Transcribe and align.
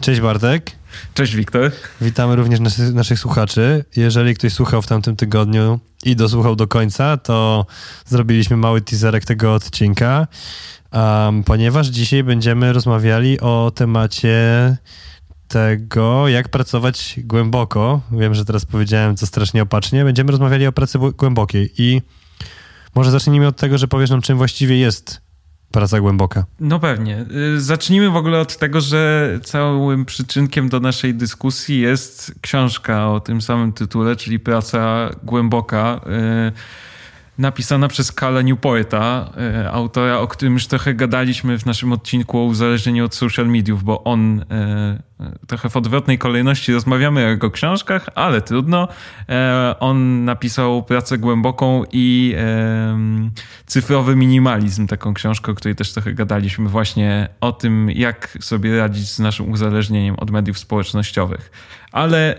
Cześć 0.00 0.20
Bartek. 0.20 0.72
Cześć 1.14 1.36
Wiktor. 1.36 1.72
Witamy 2.00 2.36
również 2.36 2.60
naszych, 2.60 2.94
naszych 2.94 3.18
słuchaczy. 3.18 3.84
Jeżeli 3.96 4.34
ktoś 4.34 4.52
słuchał 4.52 4.82
w 4.82 4.86
tamtym 4.86 5.16
tygodniu 5.16 5.80
i 6.04 6.16
dosłuchał 6.16 6.56
do 6.56 6.66
końca, 6.66 7.16
to 7.16 7.66
zrobiliśmy 8.06 8.56
mały 8.56 8.80
teaserek 8.80 9.24
tego 9.24 9.54
odcinka, 9.54 10.26
um, 10.92 11.44
ponieważ 11.44 11.86
dzisiaj 11.86 12.24
będziemy 12.24 12.72
rozmawiali 12.72 13.40
o 13.40 13.72
temacie 13.74 14.76
tego, 15.48 16.28
jak 16.28 16.48
pracować 16.48 17.20
głęboko. 17.24 18.00
Wiem, 18.12 18.34
że 18.34 18.44
teraz 18.44 18.64
powiedziałem 18.64 19.16
co 19.16 19.26
strasznie 19.26 19.62
opacznie. 19.62 20.04
Będziemy 20.04 20.30
rozmawiali 20.30 20.66
o 20.66 20.72
pracy 20.72 20.98
głębokiej 21.16 21.72
i 21.78 22.02
może 22.94 23.10
zacznijmy 23.10 23.46
od 23.46 23.56
tego, 23.56 23.78
że 23.78 23.88
powiesz 23.88 24.10
nam, 24.10 24.22
czym 24.22 24.38
właściwie 24.38 24.78
jest 24.78 25.25
praca 25.70 26.00
głęboka. 26.00 26.44
No 26.60 26.80
pewnie. 26.80 27.24
Y, 27.54 27.60
zacznijmy 27.60 28.10
w 28.10 28.16
ogóle 28.16 28.40
od 28.40 28.56
tego, 28.56 28.80
że 28.80 29.30
całym 29.44 30.04
przyczynkiem 30.04 30.68
do 30.68 30.80
naszej 30.80 31.14
dyskusji 31.14 31.80
jest 31.80 32.34
książka 32.40 33.08
o 33.08 33.20
tym 33.20 33.42
samym 33.42 33.72
tytule, 33.72 34.16
czyli 34.16 34.38
Praca 34.40 35.10
głęboka. 35.22 36.00
Y, 36.06 36.52
napisana 37.38 37.88
przez 37.88 38.12
Kala 38.12 38.42
Newporta, 38.42 39.30
e, 39.36 39.70
autora, 39.70 40.18
o 40.18 40.28
którym 40.28 40.54
już 40.54 40.66
trochę 40.66 40.94
gadaliśmy 40.94 41.58
w 41.58 41.66
naszym 41.66 41.92
odcinku 41.92 42.38
o 42.38 42.44
uzależnieniu 42.44 43.04
od 43.04 43.14
social 43.14 43.48
mediów, 43.48 43.84
bo 43.84 44.04
on 44.04 44.44
trochę 45.46 45.70
w 45.70 45.76
odwrotnej 45.76 46.18
kolejności 46.18 46.72
rozmawiamy 46.72 47.26
o 47.26 47.28
jego 47.28 47.50
książkach, 47.50 48.06
ale 48.14 48.42
trudno. 48.42 48.88
E, 49.28 49.74
on 49.80 50.24
napisał 50.24 50.82
pracę 50.82 51.18
głęboką 51.18 51.84
i 51.92 52.36
cyfrowy 53.66 54.16
minimalizm, 54.16 54.86
taką 54.86 55.14
książkę, 55.14 55.52
o 55.52 55.54
której 55.54 55.74
też 55.76 55.92
trochę 55.92 56.12
gadaliśmy 56.12 56.68
właśnie 56.68 57.28
o 57.40 57.52
tym, 57.52 57.90
jak 57.90 58.38
sobie 58.40 58.78
radzić 58.78 59.08
z 59.08 59.18
naszym 59.18 59.50
uzależnieniem 59.50 60.16
od 60.18 60.30
mediów 60.30 60.58
społecznościowych. 60.58 61.50
Ale 61.92 62.36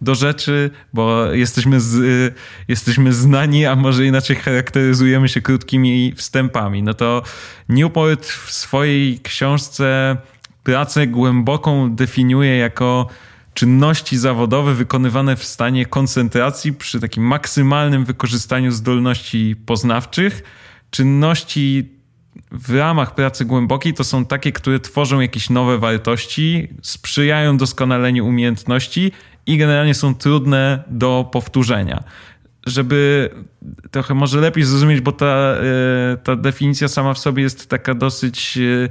do 0.00 0.14
rzeczy, 0.14 0.70
bo 0.92 1.32
jesteśmy, 1.32 1.80
z, 1.80 2.34
jesteśmy 2.68 3.12
znani, 3.12 3.66
a 3.66 3.76
może 3.76 4.06
inaczej 4.06 4.36
charakteryzujemy 4.36 5.28
się 5.28 5.40
krótkimi 5.40 6.12
wstępami. 6.16 6.82
No 6.82 6.94
to 6.94 7.22
Newport 7.68 8.26
w 8.26 8.52
swojej 8.52 9.20
książce 9.20 10.16
pracę 10.66 11.06
głęboką 11.06 11.94
definiuje 11.94 12.56
jako 12.56 13.06
czynności 13.54 14.18
zawodowe 14.18 14.74
wykonywane 14.74 15.36
w 15.36 15.44
stanie 15.44 15.86
koncentracji 15.86 16.72
przy 16.72 17.00
takim 17.00 17.24
maksymalnym 17.24 18.04
wykorzystaniu 18.04 18.70
zdolności 18.70 19.56
poznawczych. 19.66 20.42
Czynności 20.90 21.88
w 22.52 22.74
ramach 22.74 23.14
pracy 23.14 23.44
głębokiej 23.44 23.94
to 23.94 24.04
są 24.04 24.24
takie, 24.24 24.52
które 24.52 24.80
tworzą 24.80 25.20
jakieś 25.20 25.50
nowe 25.50 25.78
wartości, 25.78 26.68
sprzyjają 26.82 27.56
doskonaleniu 27.56 28.26
umiejętności 28.26 29.12
i 29.46 29.58
generalnie 29.58 29.94
są 29.94 30.14
trudne 30.14 30.84
do 30.86 31.28
powtórzenia. 31.32 32.04
Żeby 32.66 33.30
trochę 33.90 34.14
może 34.14 34.40
lepiej 34.40 34.64
zrozumieć, 34.64 35.00
bo 35.00 35.12
ta, 35.12 35.26
e, 35.26 36.16
ta 36.16 36.36
definicja 36.36 36.88
sama 36.88 37.14
w 37.14 37.18
sobie 37.18 37.42
jest 37.42 37.70
taka 37.70 37.94
dosyć 37.94 38.58
e, 38.58 38.88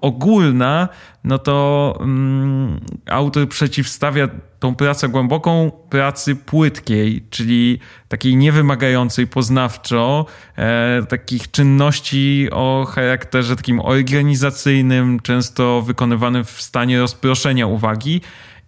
ogólna, 0.00 0.88
no 1.24 1.38
to 1.38 1.96
um, 2.00 2.80
autor 3.06 3.48
przeciwstawia 3.48 4.28
tą 4.58 4.74
pracę 4.74 5.08
głęboką 5.08 5.70
pracy 5.90 6.36
płytkiej, 6.36 7.26
czyli 7.30 7.78
takiej 8.08 8.36
niewymagającej 8.36 9.26
poznawczo, 9.26 10.26
e, 10.56 11.02
takich 11.08 11.50
czynności 11.50 12.48
o 12.52 12.86
charakterze 12.90 13.56
takim 13.56 13.80
organizacyjnym, 13.80 15.20
często 15.20 15.82
wykonywanym 15.82 16.44
w 16.44 16.62
stanie 16.62 17.00
rozproszenia 17.00 17.66
uwagi. 17.66 18.20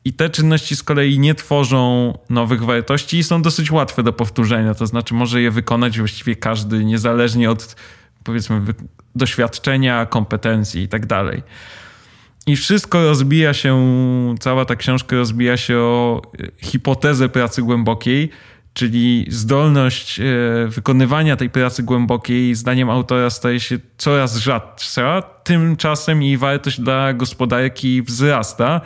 I 0.05 0.13
te 0.13 0.31
czynności 0.31 0.77
z 0.77 0.83
kolei 0.83 1.19
nie 1.19 1.35
tworzą 1.35 2.13
nowych 2.31 2.65
wartości 2.65 3.19
i 3.19 3.25
są 3.25 3.43
dosyć 3.43 3.71
łatwe 3.71 4.03
do 4.03 4.13
powtórzenia. 4.13 4.75
To 4.75 4.87
znaczy, 4.87 5.15
może 5.15 5.43
je 5.43 5.51
wykonać 5.51 5.99
właściwie 5.99 6.37
każdy, 6.37 6.85
niezależnie 6.85 7.51
od 7.51 7.77
powiedzmy 8.25 8.61
doświadczenia, 9.19 10.07
kompetencji 10.07 10.83
i 10.83 10.89
tak 10.89 11.07
dalej. 11.07 11.43
I 12.47 12.57
wszystko 12.57 13.03
rozbija 13.03 13.55
się, 13.55 13.75
cała 14.41 14.65
ta 14.65 14.77
książka 14.77 15.17
rozbija 15.17 15.57
się 15.57 15.79
o 15.79 16.23
e, 16.41 16.67
hipotezę 16.67 17.29
pracy 17.29 17.63
głębokiej, 17.63 18.31
czyli 18.75 19.27
zdolność 19.29 20.21
e, 20.21 20.25
wykonywania 20.69 21.37
tej 21.37 21.51
pracy 21.51 21.83
głębokiej, 21.83 22.55
zdaniem 22.55 22.91
autora, 22.91 23.31
staje 23.31 23.61
się 23.61 23.79
coraz 23.99 24.37
rzadsza, 24.37 25.23
tymczasem 25.45 26.23
jej 26.23 26.39
wartość 26.39 26.81
dla 26.81 27.13
gospodarki 27.13 28.03
wzrasta. 28.03 28.81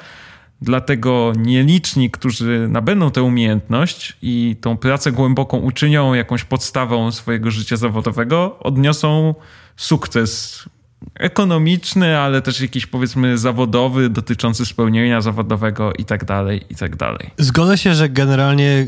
Dlatego 0.62 1.32
nieliczni, 1.36 2.10
którzy 2.10 2.68
nabędą 2.68 3.10
tę 3.10 3.22
umiejętność 3.22 4.16
i 4.22 4.56
tą 4.60 4.76
pracę 4.76 5.12
głęboką 5.12 5.58
uczynią 5.58 6.14
jakąś 6.14 6.44
podstawą 6.44 7.12
swojego 7.12 7.50
życia 7.50 7.76
zawodowego, 7.76 8.58
odniosą 8.58 9.34
sukces 9.76 10.62
ekonomiczny, 11.14 12.18
ale 12.18 12.42
też 12.42 12.60
jakiś 12.60 12.86
powiedzmy 12.86 13.38
zawodowy, 13.38 14.08
dotyczący 14.08 14.66
spełnienia 14.66 15.20
zawodowego 15.20 15.92
i 15.92 16.04
tak 16.04 16.24
dalej, 16.24 16.64
i 16.70 16.74
tak 16.74 16.96
dalej. 16.96 17.30
Zgodzę 17.38 17.78
się, 17.78 17.94
że 17.94 18.08
generalnie, 18.08 18.86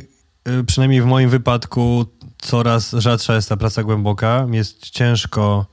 y, 0.49 0.65
przynajmniej 0.65 1.03
w 1.03 1.07
moim 1.07 1.31
wypadku, 1.31 2.07
coraz 2.39 2.93
rzadsza 2.93 3.35
jest 3.35 3.49
ta 3.49 3.57
praca 3.57 3.83
głęboka. 3.83 4.47
Jest 4.51 4.91
ciężko 4.91 5.67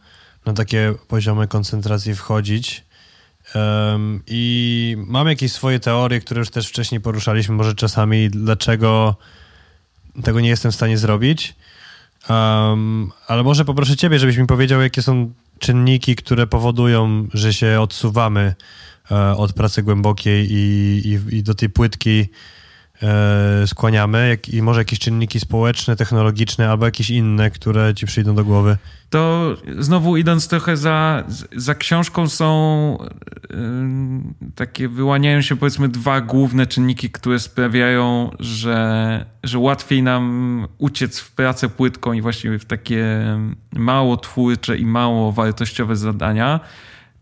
na 0.45 0.53
takie 0.53 0.93
poziomy 1.07 1.47
koncentracji 1.47 2.15
wchodzić. 2.15 2.83
Um, 3.55 4.23
I 4.27 4.95
mam 4.99 5.27
jakieś 5.27 5.51
swoje 5.51 5.79
teorie, 5.79 6.19
które 6.19 6.39
już 6.39 6.49
też 6.49 6.67
wcześniej 6.67 7.01
poruszaliśmy, 7.01 7.55
może 7.55 7.75
czasami, 7.75 8.29
dlaczego 8.29 9.15
tego 10.23 10.39
nie 10.39 10.49
jestem 10.49 10.71
w 10.71 10.75
stanie 10.75 10.97
zrobić. 10.97 11.55
Um, 12.29 13.11
ale 13.27 13.43
może 13.43 13.65
poproszę 13.65 13.95
Ciebie, 13.95 14.19
żebyś 14.19 14.37
mi 14.37 14.47
powiedział, 14.47 14.81
jakie 14.81 15.01
są 15.01 15.33
czynniki, 15.59 16.15
które 16.15 16.47
powodują, 16.47 17.27
że 17.33 17.53
się 17.53 17.81
odsuwamy 17.81 18.55
e, 19.11 19.35
od 19.37 19.53
pracy 19.53 19.83
głębokiej 19.83 20.47
i, 20.51 21.01
i, 21.05 21.37
i 21.37 21.43
do 21.43 21.55
tej 21.55 21.69
płytki 21.69 22.29
skłaniamy, 23.65 24.29
jak, 24.29 24.49
i 24.49 24.61
może 24.61 24.79
jakieś 24.79 24.99
czynniki 24.99 25.39
społeczne, 25.39 25.95
technologiczne 25.95 26.69
albo 26.69 26.85
jakieś 26.85 27.09
inne, 27.09 27.51
które 27.51 27.93
Ci 27.95 28.05
przyjdą 28.05 28.35
do 28.35 28.43
głowy 28.43 28.77
to 29.11 29.55
znowu 29.79 30.17
idąc 30.17 30.47
trochę 30.47 30.77
za, 30.77 31.23
za 31.55 31.75
książką 31.75 32.29
są 32.29 32.97
yy, 33.49 33.57
takie, 34.55 34.87
wyłaniają 34.87 35.41
się 35.41 35.55
powiedzmy 35.55 35.89
dwa 35.89 36.21
główne 36.21 36.67
czynniki, 36.67 37.09
które 37.09 37.39
sprawiają, 37.39 38.31
że, 38.39 39.25
że 39.43 39.59
łatwiej 39.59 40.03
nam 40.03 40.67
uciec 40.77 41.19
w 41.19 41.31
pracę 41.31 41.69
płytką 41.69 42.13
i 42.13 42.21
właściwie 42.21 42.59
w 42.59 42.65
takie 42.65 43.05
mało 43.73 44.17
twórcze 44.17 44.77
i 44.77 44.85
mało 44.85 45.31
wartościowe 45.31 45.95
zadania. 45.95 46.59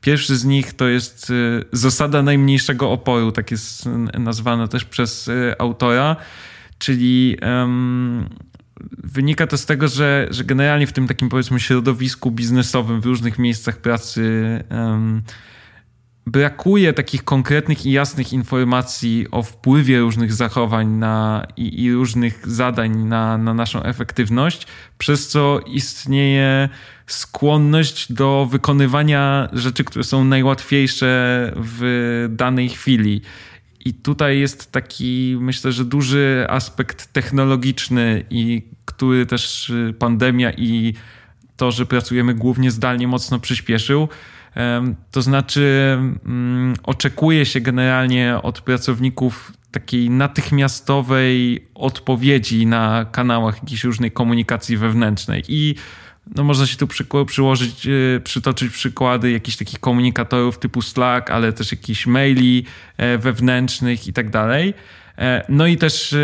Pierwszy 0.02 0.38
z 0.38 0.46
nich 0.46 0.74
to 0.74 0.88
jest 0.88 1.30
y, 1.30 1.64
zasada 1.72 2.24
najmniejszego 2.24 2.92
oporu, 2.92 3.32
tak 3.32 3.52
jest 3.52 3.86
nazwana 4.20 4.68
też 4.68 4.86
przez 4.86 5.28
y, 5.28 5.56
autora, 5.60 6.16
czyli 6.78 7.38
wynika 9.04 9.48
to 9.48 9.58
z 9.58 9.66
tego, 9.66 9.88
że, 9.88 10.28
że 10.32 10.44
generalnie 10.44 10.88
w 10.88 10.94
tym 10.94 11.08
takim 11.08 11.30
powiedzmy 11.30 11.60
środowisku 11.60 12.32
biznesowym 12.32 13.02
w 13.02 13.06
różnych 13.06 13.40
miejscach 13.40 13.78
pracy 13.78 14.24
um, 14.72 15.22
brakuje 16.26 16.94
takich 16.94 17.24
konkretnych 17.24 17.86
i 17.86 17.92
jasnych 17.92 18.34
informacji 18.34 19.28
o 19.31 19.44
wpływie 19.44 20.00
różnych 20.00 20.34
zachowań 20.34 20.88
na, 20.88 21.46
i, 21.58 21.84
i 21.84 21.94
różnych 21.94 22.48
zadań 22.48 22.98
na, 22.98 23.38
na 23.38 23.54
naszą 23.54 23.84
efektywność, 23.84 24.68
przez 24.98 25.28
co 25.28 25.60
istnieje 25.68 26.70
skłonność 27.12 28.14
do 28.14 28.47
wykonywania 28.52 29.50
rzeczy, 29.53 29.84
które 29.84 30.03
są 30.03 30.24
najłatwiejsze 30.24 31.08
w 31.56 32.28
danej 32.30 32.70
chwili. 32.70 33.22
I 33.86 33.94
tutaj 33.94 34.39
jest 34.39 34.72
taki, 34.72 35.38
myślę, 35.39 35.72
że 35.72 35.86
duży 35.86 36.45
aspekt 36.50 37.13
technologiczny, 37.13 38.25
i 38.30 38.63
który 38.86 39.25
też 39.25 39.72
pandemia 40.00 40.51
i 40.51 40.94
to, 41.57 41.72
że 41.72 41.86
pracujemy 41.86 42.33
głównie 42.33 42.72
zdalnie, 42.72 43.07
mocno 43.07 43.39
przyspieszył. 43.39 44.07
To 45.12 45.22
znaczy, 45.22 45.98
mm, 46.25 46.74
oczekuje 46.83 47.45
się 47.45 47.62
generalnie 47.62 48.36
od 48.44 48.62
pracowników 48.62 49.54
takiej 49.72 50.10
natychmiastowej 50.10 51.68
odpowiedzi 51.75 52.66
na 52.66 53.06
kanałach 53.12 53.63
jakiejś 53.63 53.83
różnej 53.83 54.12
komunikacji 54.12 54.78
wewnętrznej. 54.78 55.44
I 55.48 55.75
no 56.36 56.44
można 56.44 56.66
się 56.66 56.78
tu 56.78 56.88
przy, 56.88 57.06
przyłożyć, 57.26 57.88
e, 57.88 58.20
przytoczyć 58.20 58.74
przykłady 58.74 59.31
jakichś 59.31 59.58
takich 59.58 59.80
komunikatorów 59.80 60.60
typu 60.60 60.81
Slack, 60.81 61.30
ale 61.30 61.54
też 61.54 61.72
jakichś 61.72 62.08
maili 62.08 62.66
e, 62.98 63.18
wewnętrznych 63.18 64.08
i 64.08 64.14
tak 64.14 64.30
dalej. 64.30 64.74
E, 65.18 65.46
no 65.50 65.68
i 65.68 65.78
też 65.78 66.16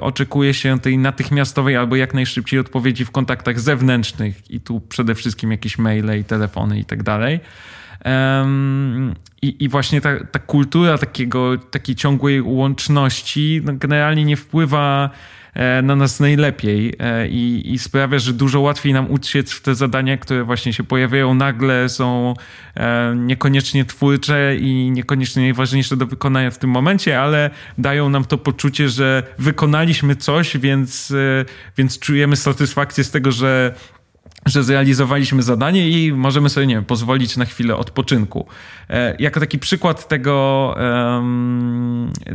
oczekuje 0.00 0.54
się 0.54 0.80
tej 0.80 0.98
natychmiastowej 0.98 1.76
albo 1.76 1.96
jak 1.96 2.14
najszybciej 2.14 2.60
odpowiedzi 2.60 3.04
w 3.04 3.10
kontaktach 3.10 3.60
zewnętrznych 3.60 4.50
i 4.50 4.60
tu 4.60 4.80
przede 4.80 5.14
wszystkim 5.14 5.50
jakieś 5.50 5.78
maile 5.78 6.20
i 6.20 6.24
telefony 6.24 6.78
i 6.78 6.84
tak 6.84 7.02
dalej. 7.02 7.40
I, 9.42 9.64
i 9.64 9.68
właśnie 9.68 10.00
ta, 10.00 10.24
ta 10.24 10.38
kultura 10.38 10.98
takiego, 10.98 11.58
takiej 11.58 11.94
ciągłej 11.94 12.42
łączności 12.42 13.60
no 13.64 13.72
generalnie 13.72 14.24
nie 14.24 14.36
wpływa 14.36 15.10
na 15.82 15.96
nas 15.96 16.20
najlepiej 16.20 16.92
e, 16.98 17.28
i, 17.28 17.74
i 17.74 17.78
sprawia, 17.78 18.18
że 18.18 18.32
dużo 18.32 18.60
łatwiej 18.60 18.92
nam 18.92 19.10
uciec 19.10 19.52
w 19.52 19.62
te 19.62 19.74
zadania, 19.74 20.16
które 20.16 20.44
właśnie 20.44 20.72
się 20.72 20.84
pojawiają. 20.84 21.34
Nagle, 21.34 21.88
są 21.88 22.34
e, 22.76 23.14
niekoniecznie 23.16 23.84
twórcze 23.84 24.56
i 24.56 24.90
niekoniecznie 24.90 25.42
najważniejsze 25.42 25.96
do 25.96 26.06
wykonania 26.06 26.50
w 26.50 26.58
tym 26.58 26.70
momencie, 26.70 27.20
ale 27.20 27.50
dają 27.78 28.08
nam 28.08 28.24
to 28.24 28.38
poczucie, 28.38 28.88
że 28.88 29.22
wykonaliśmy 29.38 30.16
coś, 30.16 30.56
więc, 30.56 31.12
więc 31.76 31.98
czujemy 31.98 32.36
satysfakcję 32.36 33.04
z 33.04 33.10
tego, 33.10 33.32
że 33.32 33.74
że 34.46 34.64
zrealizowaliśmy 34.64 35.42
zadanie 35.42 35.88
i 35.88 36.12
możemy 36.12 36.48
sobie, 36.48 36.66
nie 36.66 36.74
wiem, 36.74 36.84
pozwolić 36.84 37.36
na 37.36 37.44
chwilę 37.44 37.76
odpoczynku. 37.76 38.46
E, 38.90 39.16
jako 39.18 39.40
taki 39.40 39.58
przykład 39.58 40.08
tego, 40.08 40.74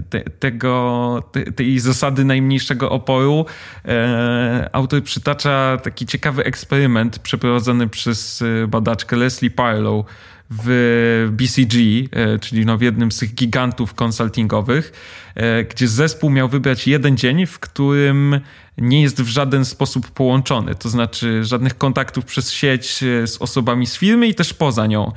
te, 0.10 0.22
tego 0.22 1.24
te, 1.32 1.52
tej 1.52 1.80
zasady 1.80 2.26
najmniejszego 2.26 2.90
oporu, 2.90 3.46
e, 3.86 4.70
autor 4.72 5.04
przytacza 5.04 5.78
taki 5.84 6.06
ciekawy 6.06 6.44
eksperyment 6.44 7.20
przeprowadzony 7.20 7.88
przez 7.88 8.44
badaczkę 8.68 9.16
Leslie 9.16 9.52
Parlow, 9.52 10.06
w 10.52 11.30
BCG, 11.32 11.76
e, 12.12 12.40
czyli 12.40 12.66
no 12.66 12.78
w 12.78 12.82
jednym 12.82 13.12
z 13.12 13.18
tych 13.18 13.34
gigantów 13.34 13.94
konsultingowych, 13.94 14.92
e, 15.36 15.64
gdzie 15.64 15.88
zespół 15.88 16.30
miał 16.30 16.50
wybrać 16.50 16.88
jeden 16.88 17.18
dzień, 17.18 17.46
w 17.46 17.60
którym 17.60 18.40
nie 18.78 19.02
jest 19.02 19.22
w 19.22 19.28
żaden 19.28 19.66
sposób 19.66 20.12
połączony, 20.12 20.76
to 20.76 20.90
znaczy 20.90 21.44
żadnych 21.44 21.78
kontaktów 21.78 22.26
przez 22.26 22.52
sieć 22.52 23.04
e, 23.04 23.28
z 23.28 23.42
osobami 23.42 23.88
z 23.88 23.98
firmy 23.98 24.28
i 24.28 24.36
też 24.36 24.54
poza 24.54 24.88
nią. 24.88 25.12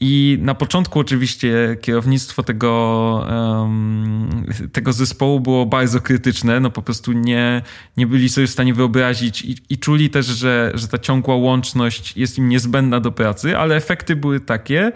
I 0.00 0.38
na 0.40 0.54
początku 0.54 1.00
oczywiście 1.00 1.76
kierownictwo 1.80 2.42
tego, 2.42 3.26
um, 3.30 4.46
tego 4.72 4.92
zespołu 4.92 5.40
było 5.40 5.66
bardzo 5.66 6.00
krytyczne, 6.00 6.60
no 6.60 6.70
po 6.70 6.82
prostu 6.82 7.12
nie, 7.12 7.62
nie 7.96 8.06
byli 8.06 8.28
sobie 8.28 8.46
w 8.46 8.50
stanie 8.50 8.74
wyobrazić 8.74 9.42
i, 9.42 9.56
i 9.70 9.78
czuli 9.78 10.10
też, 10.10 10.26
że, 10.26 10.72
że 10.74 10.88
ta 10.88 10.98
ciągła 10.98 11.34
łączność 11.34 12.16
jest 12.16 12.38
im 12.38 12.48
niezbędna 12.48 13.00
do 13.00 13.12
pracy, 13.12 13.58
ale 13.58 13.76
efekty 13.76 14.16
były 14.16 14.40
takie, 14.40 14.92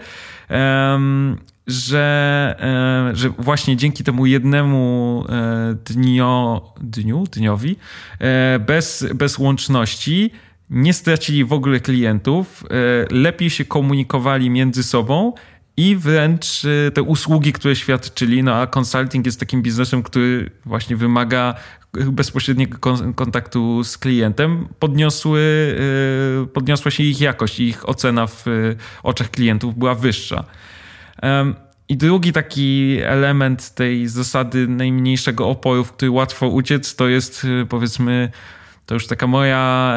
um, 0.49 1.37
że, 1.67 2.55
e, 3.11 3.15
że 3.15 3.29
właśnie 3.29 3.77
dzięki 3.77 4.03
temu 4.03 4.25
jednemu 4.25 5.25
e, 5.29 5.75
dnio, 5.85 6.73
dniu, 6.81 7.23
dniowi, 7.31 7.75
e, 8.19 8.59
bez, 8.59 9.05
bez 9.15 9.37
łączności 9.37 10.31
nie 10.69 10.93
stracili 10.93 11.45
w 11.45 11.53
ogóle 11.53 11.79
klientów, 11.79 12.63
lepiej 13.11 13.49
się 13.49 13.65
komunikowali 13.65 14.49
między 14.49 14.83
sobą 14.83 15.33
i 15.77 15.95
wręcz 15.95 16.61
te 16.93 17.01
usługi, 17.01 17.53
które 17.53 17.75
świadczyli, 17.75 18.43
no 18.43 18.55
a 18.55 18.67
consulting 18.79 19.25
jest 19.25 19.39
takim 19.39 19.61
biznesem, 19.61 20.03
który 20.03 20.51
właśnie 20.65 20.95
wymaga 20.95 21.55
bezpośredniego 21.93 22.77
kontaktu 23.15 23.83
z 23.83 23.97
klientem, 23.97 24.67
podniosły, 24.79 25.75
podniosła 26.53 26.91
się 26.91 27.03
ich 27.03 27.21
jakość, 27.21 27.59
ich 27.59 27.89
ocena 27.89 28.27
w 28.27 28.45
oczach 29.03 29.31
klientów 29.31 29.77
była 29.77 29.95
wyższa. 29.95 30.45
I 31.89 31.97
drugi 31.97 32.33
taki 32.33 32.97
element 33.03 33.69
tej 33.69 34.07
zasady 34.07 34.67
najmniejszego 34.67 35.47
oporu, 35.49 35.83
w 35.83 35.91
który 35.91 36.11
łatwo 36.11 36.47
uciec, 36.47 36.95
to 36.95 37.07
jest 37.07 37.47
powiedzmy 37.69 38.31
to 38.85 38.93
już 38.93 39.07
taka 39.07 39.27
moja, 39.27 39.93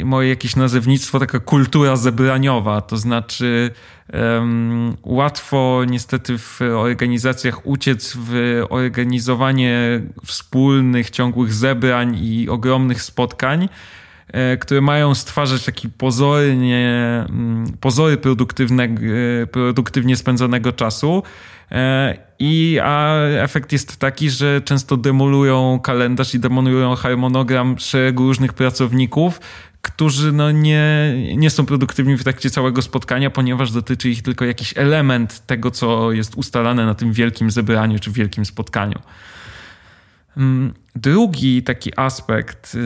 e, 0.00 0.04
moje 0.04 0.28
jakieś 0.28 0.56
nazewnictwo, 0.56 1.18
taka 1.18 1.40
kultura 1.40 1.96
zebraniowa, 1.96 2.80
to 2.80 2.96
znaczy 2.96 3.70
um, 4.12 4.96
łatwo 5.02 5.82
niestety 5.86 6.38
w 6.38 6.60
organizacjach 6.60 7.66
uciec 7.66 8.16
w 8.16 8.62
organizowanie 8.70 10.00
wspólnych, 10.26 11.10
ciągłych 11.10 11.52
zebrań 11.52 12.18
i 12.20 12.48
ogromnych 12.48 13.02
spotkań, 13.02 13.64
e, 13.64 13.68
które 14.60 14.80
mają 14.80 15.14
stwarzać 15.14 15.64
taki 15.64 15.88
pozornie, 15.88 17.24
mm, 17.28 17.72
pozory 17.80 18.14
e, 18.14 19.46
produktywnie 19.46 20.16
spędzonego 20.16 20.72
czasu, 20.72 21.22
E, 21.72 22.16
I 22.38 22.78
a 22.82 23.14
efekt 23.18 23.72
jest 23.72 23.96
taki, 23.96 24.30
że 24.30 24.60
często 24.60 24.96
demolują 24.96 25.80
kalendarz 25.82 26.34
i 26.34 26.40
demolują 26.40 26.94
harmonogram 26.94 27.78
szeregu 27.78 28.26
różnych 28.26 28.52
pracowników, 28.52 29.40
którzy 29.82 30.32
no 30.32 30.50
nie, 30.50 31.14
nie 31.36 31.50
są 31.50 31.66
produktywni 31.66 32.16
w 32.16 32.22
trakcie 32.22 32.50
całego 32.50 32.82
spotkania, 32.82 33.30
ponieważ 33.30 33.72
dotyczy 33.72 34.08
ich 34.08 34.22
tylko 34.22 34.44
jakiś 34.44 34.74
element 34.76 35.46
tego, 35.46 35.70
co 35.70 36.12
jest 36.12 36.34
ustalane 36.34 36.86
na 36.86 36.94
tym 36.94 37.12
wielkim 37.12 37.50
zebraniu 37.50 37.98
czy 37.98 38.10
wielkim 38.10 38.44
spotkaniu. 38.44 38.98
Mm, 40.38 40.74
drugi 40.96 41.62
taki 41.62 41.92
aspekt 41.96 42.76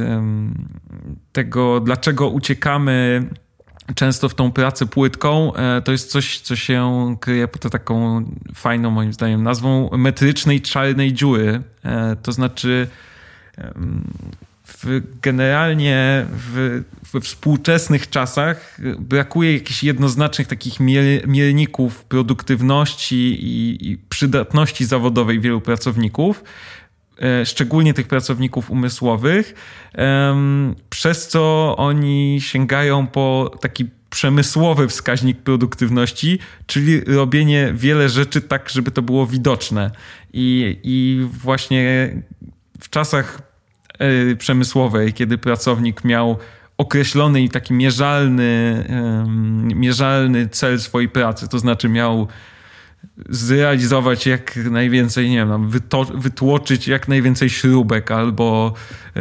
tego, 1.33 1.81
dlaczego 1.81 2.29
uciekamy 2.29 3.27
często 3.95 4.29
w 4.29 4.35
tą 4.35 4.53
pracę 4.53 4.87
płytką 4.87 5.55
e, 5.55 5.83
to 5.83 5.93
jest 5.93 6.11
coś, 6.11 6.41
co 6.41 6.57
się 6.57 7.17
kryje 7.21 7.49
pod 7.49 7.73
taką 7.73 8.25
fajną, 8.55 8.91
moim 8.91 9.13
zdaniem, 9.13 9.43
nazwą 9.43 9.91
metrycznej 9.97 10.61
czarnej 10.61 11.13
dziury. 11.13 11.63
E, 11.85 12.17
to 12.23 12.33
znaczy, 12.33 12.89
w, 14.67 15.03
generalnie 15.23 16.27
w, 16.31 16.83
we 17.13 17.21
współczesnych 17.21 18.11
czasach 18.11 18.79
brakuje 18.99 19.53
jakichś 19.53 19.85
jednoznacznych 19.85 20.49
takich 20.49 20.81
mierników 21.27 22.05
produktywności 22.05 23.17
i, 23.17 23.91
i 23.91 23.99
przydatności 23.99 24.85
zawodowej 24.85 25.41
wielu 25.41 25.61
pracowników. 25.61 26.45
E, 27.23 27.47
szczególnie 27.47 27.95
tych 27.95 28.09
pracowników 28.09 28.71
umysłowych, 28.71 29.55
przez 30.91 31.29
co 31.29 31.75
oni 31.77 32.39
sięgają 32.41 33.07
po 33.07 33.51
taki 33.61 33.87
przemysłowy 34.11 34.89
wskaźnik 34.89 35.39
produktywności, 35.39 36.39
czyli 36.67 37.01
robienie 37.01 37.73
wiele 37.75 38.09
rzeczy 38.09 38.41
tak, 38.41 38.69
żeby 38.69 38.91
to 38.91 39.03
było 39.03 39.27
widoczne. 39.27 39.91
I, 40.33 40.79
i 40.83 41.27
właśnie 41.33 42.15
w 42.81 42.91
czasach 42.91 43.43
e, 43.99 44.37
przemysłowej, 44.37 45.13
kiedy 45.13 45.39
pracownik 45.39 46.05
miał 46.05 46.39
określony 46.79 47.43
i 47.43 47.49
taki 47.49 47.75
mierzalny, 47.75 48.85
mierzalny 49.75 50.49
cel 50.49 50.81
swojej 50.81 51.09
pracy, 51.09 51.49
to 51.49 51.59
znaczy 51.59 51.89
miał 51.89 52.29
zrealizować 53.29 54.27
jak 54.27 54.57
najwięcej, 54.57 55.31
nie 55.31 55.37
wiem, 55.37 55.71
wytłoczyć 56.15 56.89
jak 56.89 57.09
najwięcej 57.09 57.51
śrubek 57.51 58.11
albo 58.11 58.73
e, 59.17 59.21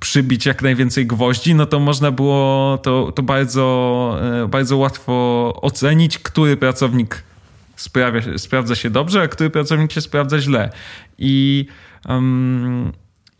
przybić 0.00 0.46
jak 0.46 0.62
najwięcej 0.62 1.06
gwoździ, 1.06 1.54
no 1.54 1.66
to 1.66 1.80
można 1.80 2.10
było 2.10 2.78
to, 2.82 3.12
to 3.12 3.22
bardzo, 3.22 4.16
e, 4.44 4.48
bardzo 4.48 4.76
łatwo 4.76 5.52
ocenić, 5.62 6.18
który 6.18 6.56
pracownik 6.56 7.22
sprawia, 7.76 8.38
sprawdza 8.38 8.74
się 8.74 8.90
dobrze, 8.90 9.22
a 9.22 9.28
który 9.28 9.50
pracownik 9.50 9.92
się 9.92 10.00
sprawdza 10.00 10.38
źle. 10.38 10.70
I 11.18 11.66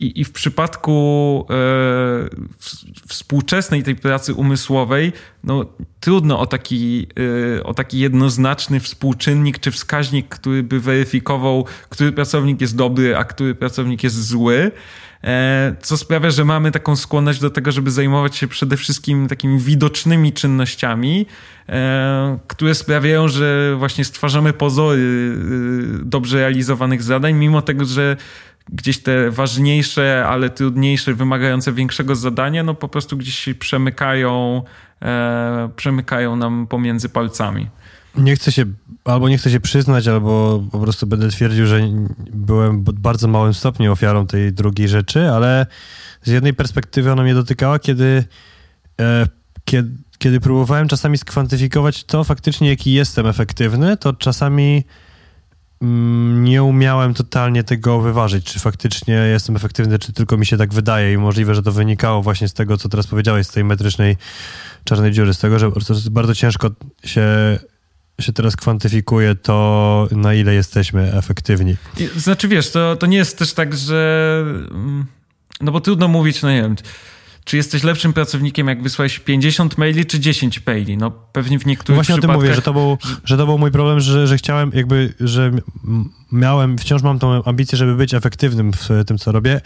i, 0.01 0.21
I, 0.21 0.25
w 0.25 0.31
przypadku 0.31 1.45
e, 1.49 1.53
współczesnej 3.07 3.83
tej 3.83 3.95
pracy 3.95 4.33
umysłowej, 4.33 5.13
no, 5.43 5.65
trudno 5.99 6.39
o 6.39 6.45
taki, 6.45 7.07
e, 7.57 7.63
o 7.63 7.73
taki 7.73 7.99
jednoznaczny 7.99 8.79
współczynnik 8.79 9.59
czy 9.59 9.71
wskaźnik, 9.71 10.27
który 10.27 10.63
by 10.63 10.79
weryfikował, 10.79 11.65
który 11.89 12.11
pracownik 12.11 12.61
jest 12.61 12.75
dobry, 12.75 13.17
a 13.17 13.23
który 13.23 13.55
pracownik 13.55 14.03
jest 14.03 14.27
zły. 14.27 14.71
E, 15.23 15.75
co 15.81 15.97
sprawia, 15.97 16.29
że 16.29 16.45
mamy 16.45 16.71
taką 16.71 16.95
skłonność 16.95 17.39
do 17.39 17.49
tego, 17.49 17.71
żeby 17.71 17.91
zajmować 17.91 18.35
się 18.35 18.47
przede 18.47 18.77
wszystkim 18.77 19.27
takimi 19.27 19.59
widocznymi 19.59 20.33
czynnościami, 20.33 21.25
które 22.47 22.75
sprawiają, 22.75 23.27
że 23.27 23.75
właśnie 23.77 24.05
stwarzamy 24.05 24.53
pozory 24.53 25.35
dobrze 26.03 26.37
realizowanych 26.37 27.03
zadań, 27.03 27.33
mimo 27.33 27.61
tego, 27.61 27.85
że 27.85 28.17
gdzieś 28.69 28.99
te 29.03 29.31
ważniejsze, 29.31 30.25
ale 30.27 30.49
trudniejsze, 30.49 31.13
wymagające 31.13 31.73
większego 31.73 32.15
zadania, 32.15 32.63
no 32.63 32.73
po 32.73 32.87
prostu 32.87 33.17
gdzieś 33.17 33.39
się 33.39 33.55
przemykają, 33.55 34.63
e, 35.01 35.69
przemykają 35.75 36.35
nam 36.35 36.67
pomiędzy 36.67 37.09
palcami. 37.09 37.67
Nie 38.15 38.35
chcę 38.35 38.51
się, 38.51 38.65
albo 39.05 39.29
nie 39.29 39.37
chcę 39.37 39.51
się 39.51 39.59
przyznać, 39.59 40.07
albo 40.07 40.63
po 40.71 40.79
prostu 40.79 41.07
będę 41.07 41.29
twierdził, 41.29 41.65
że 41.65 41.81
byłem 42.33 42.83
w 42.83 42.91
bardzo 42.91 43.27
małym 43.27 43.53
stopniu 43.53 43.91
ofiarą 43.91 44.27
tej 44.27 44.53
drugiej 44.53 44.87
rzeczy, 44.87 45.29
ale 45.29 45.65
z 46.23 46.29
jednej 46.29 46.53
perspektywy 46.53 47.11
ona 47.11 47.23
mnie 47.23 47.33
dotykała, 47.33 47.79
kiedy, 47.79 48.23
e, 49.01 49.27
kiedy, 49.65 49.89
kiedy 50.17 50.39
próbowałem 50.39 50.87
czasami 50.87 51.17
skwantyfikować 51.17 52.03
to 52.03 52.23
faktycznie, 52.23 52.69
jaki 52.69 52.93
jestem 52.93 53.27
efektywny, 53.27 53.97
to 53.97 54.13
czasami 54.13 54.83
nie 55.81 56.63
umiałem 56.63 57.13
totalnie 57.13 57.63
tego 57.63 58.01
wyważyć, 58.01 58.45
czy 58.45 58.59
faktycznie 58.59 59.13
jestem 59.13 59.55
efektywny, 59.55 59.99
czy 59.99 60.13
tylko 60.13 60.37
mi 60.37 60.45
się 60.45 60.57
tak 60.57 60.73
wydaje 60.73 61.13
i 61.13 61.17
możliwe, 61.17 61.55
że 61.55 61.63
to 61.63 61.71
wynikało 61.71 62.21
właśnie 62.21 62.47
z 62.47 62.53
tego, 62.53 62.77
co 62.77 62.89
teraz 62.89 63.07
powiedziałeś, 63.07 63.47
z 63.47 63.51
tej 63.51 63.63
metrycznej 63.63 64.17
czarnej 64.83 65.11
dziury, 65.11 65.33
z 65.33 65.39
tego, 65.39 65.59
że 65.59 65.71
bardzo 66.11 66.35
ciężko 66.35 66.69
się 67.05 67.21
się 68.21 68.33
teraz 68.33 68.55
kwantyfikuje 68.55 69.35
to, 69.35 70.07
na 70.11 70.33
ile 70.33 70.53
jesteśmy 70.53 71.13
efektywni. 71.13 71.75
Znaczy, 72.15 72.47
wiesz, 72.47 72.71
to, 72.71 72.95
to 72.95 73.05
nie 73.05 73.17
jest 73.17 73.37
też 73.37 73.53
tak, 73.53 73.77
że... 73.77 74.43
Mm, 74.71 75.05
no 75.61 75.71
bo 75.71 75.81
trudno 75.81 76.07
mówić, 76.07 76.41
no 76.41 76.51
nie 76.51 76.61
wiem, 76.61 76.75
czy 77.51 77.57
jesteś 77.57 77.83
lepszym 77.83 78.13
pracownikiem, 78.13 78.67
jak 78.67 78.83
wysłałeś 78.83 79.19
50 79.19 79.77
maili, 79.77 80.05
czy 80.05 80.19
10 80.19 80.65
maili? 80.65 80.97
No 80.97 81.11
pewnie 81.11 81.59
w 81.59 81.65
niektórych 81.65 81.97
Właśnie 81.97 82.15
przypadkach... 82.15 82.35
o 82.35 82.39
tym 82.39 82.41
mówię, 82.41 82.55
że 82.55 82.61
to 82.61 82.73
był, 82.73 82.97
że 83.23 83.37
to 83.37 83.45
był 83.45 83.57
mój 83.57 83.71
problem, 83.71 83.99
że, 83.99 84.27
że 84.27 84.37
chciałem 84.37 84.71
jakby, 84.73 85.13
że 85.19 85.51
miałem, 86.31 86.77
wciąż 86.77 87.01
mam 87.01 87.19
tą 87.19 87.43
ambicję, 87.43 87.77
żeby 87.77 87.95
być 87.95 88.13
efektywnym 88.13 88.73
w 88.73 88.89
tym, 89.07 89.17
co 89.17 89.31
robię, 89.31 89.61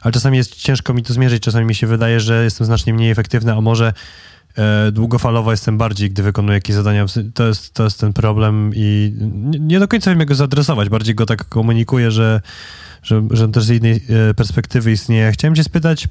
ale 0.00 0.12
czasami 0.12 0.36
jest 0.36 0.54
ciężko 0.54 0.94
mi 0.94 1.02
to 1.02 1.12
zmierzyć, 1.12 1.42
czasami 1.42 1.66
mi 1.66 1.74
się 1.74 1.86
wydaje, 1.86 2.20
że 2.20 2.44
jestem 2.44 2.66
znacznie 2.66 2.94
mniej 2.94 3.10
efektywny, 3.10 3.52
a 3.52 3.60
może 3.60 3.92
e, 4.56 4.92
długofalowo 4.92 5.50
jestem 5.50 5.78
bardziej, 5.78 6.10
gdy 6.10 6.22
wykonuję 6.22 6.54
jakieś 6.54 6.76
zadania. 6.76 7.06
To 7.34 7.46
jest, 7.46 7.74
to 7.74 7.84
jest 7.84 8.00
ten 8.00 8.12
problem 8.12 8.70
i 8.74 9.14
nie, 9.20 9.58
nie 9.58 9.80
do 9.80 9.88
końca 9.88 10.10
wiem, 10.10 10.18
jak 10.18 10.28
go 10.28 10.34
zaadresować. 10.34 10.88
Bardziej 10.88 11.14
go 11.14 11.26
tak 11.26 11.48
komunikuję, 11.48 12.10
że, 12.10 12.40
że, 13.02 13.22
że 13.30 13.48
też 13.48 13.64
z 13.64 13.70
innej 13.70 14.04
e, 14.30 14.34
perspektywy 14.34 14.92
istnieje. 14.92 15.32
Chciałem 15.32 15.54
cię 15.54 15.64
spytać, 15.64 16.08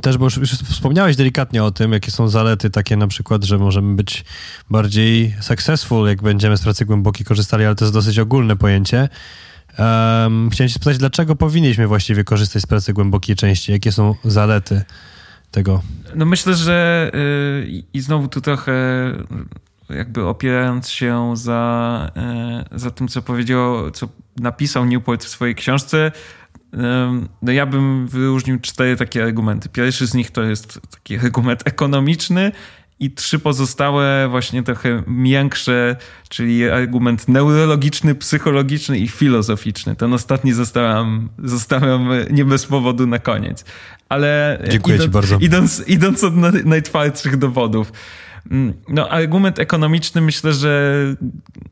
też, 0.00 0.18
bo 0.18 0.24
już, 0.24 0.36
już, 0.36 0.50
wspomniałeś 0.50 1.16
delikatnie 1.16 1.64
o 1.64 1.70
tym, 1.70 1.92
jakie 1.92 2.10
są 2.10 2.28
zalety 2.28 2.70
takie 2.70 2.96
na 2.96 3.06
przykład, 3.06 3.44
że 3.44 3.58
możemy 3.58 3.96
być 3.96 4.24
bardziej 4.70 5.34
successful, 5.40 6.08
jak 6.08 6.22
będziemy 6.22 6.56
z 6.56 6.62
pracy 6.62 6.84
głębokiej 6.84 7.26
korzystali, 7.26 7.64
ale 7.64 7.74
to 7.74 7.84
jest 7.84 7.94
dosyć 7.94 8.18
ogólne 8.18 8.56
pojęcie. 8.56 9.08
Um, 9.78 10.50
chciałem 10.50 10.68
się 10.68 10.74
spytać, 10.74 10.98
dlaczego 10.98 11.36
powinniśmy 11.36 11.86
właściwie 11.86 12.24
korzystać 12.24 12.62
z 12.62 12.66
pracy 12.66 12.92
głębokiej 12.92 13.36
części? 13.36 13.72
Jakie 13.72 13.92
są 13.92 14.14
zalety 14.24 14.82
tego? 15.50 15.82
No 16.14 16.24
myślę, 16.24 16.54
że 16.54 17.10
yy, 17.14 17.84
i 17.92 18.00
znowu 18.00 18.28
tu 18.28 18.40
trochę 18.40 18.72
jakby 19.90 20.24
opierając 20.26 20.88
się 20.88 21.32
za, 21.36 22.10
yy, 22.72 22.78
za 22.78 22.90
tym, 22.90 23.08
co 23.08 23.22
powiedział, 23.22 23.90
co 23.90 24.08
napisał 24.36 24.84
Newport 24.84 25.24
w 25.24 25.28
swojej 25.28 25.54
książce, 25.54 26.12
no 27.42 27.52
ja 27.52 27.66
bym 27.66 28.06
wyróżnił 28.06 28.60
cztery 28.60 28.96
takie 28.96 29.22
argumenty. 29.22 29.68
Pierwszy 29.68 30.06
z 30.06 30.14
nich 30.14 30.30
to 30.30 30.42
jest 30.42 30.80
taki 30.90 31.16
argument 31.16 31.62
ekonomiczny 31.64 32.52
i 33.00 33.10
trzy 33.10 33.38
pozostałe 33.38 34.28
właśnie 34.30 34.62
trochę 34.62 35.02
miększe, 35.06 35.96
czyli 36.28 36.70
argument 36.70 37.28
neurologiczny, 37.28 38.14
psychologiczny 38.14 38.98
i 38.98 39.08
filozoficzny. 39.08 39.96
Ten 39.96 40.12
ostatni 40.12 40.52
zostawiam, 40.52 41.28
zostawiam 41.38 42.08
nie 42.30 42.44
bez 42.44 42.66
powodu 42.66 43.06
na 43.06 43.18
koniec. 43.18 43.64
Ale 44.08 44.62
Dziękuję 44.70 44.96
idąc, 44.96 45.08
ci 45.08 45.12
bardzo. 45.12 45.38
Idąc, 45.40 45.84
idąc 45.86 46.24
od 46.24 46.34
najtwardszych 46.64 47.36
dowodów. 47.36 47.92
Mm, 48.50 48.74
no, 48.88 49.08
argument 49.08 49.58
ekonomiczny 49.58 50.20
myślę, 50.20 50.52
że, 50.52 51.04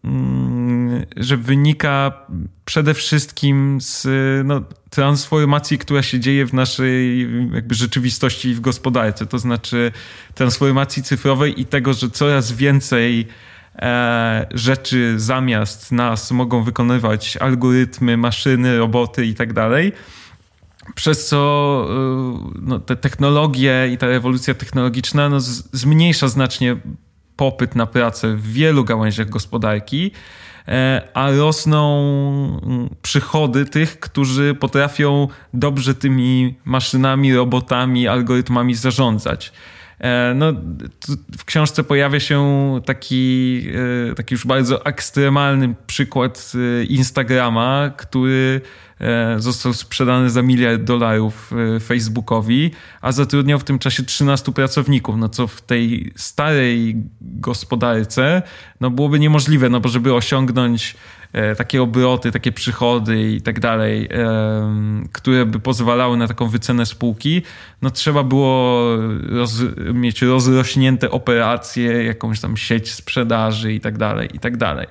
mm, 0.05 0.82
że 1.17 1.37
wynika 1.37 2.13
przede 2.65 2.95
wszystkim 2.95 3.81
z 3.81 4.07
no, 4.47 4.63
transformacji, 4.91 5.79
która 5.79 6.03
się 6.03 6.21
dzieje 6.21 6.47
w 6.47 6.55
naszej 6.55 7.29
jakby 7.55 7.75
rzeczywistości 7.75 8.49
i 8.49 8.55
w 8.55 8.61
gospodarce. 8.61 9.27
To 9.27 9.39
znaczy 9.39 9.93
transformacji 10.35 11.03
cyfrowej 11.03 11.61
i 11.61 11.67
tego, 11.67 11.93
że 11.93 12.11
coraz 12.11 12.53
więcej 12.53 13.27
e, 13.77 14.47
rzeczy 14.55 15.15
zamiast 15.17 15.93
nas 15.93 16.31
mogą 16.31 16.63
wykonywać 16.63 17.37
algorytmy, 17.37 18.17
maszyny, 18.17 18.79
roboty 18.79 19.27
i 19.27 19.35
tak 19.35 19.53
dalej 19.53 19.93
przez 20.95 21.27
co 21.27 21.87
y, 22.57 22.59
no, 22.63 22.79
te 22.79 22.97
technologie 22.97 23.89
i 23.93 23.99
ta 23.99 24.07
rewolucja 24.07 24.55
technologiczna 24.55 25.29
no, 25.29 25.41
zmniejsza 25.73 26.29
znacznie 26.29 26.77
popyt 27.37 27.77
na 27.77 27.87
pracę 27.87 28.37
w 28.37 28.53
wielu 28.53 28.85
gałęziach 28.85 29.29
gospodarki, 29.29 30.11
a 31.15 31.31
rosną 31.31 32.03
mm, 32.63 32.89
przychody 33.03 33.65
tych, 33.65 34.01
którzy 34.01 34.55
potrafią 34.55 35.29
dobrze 35.55 35.95
tymi 35.95 36.55
maszynami, 36.65 37.35
robotami, 37.35 38.09
algorytmami 38.09 38.75
zarządzać. 38.75 39.53
E, 40.03 40.35
no, 40.35 40.53
w 41.39 41.45
książce 41.45 41.85
pojawia 41.85 42.21
się 42.21 42.45
taki, 42.85 43.63
e, 44.11 44.15
taki 44.15 44.35
już 44.35 44.47
bardzo 44.47 44.85
ekstremalny 44.85 45.75
przykład 45.87 46.53
Instagrama, 46.89 47.91
który 47.97 48.61
E, 49.03 49.41
został 49.41 49.73
sprzedany 49.73 50.31
za 50.31 50.43
miliard 50.43 50.83
dolarów 50.83 51.53
e, 51.77 51.81
Facebookowi, 51.81 52.71
a 53.01 53.13
zatrudniał 53.13 53.59
w 53.59 53.65
tym 53.65 53.79
czasie 53.79 54.03
13 54.03 54.53
pracowników, 54.53 55.17
no 55.17 55.29
co 55.29 55.47
w 55.47 55.61
tej 55.61 56.13
starej 56.17 56.97
gospodarce 57.21 58.43
no 58.81 58.91
byłoby 58.91 59.19
niemożliwe, 59.19 59.69
no 59.69 59.81
bo 59.81 59.89
żeby 59.89 60.15
osiągnąć 60.15 60.95
e, 60.95 61.22
takie 61.57 61.83
obroty, 61.83 62.33
takie 62.33 62.53
przychody 62.53 63.33
i 63.33 63.43
tak 63.43 63.61
dalej, 63.61 64.09
które 65.13 65.47
by 65.47 65.61
pozwalały 65.61 66.17
na 66.17 66.29
taką 66.29 66.49
wycenę 66.49 66.87
spółki, 66.87 67.43
no 67.83 67.91
trzeba 67.91 68.23
było 68.23 68.83
roz, 69.29 69.63
mieć 69.95 70.23
rozrośnięte 70.23 71.11
operacje, 71.11 72.05
jakąś 72.05 72.41
tam 72.41 72.57
sieć 72.57 72.93
sprzedaży 72.93 73.73
i 73.73 73.81
tak 73.81 73.99
dalej, 73.99 74.29
i 74.35 74.39
tak 74.39 74.57
dalej. 74.57 74.87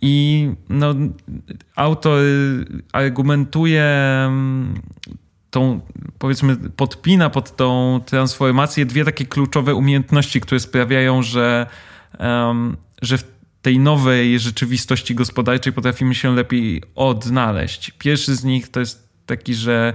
I 0.00 0.48
no, 0.68 0.94
autor 1.76 2.20
argumentuje 2.92 3.84
mm, 4.26 4.74
tą, 5.50 5.80
powiedzmy, 6.18 6.56
podpina 6.56 7.30
pod 7.30 7.56
tą 7.56 8.00
transformację 8.06 8.86
dwie 8.86 9.04
takie 9.04 9.26
kluczowe 9.26 9.74
umiejętności, 9.74 10.40
które 10.40 10.60
sprawiają, 10.60 11.22
że, 11.22 11.66
um, 12.18 12.76
że 13.02 13.18
w 13.18 13.39
tej 13.62 13.78
nowej 13.78 14.38
rzeczywistości 14.38 15.14
gospodarczej 15.14 15.72
potrafimy 15.72 16.14
się 16.14 16.34
lepiej 16.34 16.82
odnaleźć. 16.94 17.90
Pierwszy 17.98 18.36
z 18.36 18.44
nich 18.44 18.68
to 18.68 18.80
jest 18.80 19.08
taki, 19.26 19.54
że 19.54 19.94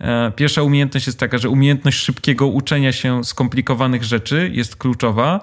e, 0.00 0.32
Pierwsza 0.36 0.62
umiejętność 0.62 1.06
jest 1.06 1.18
taka, 1.18 1.38
że 1.38 1.48
umiejętność 1.48 1.98
szybkiego 1.98 2.46
uczenia 2.46 2.92
się 2.92 3.24
skomplikowanych 3.24 4.04
rzeczy 4.04 4.50
jest 4.54 4.76
kluczowa. 4.76 5.40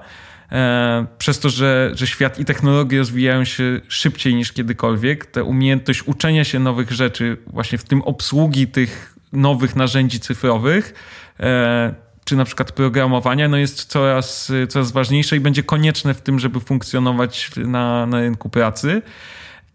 E, 0.51 1.05
przez 1.17 1.39
to, 1.39 1.49
że, 1.49 1.91
że 1.93 2.07
świat 2.07 2.39
i 2.39 2.45
technologie 2.45 2.97
rozwijają 2.97 3.45
się 3.45 3.81
szybciej 3.87 4.35
niż 4.35 4.51
kiedykolwiek, 4.51 5.25
ta 5.25 5.43
umiejętność 5.43 6.03
uczenia 6.07 6.43
się 6.43 6.59
nowych 6.59 6.91
rzeczy, 6.91 7.37
właśnie 7.47 7.77
w 7.77 7.83
tym 7.83 8.01
obsługi 8.01 8.67
tych 8.67 9.15
nowych 9.33 9.75
narzędzi 9.75 10.19
cyfrowych, 10.19 10.93
e, 11.39 11.93
czy 12.25 12.35
na 12.35 12.45
przykład 12.45 12.71
programowania, 12.71 13.47
no 13.47 13.57
jest 13.57 13.85
coraz, 13.85 14.51
coraz 14.69 14.91
ważniejsze 14.91 15.35
i 15.35 15.39
będzie 15.39 15.63
konieczne 15.63 16.13
w 16.13 16.21
tym, 16.21 16.39
żeby 16.39 16.59
funkcjonować 16.59 17.51
na, 17.57 18.05
na 18.05 18.19
rynku 18.19 18.49
pracy. 18.49 19.01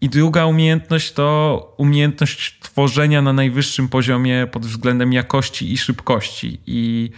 I 0.01 0.09
druga 0.09 0.45
umiejętność 0.45 1.11
to 1.11 1.73
umiejętność 1.77 2.59
tworzenia 2.59 3.21
na 3.21 3.33
najwyższym 3.33 3.89
poziomie 3.89 4.47
pod 4.51 4.65
względem 4.65 5.13
jakości 5.13 5.73
i 5.73 5.77
szybkości. 5.77 6.59
I 6.67 7.11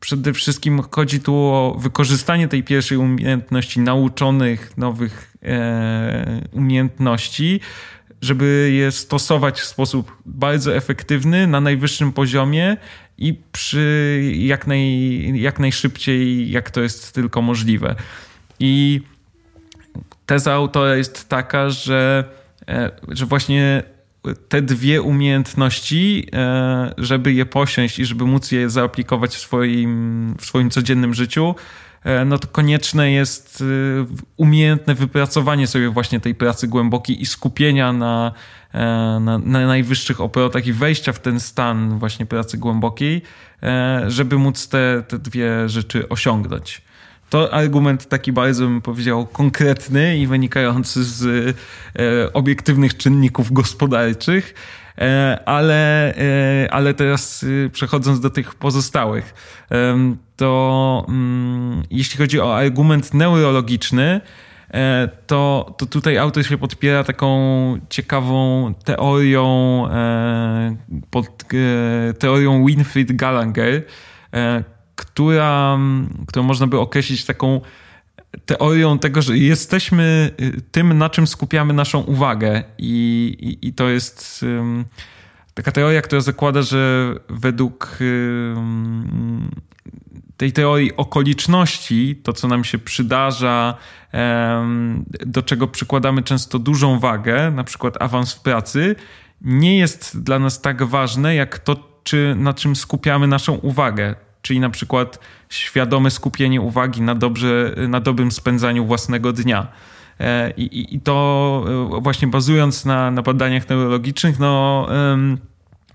Przede 0.00 0.32
wszystkim 0.32 0.82
chodzi 0.90 1.20
tu 1.20 1.34
o 1.34 1.76
wykorzystanie 1.78 2.48
tej 2.48 2.62
pierwszej 2.62 2.98
umiejętności, 2.98 3.80
nauczonych 3.80 4.76
nowych 4.76 5.34
e, 5.42 6.40
umiejętności, 6.52 7.60
żeby 8.20 8.70
je 8.74 8.92
stosować 8.92 9.60
w 9.60 9.64
sposób 9.64 10.16
bardzo 10.26 10.76
efektywny, 10.76 11.46
na 11.46 11.60
najwyższym 11.60 12.12
poziomie 12.12 12.76
i 13.18 13.34
przy 13.52 14.20
jak, 14.34 14.66
naj, 14.66 15.40
jak 15.40 15.60
najszybciej, 15.60 16.50
jak 16.50 16.70
to 16.70 16.80
jest 16.80 17.12
tylko 17.12 17.42
możliwe. 17.42 17.94
I 18.60 19.00
teza 20.26 20.52
autora 20.52 20.96
jest 20.96 21.28
taka, 21.28 21.70
że, 21.70 22.24
e, 22.68 22.90
że 23.08 23.26
właśnie 23.26 23.82
te 24.48 24.62
dwie 24.62 25.02
umiejętności, 25.02 26.26
e, 26.32 26.94
żeby 26.98 27.32
je 27.32 27.46
posiąść 27.46 27.98
i 27.98 28.04
żeby 28.04 28.24
móc 28.24 28.52
je 28.52 28.70
zaaplikować 28.70 29.36
w 29.36 29.38
swoim, 29.38 30.34
w 30.40 30.44
swoim 30.46 30.70
codziennym 30.70 31.14
życiu, 31.14 31.54
no 32.26 32.38
to 32.38 32.48
konieczne 32.48 33.12
jest 33.12 33.62
e, 33.62 33.64
umiejętne 34.36 34.94
wypracowanie 34.94 35.66
sobie 35.66 35.88
właśnie 35.88 36.20
tej 36.20 36.34
pracy 36.34 36.68
głębokiej 36.68 37.22
i 37.22 37.26
skupienia 37.26 37.92
na, 37.92 38.32
na, 39.20 39.38
na 39.38 39.66
najwyższych 39.66 40.20
obrotach 40.20 40.66
i 40.66 40.72
wejścia 40.72 41.12
w 41.12 41.18
ten 41.18 41.40
stan 41.40 41.98
właśnie 41.98 42.26
pracy 42.26 42.58
głębokiej, 42.58 43.22
żeby 44.06 44.38
móc 44.38 44.68
te, 44.68 45.04
te 45.08 45.18
dwie 45.18 45.68
rzeczy 45.68 46.08
osiągnąć. 46.08 46.82
To 47.30 47.54
argument 47.54 48.08
taki 48.08 48.32
bardzo 48.32 48.64
bym 48.64 48.82
powiedział 48.82 49.26
konkretny 49.26 50.18
i 50.18 50.26
wynikający 50.26 51.04
z 51.04 51.24
e, 51.98 52.32
obiektywnych 52.32 52.96
czynników 52.96 53.52
gospodarczych. 53.52 54.54
E, 54.98 55.38
ale, 55.46 56.14
e, 56.16 56.68
ale 56.70 56.94
teraz 56.94 57.44
e, 57.44 57.70
przechodząc 57.70 58.20
do 58.20 58.30
tych 58.30 58.54
pozostałych, 58.54 59.34
to 60.36 61.04
mm, 61.08 61.82
jeśli 61.90 62.18
chodzi 62.18 62.40
o 62.40 62.56
argument 62.56 63.14
neurologiczny, 63.14 64.20
e, 64.70 65.08
to, 65.26 65.74
to 65.78 65.86
tutaj 65.86 66.18
autor 66.18 66.46
się 66.46 66.58
podpiera 66.58 67.04
taką 67.04 67.78
ciekawą 67.88 68.74
teorią, 68.84 69.88
pod, 71.10 71.44
teorią 72.18 72.66
Winfried 72.66 73.16
Gallagher, 73.16 73.82
która, 74.94 75.78
którą 76.26 76.42
można 76.42 76.66
by 76.66 76.78
określić 76.80 77.24
taką 77.24 77.60
teorią 78.46 78.98
tego, 78.98 79.22
że 79.22 79.38
jesteśmy 79.38 80.30
tym, 80.72 80.98
na 80.98 81.10
czym 81.10 81.26
skupiamy 81.26 81.74
naszą 81.74 82.00
uwagę 82.00 82.62
i, 82.78 83.36
i, 83.40 83.68
i 83.68 83.72
to 83.72 83.88
jest 83.88 84.44
taka 85.54 85.72
teoria, 85.72 86.02
która 86.02 86.20
zakłada, 86.20 86.62
że 86.62 87.14
według 87.28 87.98
tej 90.36 90.52
teorii 90.52 90.96
okoliczności, 90.96 92.20
to 92.22 92.32
co 92.32 92.48
nam 92.48 92.64
się 92.64 92.78
przydarza, 92.78 93.74
do 95.26 95.42
czego 95.42 95.68
przykładamy 95.68 96.22
często 96.22 96.58
dużą 96.58 96.98
wagę, 96.98 97.50
na 97.50 97.64
przykład 97.64 98.02
awans 98.02 98.34
w 98.34 98.40
pracy, 98.40 98.96
nie 99.40 99.78
jest 99.78 100.22
dla 100.22 100.38
nas 100.38 100.60
tak 100.60 100.82
ważne, 100.82 101.34
jak 101.34 101.58
to, 101.58 101.76
czy, 102.04 102.34
na 102.38 102.54
czym 102.54 102.76
skupiamy 102.76 103.26
naszą 103.26 103.54
uwagę. 103.54 104.14
Czyli 104.44 104.60
na 104.60 104.70
przykład 104.70 105.18
świadome 105.48 106.10
skupienie 106.10 106.60
uwagi 106.60 107.02
na, 107.02 107.14
dobrze, 107.14 107.74
na 107.88 108.00
dobrym 108.00 108.32
spędzaniu 108.32 108.86
własnego 108.86 109.32
dnia. 109.32 109.68
E, 110.20 110.50
I, 110.50 110.94
i 110.94 111.00
to 111.00 111.64
e, 111.96 112.00
właśnie 112.00 112.28
bazując 112.28 112.84
na, 112.84 113.10
na 113.10 113.22
badaniach 113.22 113.68
neurologicznych, 113.68 114.38
no 114.38 114.86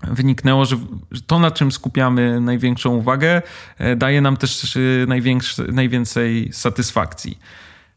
wyniknęło, 0.02 0.64
że 0.64 0.76
to, 1.26 1.38
na 1.38 1.50
czym 1.50 1.72
skupiamy 1.72 2.40
największą 2.40 2.90
uwagę, 2.90 3.42
e, 3.78 3.96
daje 3.96 4.20
nam 4.20 4.36
też 4.36 4.78
najwięcej 5.72 6.52
satysfakcji. 6.52 7.38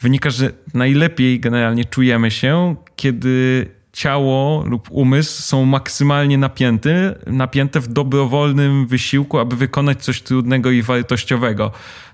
wynika, 0.00 0.30
że 0.30 0.50
najlepiej 0.74 1.40
generalnie 1.40 1.84
czujemy 1.84 2.30
się, 2.30 2.76
kiedy 2.96 3.66
ciało 3.98 4.64
lub 4.66 4.88
umysł 4.90 5.42
są 5.42 5.64
maksymalnie 5.64 6.38
napięty, 6.38 7.14
napięte 7.26 7.80
w 7.80 7.88
dobrowolnym 7.88 8.86
wysiłku, 8.86 9.38
aby 9.38 9.56
wykonać 9.56 10.04
coś 10.04 10.22
trudnego 10.22 10.70
i 10.70 10.82
wartościowego. 10.82 11.70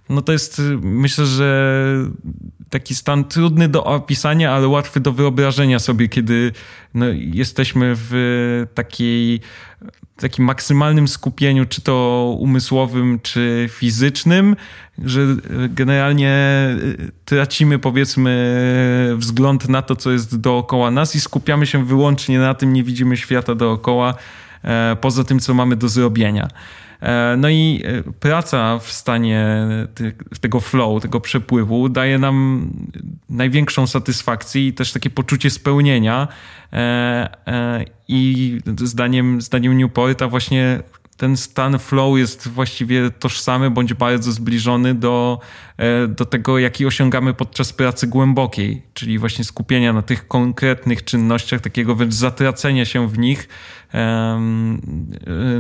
No 0.09 0.23
to 0.23 0.33
jest, 0.33 0.63
myślę, 0.83 1.27
że 1.27 1.95
taki 2.71 2.95
stan 2.95 3.25
trudny 3.25 3.69
do 3.69 3.85
opisania, 3.85 4.53
ale 4.53 4.69
łatwy 4.69 5.01
do 5.01 5.13
wyobrażenia 5.13 5.79
sobie, 5.79 6.09
kiedy 6.09 6.53
no, 6.95 7.07
jesteśmy 7.15 7.93
w 7.95 8.67
takiej 8.75 9.41
takim 10.17 10.45
maksymalnym 10.45 11.09
skupieniu, 11.09 11.67
czy 11.67 11.81
to 11.81 12.37
umysłowym, 12.41 13.21
czy 13.23 13.69
fizycznym, 13.73 14.57
że 14.99 15.21
generalnie 15.69 16.35
y, 16.79 17.13
tracimy 17.25 17.79
powiedzmy 17.79 19.15
wzgląd 19.17 19.69
na 19.69 19.83
to, 19.83 19.97
co 19.97 20.11
jest 20.11 20.41
dookoła 20.41 20.91
nas 20.91 21.17
i 21.17 21.21
skupiamy 21.21 21.67
się 21.67 21.85
wyłącznie 21.85 22.39
na 22.39 22.55
tym, 22.55 22.73
nie 22.73 22.83
widzimy 22.83 23.17
świata 23.17 23.55
dookoła, 23.55 24.15
e, 24.63 24.97
poza 25.01 25.25
tym, 25.25 25.41
co 25.41 25.55
mamy 25.55 25.77
do 25.77 25.89
zrobienia. 25.89 26.49
E, 27.05 27.37
no 27.39 27.49
i 27.49 27.83
e, 27.85 28.13
praca 28.13 28.79
w 28.79 28.93
stanie 28.93 29.47
tego 30.41 30.61
flow, 30.61 31.03
tego 31.03 31.21
przepływu 31.21 31.89
daje 31.89 32.19
nam 32.19 32.71
największą 33.29 33.87
satysfakcję 33.87 34.67
i 34.67 34.73
też 34.73 34.93
takie 34.93 35.11
poczucie 35.11 35.51
spełnienia. 35.51 36.29
E, 36.73 37.85
I 38.09 38.59
zdaniem, 38.77 39.41
zdaniem 39.41 39.79
Newporta 39.79 40.29
właśnie 40.29 40.83
ten 41.17 41.37
stan 41.37 41.79
flow 41.79 42.19
jest 42.19 42.49
właściwie 42.49 43.11
tożsamy 43.11 43.71
bądź 43.71 43.95
bardzo 43.95 44.33
zbliżony 44.33 44.95
do, 44.95 45.41
e, 45.77 46.09
do 46.09 46.25
tego, 46.25 46.59
jaki 46.59 46.87
osiągamy 46.87 47.35
podczas 47.35 47.73
pracy 47.73 48.07
głębokiej, 48.07 48.83
czyli 48.95 49.19
właśnie 49.19 49.45
skupienia 49.45 49.93
na 49.93 50.03
tych 50.03 50.29
konkretnych 50.29 51.05
czynnościach, 51.05 51.61
takiego 51.61 51.95
wręcz 51.95 52.15
zatracenia 52.15 52.85
się 52.85 53.09
w 53.09 53.19
nich 53.19 53.49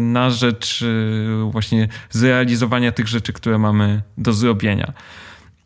na 0.00 0.30
rzecz 0.30 0.82
e, 0.82 1.50
właśnie 1.50 1.88
zrealizowania 2.10 2.92
tych 2.92 3.08
rzeczy, 3.08 3.32
które 3.32 3.58
mamy 3.58 4.02
do 4.18 4.32
zrobienia. 4.32 4.92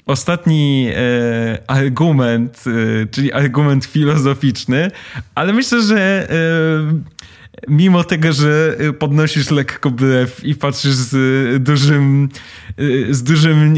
Ostatni 0.09 0.89
e, 0.97 1.59
argument, 1.67 2.65
e, 2.67 3.07
czyli 3.07 3.33
argument 3.33 3.85
filozoficzny, 3.85 4.91
ale 5.35 5.53
myślę, 5.53 5.83
że 5.83 6.29
e, 6.31 7.69
mimo 7.69 8.05
tego, 8.05 8.33
że 8.33 8.77
podnosisz 8.99 9.51
lekko 9.51 9.91
brew 9.91 10.45
i 10.45 10.55
patrzysz 10.55 10.93
z 10.93 11.63
dużym, 11.63 12.29
z 13.11 13.23
dużym, 13.23 13.75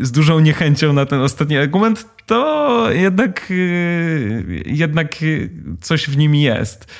z 0.00 0.10
dużą 0.12 0.40
niechęcią 0.40 0.92
na 0.92 1.06
ten 1.06 1.20
ostatni 1.20 1.56
argument, 1.56 2.06
to 2.26 2.86
jednak, 2.90 3.52
jednak 4.66 5.14
coś 5.80 6.08
w 6.08 6.16
nim 6.16 6.34
jest. 6.34 6.94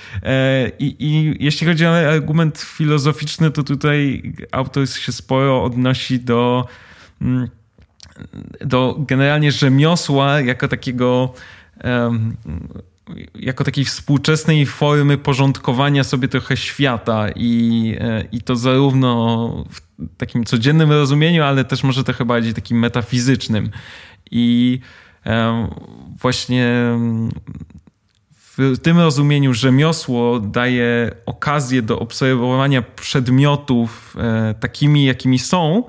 I, 0.78 0.96
I 0.98 1.36
jeśli 1.44 1.66
chodzi 1.66 1.86
o 1.86 1.98
argument 1.98 2.58
filozoficzny, 2.58 3.50
to 3.50 3.62
tutaj 3.62 4.22
autor 4.52 4.88
się 4.88 5.12
sporo 5.12 5.64
odnosi 5.64 6.20
do 6.20 6.66
do 8.60 8.96
generalnie 8.98 9.52
rzemiosła 9.52 10.40
jako 10.40 10.68
takiego 10.68 11.34
jako 13.34 13.64
takiej 13.64 13.84
współczesnej 13.84 14.66
formy 14.66 15.18
porządkowania 15.18 16.04
sobie 16.04 16.28
trochę 16.28 16.56
świata 16.56 17.26
i, 17.36 17.96
e, 18.00 18.24
i 18.32 18.40
to 18.40 18.56
zarówno 18.56 19.48
w 19.70 19.80
takim 20.16 20.44
codziennym 20.44 20.92
rozumieniu, 20.92 21.42
ale 21.42 21.64
też 21.64 21.82
może 21.82 22.04
trochę 22.04 22.24
bardziej 22.24 22.54
takim 22.54 22.78
metafizycznym. 22.78 23.70
I 24.30 24.80
właśnie 26.20 26.66
w 28.56 28.78
tym 28.82 28.98
rozumieniu 28.98 29.54
rzemiosło 29.54 30.40
daje 30.40 31.10
okazję 31.26 31.82
do 31.82 31.98
obserwowania 31.98 32.82
przedmiotów 32.82 34.16
e, 34.18 34.54
takimi, 34.60 35.04
jakimi 35.04 35.38
są, 35.38 35.84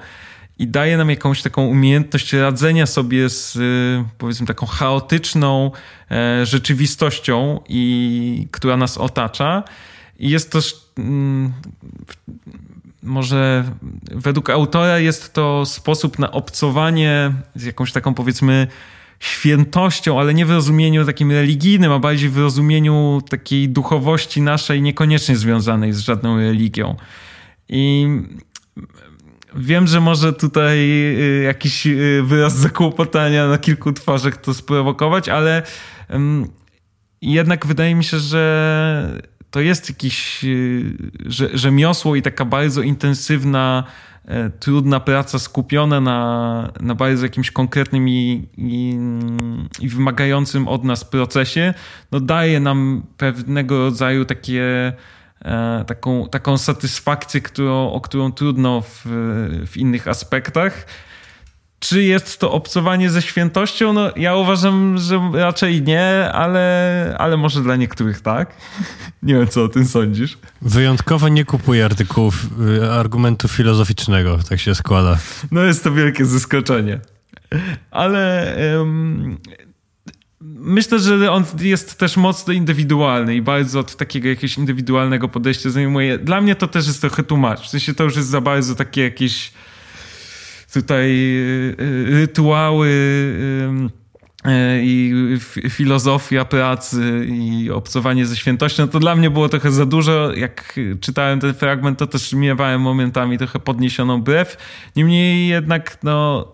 i 0.63 0.67
daje 0.67 0.97
nam 0.97 1.09
jakąś 1.09 1.41
taką 1.41 1.65
umiejętność 1.65 2.33
radzenia 2.33 2.85
sobie 2.85 3.29
z 3.29 3.55
y, 3.55 4.05
powiedzmy 4.17 4.47
taką 4.47 4.65
chaotyczną 4.65 5.71
e, 6.11 6.45
rzeczywistością, 6.45 7.59
i, 7.69 8.47
która 8.51 8.77
nas 8.77 8.97
otacza. 8.97 9.63
I 10.19 10.29
jest 10.29 10.51
to 10.51 10.59
mm, 10.97 11.53
może 13.03 13.63
według 14.11 14.49
autora 14.49 14.99
jest 14.99 15.33
to 15.33 15.65
sposób 15.65 16.19
na 16.19 16.31
obcowanie 16.31 17.33
z 17.55 17.63
jakąś 17.63 17.91
taką 17.91 18.13
powiedzmy 18.13 18.67
świętością, 19.19 20.19
ale 20.19 20.33
nie 20.33 20.45
w 20.45 20.51
rozumieniu 20.51 21.05
takim 21.05 21.31
religijnym, 21.31 21.91
a 21.91 21.99
bardziej 21.99 22.29
w 22.29 22.37
rozumieniu 22.37 23.21
takiej 23.29 23.69
duchowości 23.69 24.41
naszej, 24.41 24.81
niekoniecznie 24.81 25.35
związanej 25.35 25.93
z 25.93 25.99
żadną 25.99 26.37
religią. 26.37 26.95
I 27.69 28.07
Wiem, 29.55 29.87
że 29.87 30.01
może 30.01 30.33
tutaj 30.33 30.77
y, 30.79 31.43
jakiś 31.43 31.87
y, 31.87 32.23
wyraz 32.25 32.57
zakłopotania 32.57 33.47
na 33.47 33.57
kilku 33.57 33.93
twarzach 33.93 34.37
to 34.37 34.53
sprowokować, 34.53 35.29
ale 35.29 35.61
jednak 37.21 37.65
wydaje 37.65 37.95
mi 37.95 38.03
się, 38.03 38.19
że 38.19 39.21
to 39.51 39.61
jest 39.61 39.89
jakiś 39.89 40.43
y, 40.43 40.97
rzemiosło 41.53 42.15
i 42.15 42.21
taka 42.21 42.45
bardzo 42.45 42.81
intensywna, 42.81 43.83
e, 44.25 44.49
trudna 44.49 44.99
praca 44.99 45.39
skupiona 45.39 46.01
na, 46.01 46.71
na 46.79 46.95
bardzo 46.95 47.25
jakimś 47.25 47.51
konkretnym 47.51 48.09
i, 48.09 48.47
i, 48.57 48.97
i 49.79 49.89
wymagającym 49.89 50.67
od 50.67 50.83
nas 50.83 51.05
procesie, 51.05 51.73
no 52.11 52.19
daje 52.19 52.59
nam 52.59 53.03
pewnego 53.17 53.77
rodzaju 53.77 54.25
takie 54.25 54.93
taką, 55.87 56.29
taką 56.29 56.57
satysfakcję, 56.57 57.41
którą, 57.41 57.91
o 57.91 58.01
którą 58.01 58.31
trudno 58.31 58.81
w, 58.81 59.01
w 59.67 59.77
innych 59.77 60.07
aspektach. 60.07 60.85
czy 61.79 62.03
jest 62.03 62.39
to 62.39 62.51
obcowanie 62.51 63.09
ze 63.09 63.21
świętością? 63.21 63.93
No, 63.93 64.11
ja 64.15 64.35
uważam, 64.35 64.97
że 64.97 65.31
raczej 65.33 65.81
nie, 65.81 66.31
ale, 66.31 67.15
ale 67.19 67.37
może 67.37 67.61
dla 67.61 67.75
niektórych 67.75 68.21
tak. 68.21 68.55
Nie 69.23 69.33
wiem, 69.33 69.47
co 69.47 69.63
o 69.63 69.69
tym 69.69 69.85
sądzisz. 69.85 70.37
Wyjątkowo 70.61 71.27
nie 71.27 71.45
kupuję 71.45 71.85
artykułów, 71.85 72.45
y, 72.81 72.91
argumentu 72.91 73.47
filozoficznego, 73.47 74.39
tak 74.49 74.59
się 74.59 74.75
składa. 74.75 75.17
No 75.51 75.61
jest 75.61 75.83
to 75.83 75.91
wielkie 75.91 76.25
zaskoczenie. 76.25 76.99
Ale 77.91 78.55
um, 78.79 79.37
myślę, 80.55 80.99
że 80.99 81.31
on 81.31 81.43
jest 81.61 81.97
też 81.97 82.17
mocno 82.17 82.53
indywidualny 82.53 83.35
i 83.35 83.41
bardzo 83.41 83.79
od 83.79 83.95
takiego 83.95 84.27
jakiegoś 84.27 84.57
indywidualnego 84.57 85.29
podejścia 85.29 85.69
zajmuje. 85.69 86.17
Dla 86.17 86.41
mnie 86.41 86.55
to 86.55 86.67
też 86.67 86.87
jest 86.87 87.01
trochę 87.01 87.23
tłumacz. 87.23 87.61
W 87.61 87.69
sensie 87.69 87.93
to 87.93 88.03
już 88.03 88.15
jest 88.15 88.29
za 88.29 88.41
bardzo 88.41 88.75
takie 88.75 89.01
jakieś 89.01 89.51
tutaj 90.73 91.11
y, 91.11 91.75
y, 91.79 92.05
rytuały 92.09 92.87
y, 92.87 94.81
i 94.83 95.13
filozofia 95.69 96.45
pracy 96.45 97.27
i 97.29 97.71
obcowanie 97.71 98.25
ze 98.25 98.35
świętością, 98.35 98.87
to 98.87 98.99
dla 98.99 99.15
mnie 99.15 99.29
było 99.29 99.49
trochę 99.49 99.71
za 99.71 99.85
dużo. 99.85 100.33
Jak 100.33 100.79
czytałem 101.01 101.39
ten 101.39 101.53
fragment, 101.53 101.99
to 101.99 102.07
też 102.07 102.33
miewałem 102.33 102.81
momentami 102.81 103.37
trochę 103.37 103.59
podniesioną 103.59 104.21
brew. 104.21 104.57
Niemniej 104.95 105.47
jednak, 105.47 105.97
no, 106.03 106.47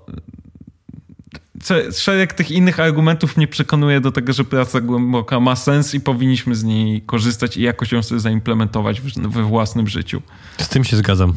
szereg 1.91 2.34
tych 2.34 2.52
innych 2.52 2.80
argumentów 2.80 3.38
mnie 3.38 3.48
przekonuje 3.48 4.02
do 4.02 4.12
tego, 4.12 4.34
że 4.34 4.43
praca 4.43 4.82
głęboka 4.82 5.39
ma 5.39 5.56
sens 5.56 5.93
i 5.93 6.02
powinniśmy 6.02 6.56
z 6.56 6.63
niej 6.63 7.02
korzystać 7.02 7.58
i 7.58 7.62
jakoś 7.62 7.91
ją 7.91 8.04
sobie 8.04 8.22
zaimplementować 8.22 9.02
we 9.02 9.43
własnym 9.43 9.88
życiu. 9.88 10.22
Z 10.58 10.69
tym 10.69 10.84
się 10.84 10.98
zgadzam. 10.98 11.34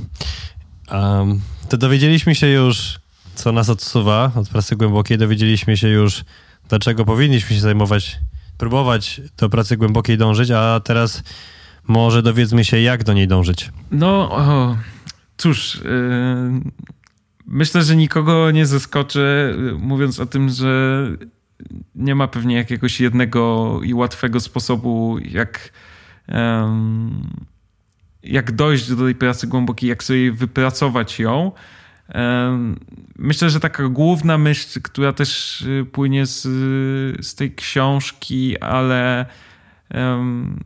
Um, 0.91 1.41
to 1.69 1.77
dowiedzieliśmy 1.77 2.35
się 2.35 2.47
już, 2.47 3.01
co 3.35 3.53
nas 3.53 3.69
odsuwa 3.69 4.33
od 4.35 4.49
pracy 4.49 4.77
głębokiej. 4.77 5.19
Dowiedzieliśmy 5.19 5.77
się 5.77 5.89
już, 5.89 6.25
dlaczego 6.69 7.05
powinniśmy 7.05 7.57
się 7.57 7.63
zajmować, 7.63 8.19
próbować 8.59 9.21
do 9.37 9.49
pracy 9.49 9.77
głębokiej 9.77 10.19
dążyć, 10.19 10.51
a 10.51 10.81
teraz 10.85 11.23
może 11.89 12.23
dowiedzmy 12.23 12.65
się, 12.65 12.81
jak 12.81 13.05
do 13.05 13.13
niej 13.13 13.29
dążyć. 13.29 13.71
No, 13.91 14.31
o, 14.31 14.77
cóż, 15.37 15.81
yy, 15.85 16.71
myślę, 17.47 17.83
że 17.83 17.97
nikogo 17.97 18.51
nie 18.51 18.67
zaskoczę, 18.67 19.55
mówiąc 19.79 20.21
o 20.21 20.27
tym, 20.27 20.49
że 20.49 21.07
nie 21.95 22.15
ma 22.15 22.29
pewnie 22.29 22.57
jakiegoś 22.57 23.01
jednego 23.01 23.81
i 23.85 23.95
łatwego 23.95 24.41
sposobu, 24.41 25.19
jak. 25.19 25.73
jak 28.23 28.53
dojść 28.53 28.89
do 28.89 28.97
tej 29.05 29.15
pracy 29.15 29.47
głębokiej, 29.47 29.89
jak 29.91 30.03
sobie 30.03 30.33
wypracować 30.33 31.21
ją. 31.21 31.53
Myślę, 33.19 33.51
że 33.51 33.61
taka 33.61 33.89
główna 33.89 34.39
myśl, 34.39 34.81
która 34.83 35.13
też 35.13 35.61
y, 35.63 35.87
płynie 35.93 36.27
z, 36.27 36.43
z 37.27 37.35
tej 37.35 37.55
książki, 37.55 38.59
ale 38.59 39.27
um, 39.95 40.61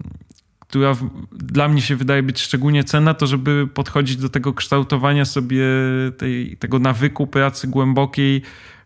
która 0.68 0.96
dla 1.32 1.68
mnie 1.68 1.82
się 1.82 1.96
wydaje 1.96 2.22
być 2.22 2.40
szczególnie 2.40 2.84
cenna, 2.84 3.14
to 3.14 3.26
żeby 3.26 3.68
podchodzić 3.74 4.16
do 4.16 4.28
tego 4.28 4.52
kształtowania 4.52 5.24
sobie 5.24 5.64
tej, 6.18 6.56
tego 6.56 6.78
nawyku 6.78 7.26
pracy 7.26 7.68
głębokiej 7.68 8.42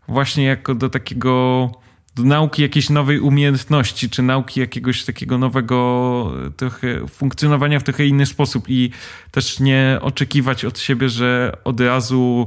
właśnie 0.09 0.45
jako 0.45 0.75
do 0.75 0.91
takiego 0.91 1.71
do 2.15 2.23
nauki 2.23 2.63
jakiejś 2.63 2.91
nowej 2.91 3.21
umiejętności, 3.21 4.11
czy 4.11 4.23
nauki 4.23 4.61
jakiegoś 4.61 5.05
takiego 5.05 5.39
nowego 5.39 6.33
trochę 6.57 7.09
funkcjonowania 7.09 7.81
w 7.81 7.83
trochę 7.83 8.07
inny 8.07 8.27
sposób 8.27 8.65
i 8.69 8.91
też 9.31 9.61
nie 9.61 9.99
oczekiwać 10.01 10.65
od 10.65 10.79
siebie, 10.79 11.09
że 11.09 11.57
od 11.65 11.81
razu 11.81 12.47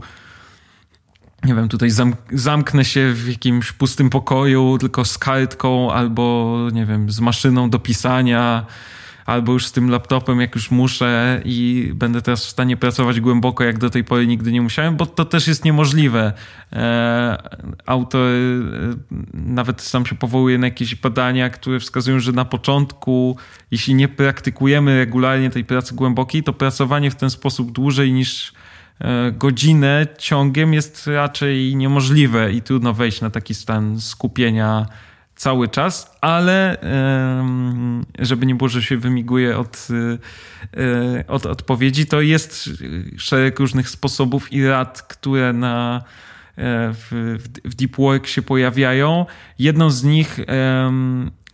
nie 1.43 1.56
wiem, 1.56 1.69
tutaj 1.69 1.89
zamknę 2.32 2.86
się 2.86 3.13
w 3.13 3.30
jakimś 3.30 3.72
pustym 3.72 4.10
pokoju 4.10 4.78
tylko 4.80 5.06
z 5.06 5.17
kartką 5.17 5.91
albo, 5.91 6.58
nie 6.74 6.86
wiem, 6.86 7.12
z 7.12 7.19
maszyną 7.19 7.69
do 7.69 7.80
pisania 7.80 8.65
albo 9.26 9.54
już 9.54 9.66
z 9.66 9.72
tym 9.72 9.90
laptopem, 9.90 10.42
jak 10.42 10.56
już 10.56 10.72
muszę 10.72 11.42
i 11.46 11.92
będę 11.96 12.22
teraz 12.22 12.46
w 12.46 12.50
stanie 12.50 12.78
pracować 12.78 13.20
głęboko, 13.20 13.64
jak 13.64 13.78
do 13.80 13.90
tej 13.90 14.04
pory 14.04 14.28
nigdy 14.28 14.52
nie 14.52 14.62
musiałem, 14.62 14.96
bo 14.96 15.06
to 15.06 15.26
też 15.26 15.48
jest 15.48 15.66
niemożliwe. 15.66 16.34
E, 16.74 17.38
autor 17.86 18.28
e, 18.28 18.40
nawet 19.34 19.82
sam 19.82 20.06
się 20.06 20.16
powołuje 20.16 20.58
na 20.58 20.68
jakieś 20.68 20.96
badania, 20.96 21.50
które 21.50 21.80
wskazują, 21.80 22.20
że 22.20 22.32
na 22.32 22.46
początku, 22.46 23.38
jeśli 23.72 23.96
nie 23.96 24.08
praktykujemy 24.08 24.98
regularnie 25.00 25.50
tej 25.50 25.66
pracy 25.66 25.96
głębokiej, 25.96 26.44
to 26.44 26.54
pracowanie 26.54 27.12
w 27.12 27.16
ten 27.16 27.30
sposób 27.30 27.72
dłużej 27.72 28.14
niż 28.14 28.54
e, 29.00 29.32
godzinę 29.32 30.08
ciągiem 30.18 30.74
jest 30.74 31.08
raczej 31.08 31.76
niemożliwe 31.76 32.54
i 32.54 32.62
trudno 32.62 32.94
wejść 32.94 33.22
na 33.22 33.30
taki 33.30 33.56
stan 33.56 34.02
skupienia 34.02 34.86
cały 35.36 35.67
czas, 35.67 36.17
ale 36.22 36.78
żeby 38.19 38.46
nie 38.46 38.56
było, 38.56 38.69
że 38.69 38.82
się 38.82 38.98
wymiguje 38.98 39.58
od, 39.58 39.88
e, 40.78 41.24
od 41.28 41.46
odpowiedzi, 41.46 42.06
to 42.06 42.22
jest 42.22 42.69
szereg 43.17 43.60
różnych 43.60 43.89
sposobów 43.89 44.54
i 44.54 44.67
rad, 44.67 45.02
które 45.02 45.54
na, 45.54 46.04
e, 46.58 46.93
w, 46.93 47.38
w 47.65 47.76
Deep 47.76 47.96
Work 47.96 48.28
się 48.28 48.41
pojawiają. 48.41 49.26
Jedną 49.60 49.89
z 49.89 50.04
nich, 50.04 50.39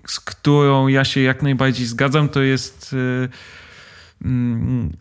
z 0.07 0.19
którą 0.19 0.87
ja 0.87 1.05
się 1.05 1.21
jak 1.21 1.41
najbardziej 1.41 1.85
zgadzam, 1.85 2.29
to 2.29 2.41
jest 2.41 2.95
Mm, 2.95 3.29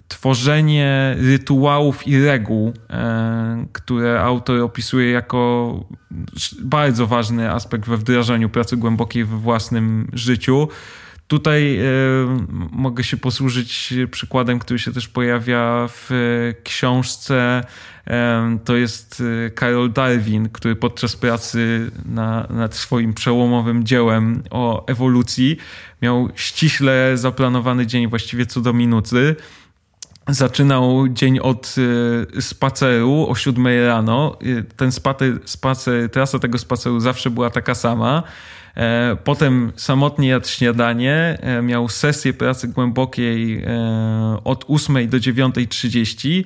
tworzenie 0.09 1.17
rytuałów 1.19 2.07
i 2.07 2.21
reguł, 2.25 2.73
e, 2.91 3.67
które 3.73 4.21
autor 4.21 4.61
opisuje 4.61 5.11
jako 5.11 5.85
bardzo 6.63 7.07
ważny 7.07 7.51
aspekt 7.51 7.89
we 7.89 7.97
wdrażaniu 7.97 8.49
pracy 8.49 8.77
głębokiej 8.77 9.25
we 9.25 9.37
własnym 9.37 10.11
życiu. 10.13 10.69
Tutaj 11.29 11.79
e, 11.79 11.83
mogę 12.71 13.05
się 13.05 13.17
posłużyć 13.17 13.95
przykładem, 14.11 14.59
który 14.59 14.79
się 14.79 14.93
też 14.93 15.09
pojawia 15.09 15.89
w 15.89 16.11
książce. 16.65 17.65
To 18.65 18.77
jest 18.77 19.23
Karol 19.55 19.93
Darwin, 19.93 20.49
który 20.49 20.77
podczas 20.77 21.17
pracy 21.17 21.91
na, 22.05 22.47
nad 22.51 22.75
swoim 22.75 23.15
przełomowym 23.15 23.85
dziełem 23.85 24.43
o 24.51 24.87
ewolucji 24.87 25.57
miał 26.03 26.29
ściśle 26.35 27.13
zaplanowany 27.15 27.87
dzień, 27.87 28.09
właściwie 28.09 28.47
co 28.47 28.61
do 28.61 28.73
minuty. 28.73 29.37
Zaczynał 30.29 31.09
dzień 31.09 31.39
od 31.39 31.75
y, 32.39 32.43
spaceru 32.43 33.27
o 33.29 33.35
7 33.35 33.67
rano. 33.87 34.37
Y, 34.43 34.65
ten 34.77 34.93
spacer, 34.93 35.41
spacer, 35.45 36.11
trasa 36.11 36.39
tego 36.39 36.59
spaceru 36.59 37.01
zawsze 37.01 37.31
była 37.31 37.51
taka 37.51 37.75
sama. 37.75 38.23
E, 38.79 39.17
potem 39.25 39.73
samotnie 39.77 40.29
jadł 40.29 40.49
śniadanie, 40.49 41.39
e, 41.41 41.63
miał 41.63 41.89
sesję 41.89 42.33
pracy 42.33 42.69
głębokiej 42.69 43.63
e, 43.63 44.41
od 44.45 44.65
8 44.69 45.09
do 45.09 45.19
9.30. 45.19 46.45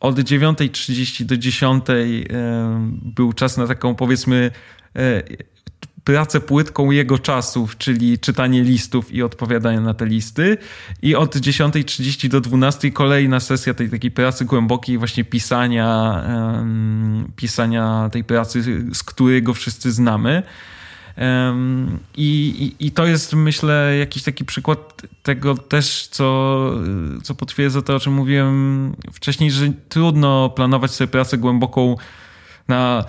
Od 0.00 0.18
9.30 0.18 1.24
do 1.24 1.34
10.00 1.34 2.24
był 3.02 3.32
czas 3.32 3.56
na 3.56 3.66
taką 3.66 3.94
powiedzmy 3.94 4.50
pracę 6.04 6.40
płytką 6.40 6.90
jego 6.90 7.18
czasów, 7.18 7.78
czyli 7.78 8.18
czytanie 8.18 8.62
listów 8.62 9.14
i 9.14 9.22
odpowiadanie 9.22 9.80
na 9.80 9.94
te 9.94 10.06
listy. 10.06 10.58
I 11.02 11.14
od 11.14 11.36
10.30 11.36 12.28
do 12.28 12.40
12.00 12.40 12.92
kolejna 12.92 13.40
sesja 13.40 13.74
tej 13.74 13.90
takiej 13.90 14.10
pracy 14.10 14.44
głębokiej, 14.44 14.98
właśnie 14.98 15.24
pisania, 15.24 16.22
pisania 17.36 18.08
tej 18.12 18.24
pracy, 18.24 18.84
z 18.94 19.02
której 19.02 19.42
go 19.42 19.54
wszyscy 19.54 19.92
znamy. 19.92 20.42
I, 22.16 22.74
i, 22.80 22.86
I 22.86 22.90
to 22.90 23.06
jest, 23.06 23.34
myślę, 23.34 23.96
jakiś 23.98 24.22
taki 24.22 24.44
przykład 24.44 25.02
tego 25.22 25.54
też, 25.54 26.06
co, 26.06 26.70
co 27.22 27.34
potwierdza 27.34 27.82
to, 27.82 27.96
o 27.96 28.00
czym 28.00 28.12
mówiłem 28.12 28.92
wcześniej, 29.12 29.50
że 29.50 29.72
trudno 29.88 30.50
planować 30.50 30.90
sobie 30.90 31.08
pracę 31.08 31.38
głęboką 31.38 31.96
na 32.68 33.04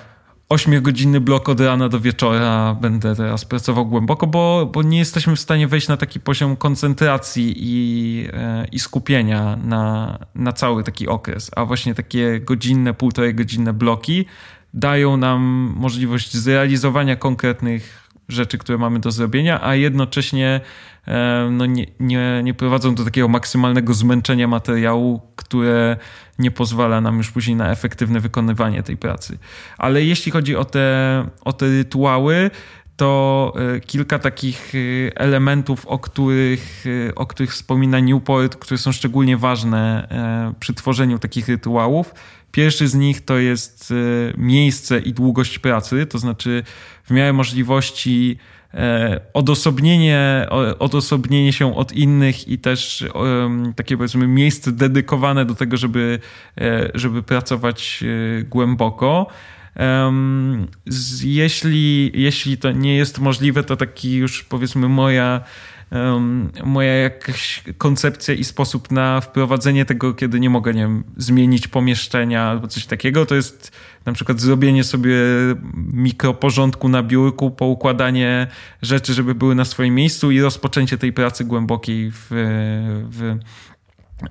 8-godzinny 0.49 1.19
blok 1.19 1.49
od 1.49 1.59
rana 1.59 1.89
do 1.89 1.99
wieczora 1.99 2.77
będę 2.81 3.15
teraz 3.15 3.45
pracował 3.45 3.85
głęboko, 3.85 4.27
bo, 4.27 4.69
bo 4.73 4.83
nie 4.83 4.99
jesteśmy 4.99 5.35
w 5.35 5.39
stanie 5.39 5.67
wejść 5.67 5.87
na 5.87 5.97
taki 5.97 6.19
poziom 6.19 6.55
koncentracji 6.55 7.53
i, 7.57 8.27
e, 8.33 8.65
i 8.71 8.79
skupienia 8.79 9.57
na, 9.63 10.17
na 10.35 10.53
cały 10.53 10.83
taki 10.83 11.07
okres. 11.07 11.51
A 11.55 11.65
właśnie 11.65 11.95
takie 11.95 12.39
godzinne, 12.39 12.93
półtorej 12.93 13.35
godzinne 13.35 13.73
bloki 13.73 14.25
dają 14.73 15.17
nam 15.17 15.41
możliwość 15.75 16.33
zrealizowania 16.33 17.15
konkretnych 17.15 18.09
rzeczy, 18.29 18.57
które 18.57 18.77
mamy 18.77 18.99
do 18.99 19.11
zrobienia, 19.11 19.63
a 19.63 19.75
jednocześnie 19.75 20.61
e, 21.07 21.49
no 21.51 21.65
nie, 21.65 21.85
nie, 21.99 22.41
nie 22.43 22.53
prowadzą 22.53 22.95
do 22.95 23.05
takiego 23.05 23.27
maksymalnego 23.27 23.93
zmęczenia 23.93 24.47
materiału, 24.47 25.21
które 25.35 25.97
nie 26.39 26.51
pozwala 26.51 27.01
nam 27.01 27.17
już 27.17 27.31
później 27.31 27.55
na 27.55 27.71
efektywne 27.71 28.19
wykonywanie 28.19 28.83
tej 28.83 28.97
pracy. 28.97 29.37
Ale 29.77 30.03
jeśli 30.03 30.31
chodzi 30.31 30.55
o 30.55 30.65
te, 30.65 31.25
o 31.45 31.53
te 31.53 31.67
rytuały, 31.67 32.51
to 32.95 33.53
e, 33.75 33.79
kilka 33.79 34.19
takich 34.19 34.73
e, 34.75 35.17
elementów, 35.17 35.85
o 35.85 35.99
których, 35.99 36.85
o 37.15 37.25
których 37.25 37.51
wspomina 37.51 37.99
Newport, 37.99 38.55
które 38.55 38.77
są 38.77 38.91
szczególnie 38.91 39.37
ważne 39.37 40.07
przy 40.59 40.73
tworzeniu 40.73 41.19
takich 41.19 41.47
rytuałów. 41.47 42.13
Pierwszy 42.51 42.87
z 42.87 42.95
nich 42.95 43.25
to 43.25 43.37
jest 43.37 43.93
miejsce 44.37 44.99
i 44.99 45.13
długość 45.13 45.59
pracy, 45.59 46.05
to 46.05 46.17
znaczy 46.17 46.63
w 47.03 47.11
miarę 47.11 47.33
możliwości 47.33 48.37
E, 48.73 49.19
odosobnienie, 49.33 50.47
odosobnienie 50.79 51.53
się 51.53 51.75
od 51.75 51.91
innych 51.91 52.47
i 52.47 52.57
też 52.57 53.05
takie 53.75 53.97
powiedzmy 53.97 54.27
miejsce 54.27 54.71
dedykowane 54.71 55.45
do 55.45 55.55
tego, 55.55 55.77
żeby, 55.77 56.19
e, 56.57 56.91
żeby 56.93 57.23
pracować 57.23 58.03
e, 59.75 60.09
głęboko. 60.09 60.67
Jeśli, 61.23 62.11
jeśli 62.13 62.57
to 62.57 62.71
nie 62.71 62.95
jest 62.95 63.19
możliwe, 63.19 63.63
to 63.63 63.75
taki 63.75 64.15
już 64.15 64.43
powiedzmy 64.43 64.89
moja 64.89 65.41
moja 66.63 66.93
jakaś 66.93 67.63
koncepcja 67.77 68.33
i 68.33 68.43
sposób 68.43 68.91
na 68.91 69.21
wprowadzenie 69.21 69.85
tego, 69.85 70.13
kiedy 70.13 70.39
nie 70.39 70.49
mogę, 70.49 70.73
nie 70.73 70.81
wiem, 70.81 71.03
zmienić 71.17 71.67
pomieszczenia 71.67 72.43
albo 72.43 72.67
coś 72.67 72.85
takiego, 72.85 73.25
to 73.25 73.35
jest 73.35 73.71
na 74.05 74.13
przykład 74.13 74.41
zrobienie 74.41 74.83
sobie 74.83 75.15
mikroporządku 75.93 76.89
na 76.89 77.03
biurku, 77.03 77.51
poukładanie 77.51 78.47
rzeczy, 78.81 79.13
żeby 79.13 79.35
były 79.35 79.55
na 79.55 79.65
swoim 79.65 79.95
miejscu 79.95 80.31
i 80.31 80.41
rozpoczęcie 80.41 80.97
tej 80.97 81.13
pracy 81.13 81.45
głębokiej 81.45 82.11
w, 82.11 82.27
w 83.11 83.37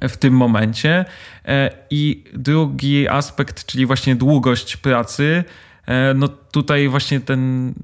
w 0.09 0.17
tym 0.17 0.35
momencie. 0.35 1.05
E, 1.45 1.71
I 1.91 2.25
drugi 2.35 3.09
aspekt, 3.09 3.67
czyli 3.67 3.87
właśnie 3.87 4.17
długość 4.17 4.77
pracy, 4.77 5.45
e, 5.87 6.15
no 6.15 6.29
tutaj 6.29 6.89
właśnie 6.89 7.21
ten 7.21 7.75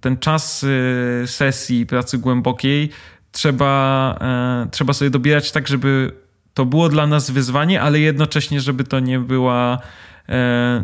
ten 0.00 0.18
czas 0.18 0.62
y, 0.62 1.22
sesji 1.26 1.86
pracy 1.86 2.18
głębokiej 2.18 2.90
trzeba, 3.32 4.14
e, 4.20 4.70
trzeba 4.70 4.92
sobie 4.92 5.10
dobierać 5.10 5.52
tak, 5.52 5.68
żeby 5.68 6.12
to 6.54 6.64
było 6.64 6.88
dla 6.88 7.06
nas 7.06 7.30
wyzwanie, 7.30 7.82
ale 7.82 8.00
jednocześnie, 8.00 8.60
żeby 8.60 8.84
to 8.84 9.00
nie 9.00 9.18
była 9.18 9.74
e, 9.74 9.80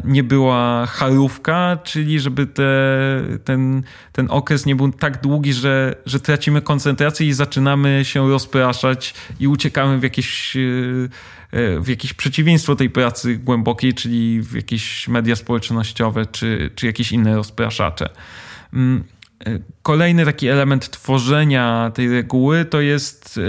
nie 0.04 0.22
była 0.22 0.86
charówka, 0.86 1.78
czyli 1.84 2.20
żeby 2.20 2.46
te, 2.46 2.72
ten, 3.44 3.82
ten 4.12 4.26
okres 4.30 4.66
nie 4.66 4.76
był 4.76 4.92
tak 4.92 5.20
długi, 5.20 5.52
że, 5.52 5.94
że 6.06 6.20
tracimy 6.20 6.62
koncentrację 6.62 7.26
i 7.26 7.32
zaczynamy 7.32 8.00
się 8.04 8.28
rozpraszać 8.28 9.14
i 9.40 9.48
uciekamy 9.48 9.98
w 9.98 10.02
jakieś, 10.02 10.56
e, 10.56 11.80
w 11.80 11.88
jakieś 11.88 12.14
przeciwieństwo 12.14 12.76
tej 12.76 12.90
pracy 12.90 13.36
głębokiej, 13.36 13.94
czyli 13.94 14.42
w 14.42 14.54
jakieś 14.54 15.08
media 15.08 15.36
społecznościowe 15.36 16.26
czy, 16.26 16.70
czy 16.74 16.86
jakieś 16.86 17.12
inne 17.12 17.36
rozpraszacze. 17.36 18.08
Mm, 18.72 19.04
e, 19.46 19.58
kolejny 19.82 20.24
taki 20.24 20.48
element 20.48 20.90
tworzenia 20.90 21.90
tej 21.94 22.08
reguły 22.08 22.64
to 22.64 22.80
jest, 22.80 23.40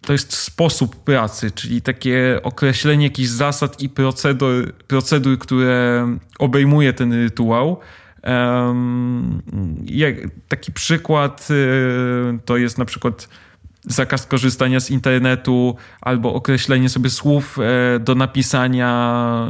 to 0.00 0.12
jest 0.12 0.36
sposób 0.36 0.96
pracy, 0.96 1.50
czyli 1.50 1.82
takie 1.82 2.40
określenie 2.42 3.04
jakichś 3.04 3.28
zasad 3.28 3.82
i 3.82 3.88
procedur, 3.88 4.72
procedur 4.72 5.38
które 5.38 6.06
obejmuje 6.38 6.92
ten 6.92 7.12
rytuał. 7.12 7.80
Taki 10.48 10.72
przykład 10.72 11.48
e, 11.50 12.38
to 12.44 12.56
jest 12.56 12.78
na 12.78 12.84
przykład 12.84 13.28
zakaz 13.84 14.26
korzystania 14.26 14.80
z 14.80 14.90
internetu 14.90 15.76
albo 16.00 16.34
określenie 16.34 16.88
sobie 16.88 17.10
słów 17.10 17.58
e, 17.58 17.98
do 17.98 18.14
napisania 18.14 19.48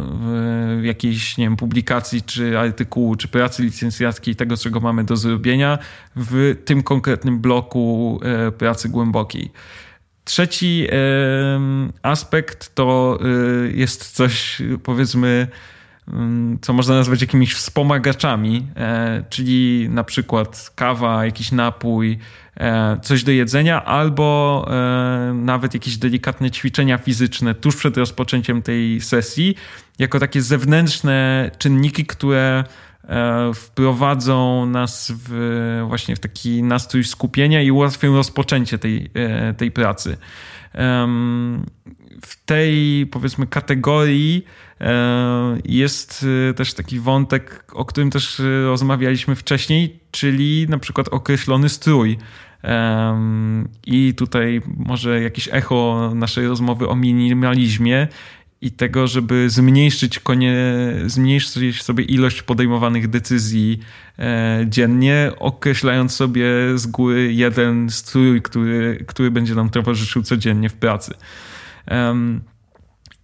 w 0.80 0.84
jakiejś, 0.84 1.38
nie 1.38 1.44
wiem, 1.44 1.56
publikacji, 1.56 2.22
czy 2.22 2.58
artykułu, 2.58 3.16
czy 3.16 3.28
pracy 3.28 3.62
licencjackiej, 3.62 4.36
tego, 4.36 4.56
czego 4.56 4.80
mamy 4.80 5.04
do 5.04 5.16
zrobienia 5.16 5.78
w 6.16 6.54
tym 6.64 6.82
konkretnym 6.82 7.38
bloku 7.38 8.20
e, 8.22 8.52
pracy 8.52 8.88
głębokiej. 8.88 9.50
Trzeci 10.28 10.86
aspekt 12.02 12.74
to 12.74 13.18
e, 13.20 13.26
jest 13.72 14.12
coś, 14.12 14.62
powiedzmy, 14.82 15.46
mm, 16.08 16.58
co 16.60 16.72
można 16.72 16.94
nazwać 16.94 17.20
jakimiś 17.20 17.54
wspomagaczami, 17.54 18.66
czyli 19.30 19.88
na 19.90 20.04
przykład 20.04 20.70
kawa, 20.74 21.24
jakiś 21.24 21.52
napój, 21.52 22.18
E, 22.60 22.98
coś 23.02 23.24
do 23.24 23.32
jedzenia, 23.32 23.84
albo 23.84 24.66
e, 24.70 25.34
nawet 25.34 25.74
jakieś 25.74 25.96
delikatne 25.96 26.50
ćwiczenia 26.50 26.98
fizyczne 26.98 27.54
tuż 27.54 27.76
przed 27.76 27.96
rozpoczęciem 27.96 28.62
tej 28.62 29.00
sesji, 29.00 29.54
jako 29.98 30.18
takie 30.18 30.42
zewnętrzne 30.42 31.50
czynniki, 31.58 32.06
które 32.06 32.64
e, 32.64 32.64
wprowadzą 33.54 34.66
nas 34.66 35.12
w, 35.16 35.84
właśnie 35.88 36.16
w 36.16 36.18
taki 36.18 36.62
nastrój 36.62 37.04
skupienia 37.04 37.62
i 37.62 37.70
ułatwią 37.70 38.14
rozpoczęcie 38.16 38.78
tej, 38.78 39.10
tej 39.56 39.70
pracy. 39.70 40.16
W 42.22 42.44
tej, 42.46 43.06
powiedzmy, 43.06 43.46
kategorii 43.46 44.44
jest 45.64 46.26
też 46.56 46.74
taki 46.74 47.00
wątek, 47.00 47.64
o 47.72 47.84
którym 47.84 48.10
też 48.10 48.42
rozmawialiśmy 48.64 49.34
wcześniej, 49.34 50.00
czyli 50.10 50.66
na 50.68 50.78
przykład 50.78 51.08
określony 51.08 51.68
strój. 51.68 52.18
I 53.86 54.14
tutaj 54.14 54.62
może 54.76 55.22
jakieś 55.22 55.48
echo 55.52 56.10
naszej 56.14 56.46
rozmowy 56.46 56.88
o 56.88 56.96
minimalizmie 56.96 58.08
i 58.60 58.70
tego, 58.70 59.06
żeby 59.06 59.50
zmniejszyć, 59.50 60.18
konie, 60.18 60.54
zmniejszyć 61.06 61.82
sobie 61.82 62.04
ilość 62.04 62.42
podejmowanych 62.42 63.08
decyzji 63.08 63.80
e, 64.18 64.64
dziennie, 64.68 65.32
określając 65.38 66.12
sobie 66.12 66.44
z 66.74 66.86
góry 66.86 67.32
jeden 67.32 67.90
strój, 67.90 68.42
który, 68.42 69.04
który 69.06 69.30
będzie 69.30 69.54
nam 69.54 69.70
towarzyszył 69.70 70.22
codziennie 70.22 70.68
w 70.68 70.74
pracy. 70.74 71.14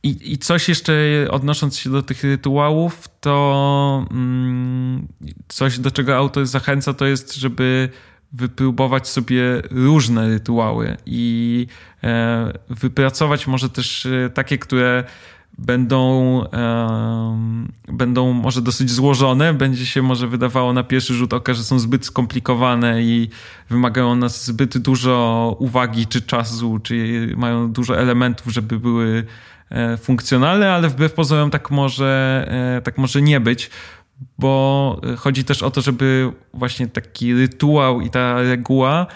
I, 0.03 0.33
I 0.33 0.38
coś 0.38 0.68
jeszcze 0.68 0.94
odnosząc 1.31 1.79
się 1.79 1.90
do 1.90 2.03
tych 2.03 2.25
rytuałów, 2.25 3.09
to 3.20 4.07
mm, 4.11 5.09
coś, 5.49 5.79
do 5.79 5.90
czego 5.90 6.16
autor 6.16 6.47
zachęca, 6.47 6.94
to 6.94 7.07
jest, 7.07 7.35
żeby 7.35 7.88
wypróbować 8.35 9.09
sobie 9.09 9.42
różne 9.70 10.29
rytuały 10.29 10.97
i 11.07 11.66
e, 12.05 12.53
wypracować 12.70 13.47
może 13.47 13.70
też 13.70 14.07
e, 14.07 14.31
takie, 14.31 14.59
które 14.59 15.05
będą, 15.59 16.44
będą 17.88 18.33
może 18.33 18.62
dosyć 18.62 18.90
złożone, 18.90 19.55
będzie 19.55 19.87
się 19.87 20.03
może 20.03 20.29
wydawało 20.29 20.73
na 20.73 20.83
pierwszy 20.83 21.14
rzut 21.14 21.33
oka, 21.33 21.55
że 21.55 21.64
są 21.64 21.79
zbyt 21.79 22.07
skomplikowane 22.07 23.03
i 23.03 23.29
wymagają 23.70 24.16
nas 24.16 24.44
zbyt 24.44 24.79
dużo 24.79 25.57
uwagi 25.59 26.07
czy 26.07 26.23
czasu, 26.23 26.79
czy 26.79 27.29
mają 27.37 27.73
dużo 27.73 27.99
elementów, 27.99 28.53
żeby 28.53 28.79
były 28.81 29.27
e, 29.70 29.97
funkcjonalne, 29.97 30.73
ale 30.73 30.88
wbrew 30.88 31.12
pozorom 31.12 31.51
tak 31.51 31.70
może, 31.70 32.49
tak 32.85 32.99
może 32.99 33.23
nie 33.23 33.40
być 33.40 33.70
bo 34.38 35.00
chodzi 35.16 35.44
też 35.44 35.62
o 35.62 35.70
to, 35.70 35.81
żeby 35.81 36.33
właśnie 36.55 36.87
taki 36.87 37.35
rytuał 37.35 38.00
i 38.00 38.11
ta 38.11 38.42
reguła 38.42 39.07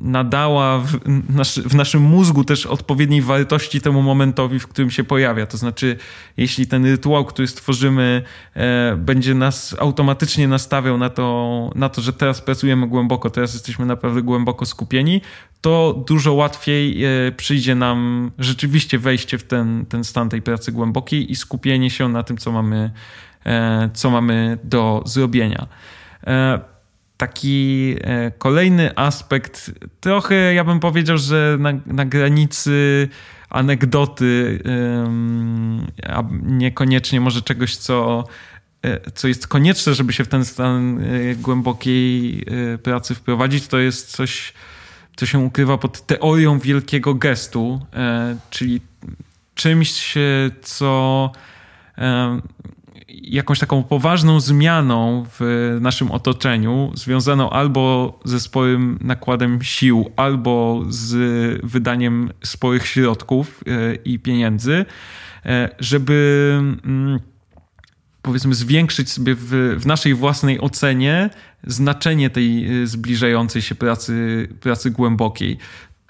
nadała 0.00 0.78
w, 0.78 0.86
w, 1.68 1.74
naszym 1.74 2.02
mózgu 2.02 2.44
też 2.44 2.66
odpowiedniej 2.66 3.22
wartości 3.22 3.80
temu 3.80 4.02
momentowi, 4.02 4.58
w 4.58 4.68
którym 4.68 4.90
się 4.90 5.04
pojawia. 5.04 5.46
To 5.46 5.56
znaczy, 5.56 5.96
jeśli 6.36 6.66
ten 6.66 6.84
rytuał, 6.86 7.24
który 7.24 7.48
stworzymy, 7.48 8.22
e, 8.54 8.96
będzie 8.96 9.34
nas 9.34 9.76
automatycznie 9.78 10.48
nastawiał 10.48 10.98
na 10.98 11.10
to, 11.10 11.70
na 11.74 11.88
to, 11.88 12.02
że 12.02 12.12
teraz 12.12 12.40
pracujemy 12.40 12.86
głęboko, 12.86 13.30
teraz 13.30 13.54
jesteśmy 13.54 13.86
naprawdę 13.86 14.22
głęboko 14.22 14.66
skupieni, 14.66 15.20
to 15.60 16.04
dużo 16.08 16.32
łatwiej 16.32 17.04
e, 17.04 17.32
przyjdzie 17.32 17.74
nam 17.74 18.30
rzeczywiście 18.38 18.98
wejście 18.98 19.38
w 19.38 19.44
ten, 19.44 19.86
ten 19.86 20.04
stan 20.04 20.28
tej 20.28 20.42
pracy 20.42 20.72
głębokiej 20.72 21.32
i 21.32 21.36
skupienie 21.36 21.90
się 21.90 22.08
na 22.08 22.22
tym, 22.22 22.36
co 22.36 22.52
mamy, 22.52 22.90
e, 23.46 23.90
co 23.94 24.10
mamy 24.10 24.58
do 24.64 25.02
zrobienia. 25.06 25.66
E, 27.14 27.18
taki 27.18 27.96
kolejny 28.38 28.96
aspekt, 28.96 29.70
trochę 30.00 30.54
ja 30.54 30.64
bym 30.64 30.80
powiedział, 30.80 31.18
że 31.18 31.56
na, 31.60 31.72
na 31.86 32.04
granicy 32.04 33.08
anegdoty, 33.50 34.62
a 36.08 36.22
niekoniecznie 36.42 37.20
może 37.20 37.42
czegoś, 37.42 37.76
co, 37.76 38.24
co 39.14 39.28
jest 39.28 39.46
konieczne, 39.46 39.94
żeby 39.94 40.12
się 40.12 40.24
w 40.24 40.28
ten 40.28 40.44
stan 40.44 41.04
głębokiej 41.36 42.46
pracy 42.82 43.14
wprowadzić, 43.14 43.66
to 43.66 43.78
jest 43.78 44.10
coś 44.10 44.52
co 45.16 45.26
się 45.26 45.38
ukrywa 45.38 45.78
pod 45.78 46.06
teorią 46.06 46.58
wielkiego 46.58 47.14
gestu, 47.14 47.86
e, 47.92 48.36
czyli 48.50 48.80
czymś, 49.54 50.14
co 50.62 51.32
e, 51.98 52.40
jakąś 53.22 53.58
taką 53.58 53.82
poważną 53.82 54.40
zmianą 54.40 55.26
w 55.38 55.78
naszym 55.80 56.10
otoczeniu, 56.10 56.92
związaną 56.94 57.50
albo 57.50 58.18
ze 58.24 58.40
sporym 58.40 58.98
nakładem 59.00 59.62
sił, 59.62 60.10
albo 60.16 60.82
z 60.88 61.16
wydaniem 61.62 62.30
sporych 62.44 62.86
środków 62.86 63.64
e, 63.66 63.94
i 63.94 64.18
pieniędzy, 64.18 64.84
żeby 65.78 66.58
mm, 66.84 67.20
powiedzmy 68.22 68.54
zwiększyć 68.54 69.10
sobie 69.10 69.34
w, 69.34 69.76
w 69.78 69.86
naszej 69.86 70.14
własnej 70.14 70.60
ocenie 70.60 71.30
znaczenie 71.66 72.30
tej 72.30 72.82
y, 72.82 72.86
zbliżającej 72.86 73.62
się 73.62 73.74
pracy, 73.74 74.48
pracy 74.60 74.90
głębokiej. 74.90 75.58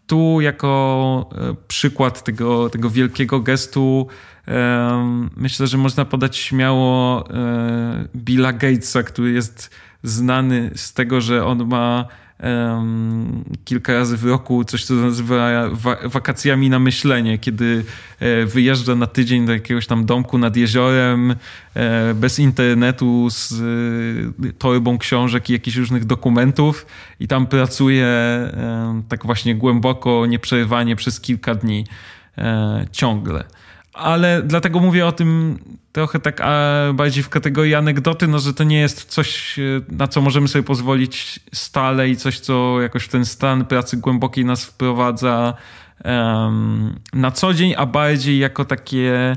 Tu 0.07 0.41
jako 0.41 1.29
przykład 1.69 2.25
tego, 2.25 2.71
tego 2.71 2.91
wielkiego 2.91 3.41
gestu 3.41 4.07
myślę, 5.37 5.67
że 5.67 5.79
można 5.79 6.05
podać 6.05 6.37
śmiało 6.37 7.25
Billa 8.17 8.53
Gatesa, 8.53 9.03
który 9.03 9.33
jest 9.33 9.71
znany 10.03 10.71
z 10.75 10.93
tego, 10.93 11.21
że 11.21 11.47
on 11.47 11.69
ma 11.69 12.09
kilka 13.65 13.93
razy 13.93 14.17
w 14.17 14.25
roku 14.25 14.65
coś, 14.65 14.85
co 14.85 14.95
nazywa 14.95 15.69
wa 15.73 15.97
wakacjami 16.05 16.71
na 16.71 16.79
myślenie, 16.79 17.39
kiedy 17.39 17.85
e, 18.21 18.47
wyjeżdża 18.47 18.95
na 18.95 19.07
tydzień 19.07 19.47
do 19.47 19.53
jakiegoś 19.53 19.87
tam 19.87 20.05
domku 20.07 20.39
nad 20.39 20.57
jeziorem, 20.57 21.35
e, 21.75 22.15
bez 22.15 22.39
internetu, 22.39 23.31
z 23.31 23.53
e, 23.53 24.53
torbą 24.53 24.99
książek 24.99 25.51
i 25.51 25.53
jakichś 25.53 25.77
różnych 25.77 26.05
dokumentów 26.05 26.87
i 27.21 27.29
tam 27.29 27.47
pracuje 27.47 28.07
tak 29.09 29.27
właśnie 29.27 29.55
głęboko, 29.55 30.27
nieprzerwanie 30.27 30.97
przez 30.97 31.21
kilka 31.21 31.55
dni 31.55 31.87
ciągle 32.93 33.45
ale 33.95 34.43
dlatego 34.43 34.81
mówię 34.81 35.07
o 35.07 35.13
tym 35.13 35.59
trochę 35.93 36.21
tak 36.21 36.43
bardziej 36.95 37.23
w 37.23 37.29
kategorii 37.29 37.75
anegdoty, 37.75 38.29
no 38.29 38.39
że 38.39 38.55
to 38.55 38.65
nie 38.65 38.81
jest 38.81 39.05
coś, 39.05 39.59
e, 39.59 39.63
na 39.89 40.09
co 40.09 40.21
możemy 40.21 40.49
sobie 40.49 40.63
pozwolić 40.63 41.41
stale 41.53 42.09
i 42.09 42.17
coś, 42.17 42.41
co 42.41 42.81
jakoś 42.81 43.09
ten 43.09 43.25
stan 43.25 43.65
pracy 43.65 43.97
głębokiej 43.97 44.45
nas 44.45 44.65
wprowadza 44.65 45.55
um, 46.05 47.01
na 47.13 47.31
co 47.31 47.55
dzień, 47.55 47.75
a 47.77 47.87
bardziej 47.87 48.39
jako 48.39 48.65
takie, 48.65 49.37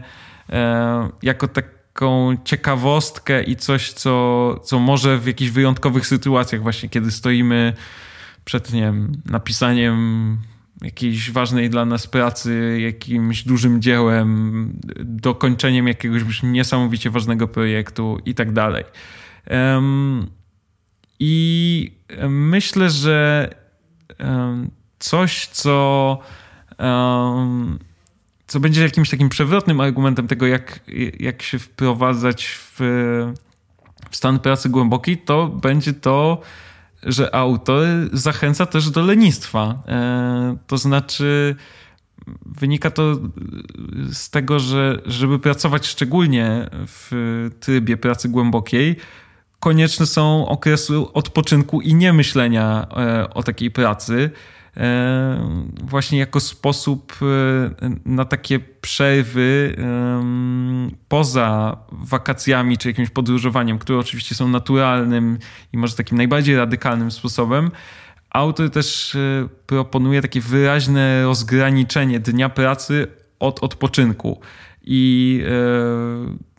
um, 0.49 1.11
jako 1.21 1.47
taką 1.47 2.37
ciekawostkę 2.43 3.43
i 3.43 3.55
coś, 3.55 3.93
co, 3.93 4.55
co 4.63 4.79
może 4.79 5.17
w 5.17 5.27
jakichś 5.27 5.51
wyjątkowych 5.51 6.07
sytuacjach 6.07 6.61
właśnie, 6.61 6.89
kiedy 6.89 7.11
stoimy 7.11 7.73
przed, 8.45 8.73
nie 8.73 8.81
wiem, 8.81 9.11
napisaniem 9.25 10.37
jakiejś 10.81 11.31
ważnej 11.31 11.69
dla 11.69 11.85
nas 11.85 12.07
pracy, 12.07 12.77
jakimś 12.81 13.43
dużym 13.43 13.81
dziełem, 13.81 14.73
dokończeniem 14.99 15.87
jakiegoś 15.87 16.43
niesamowicie 16.43 17.09
ważnego 17.09 17.47
projektu 17.47 18.19
i 18.25 18.35
tak 18.35 18.53
dalej. 18.53 18.83
I 21.19 21.91
myślę, 22.29 22.89
że 22.89 23.49
coś, 24.99 25.47
co, 25.47 26.19
co 28.47 28.59
będzie 28.59 28.83
jakimś 28.83 29.09
takim 29.09 29.29
przewrotnym 29.29 29.81
argumentem 29.81 30.27
tego, 30.27 30.47
jak, 30.47 30.79
jak 31.19 31.41
się 31.41 31.59
wprowadzać 31.59 32.45
w, 32.47 32.79
w 34.09 34.15
stan 34.15 34.39
pracy 34.39 34.69
głębokiej, 34.69 35.17
to 35.17 35.47
będzie 35.47 35.93
to, 35.93 36.41
że 37.03 37.35
autor 37.35 37.87
zachęca 38.13 38.65
też 38.65 38.89
do 38.89 39.01
lenistwa. 39.01 39.83
E, 39.87 40.57
to 40.67 40.77
znaczy, 40.77 41.55
wynika 42.45 42.91
to 42.91 43.15
z 44.11 44.29
tego, 44.29 44.59
że 44.59 45.01
żeby 45.05 45.39
pracować 45.39 45.87
szczególnie 45.87 46.69
w 46.71 47.49
trybie 47.59 47.97
pracy 47.97 48.29
głębokiej, 48.29 48.95
konieczne 49.59 50.05
są 50.05 50.47
okresy 50.47 50.97
odpoczynku 51.13 51.81
i 51.81 51.95
niemyślenia 51.95 52.87
e, 52.97 53.29
o 53.33 53.43
takiej 53.43 53.71
pracy. 53.71 54.31
E, 54.77 55.49
właśnie 55.83 56.19
jako 56.19 56.39
sposób 56.39 57.13
e, 57.21 57.25
na 58.05 58.25
takie 58.25 58.59
przerwy 58.59 59.75
poza 61.07 61.77
wakacjami 61.91 62.77
czy 62.77 62.87
jakimś 62.87 63.09
podróżowaniem, 63.09 63.79
które 63.79 63.99
oczywiście 63.99 64.35
są 64.35 64.47
naturalnym 64.47 65.37
i 65.73 65.77
może 65.77 65.95
takim 65.95 66.17
najbardziej 66.17 66.55
radykalnym 66.55 67.11
sposobem. 67.11 67.71
Autor 68.29 68.69
też 68.69 69.15
e, 69.15 69.47
proponuje 69.65 70.21
takie 70.21 70.41
wyraźne 70.41 71.23
rozgraniczenie 71.23 72.19
dnia 72.19 72.49
pracy 72.49 73.07
od 73.39 73.63
odpoczynku. 73.63 74.41
I 74.89 75.41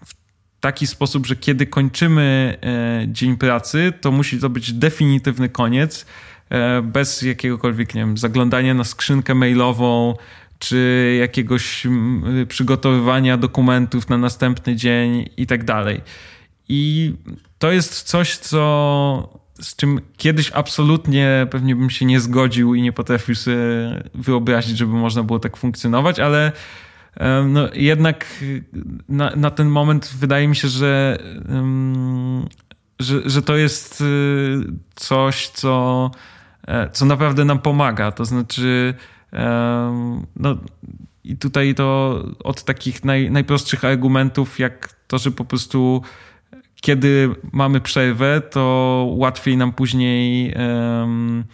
w 0.04 0.61
taki 0.61 0.87
sposób, 0.87 1.26
że 1.26 1.37
kiedy 1.37 1.66
kończymy 1.66 2.59
dzień 3.07 3.37
pracy, 3.37 3.92
to 4.00 4.12
musi 4.12 4.38
to 4.38 4.50
być 4.50 4.72
definitywny 4.72 5.48
koniec 5.48 6.07
E, 6.07 6.38
bez 6.82 7.22
jakiegokolwiek, 7.22 7.94
nie 7.94 8.00
wiem, 8.00 8.18
zaglądania 8.18 8.74
na 8.74 8.84
skrzynkę 8.84 9.34
mailową, 9.34 10.14
czy 10.58 11.16
jakiegoś 11.20 11.87
przygotowywania 12.48 13.37
dokumentów 13.37 14.08
na 14.08 14.18
następny 14.18 14.76
dzień 14.76 15.28
i 15.37 15.46
tak 15.46 15.64
dalej. 15.64 16.00
I 16.68 17.14
to 17.58 17.72
jest 17.72 18.02
coś, 18.02 18.37
co 18.37 19.38
z 19.61 19.76
czym 19.76 20.00
kiedyś 20.16 20.52
absolutnie 20.52 21.46
pewnie 21.50 21.76
bym 21.76 21.90
się 21.90 22.04
nie 22.04 22.20
zgodził 22.20 22.74
i 22.74 22.82
nie 22.82 22.92
potrafił 22.92 23.34
sobie 23.34 23.56
wyobrazić, 24.14 24.78
żeby 24.78 24.92
można 24.92 25.22
było 25.22 25.38
tak 25.38 25.56
funkcjonować, 25.56 26.18
ale 26.18 26.52
e, 27.16 27.42
no, 27.48 27.68
jednak 27.74 28.26
na, 29.08 29.37
na 29.37 29.50
ten 29.50 29.68
moment 29.68 30.14
wydaje 30.18 30.48
mi 30.48 30.56
się, 30.56 30.68
że, 30.68 31.18
że, 32.98 33.30
że 33.30 33.42
to 33.42 33.56
jest 33.56 34.00
y, 34.00 34.04
coś, 34.94 35.48
co 35.48 36.11
E, 36.11 36.38
co 36.92 37.07
naprawdę 37.07 37.44
nam 37.44 37.59
pomaga. 37.59 38.12
To 38.12 38.24
znaczy, 38.24 38.94
no 40.37 40.57
i 41.24 41.37
tutaj 41.37 41.74
to 41.74 42.18
od 42.44 42.64
takich 42.64 43.04
naj, 43.04 43.31
najprostszych 43.31 43.85
argumentów, 43.85 44.59
jak 44.59 44.94
to, 45.07 45.18
że 45.18 45.31
po 45.31 45.44
prostu 45.44 46.02
kiedy 46.81 47.31
mamy 47.52 47.81
przerwę, 47.81 48.40
to 48.40 49.07
łatwiej 49.11 49.57
nam 49.57 49.72
później 49.72 50.54
um, 50.54 51.44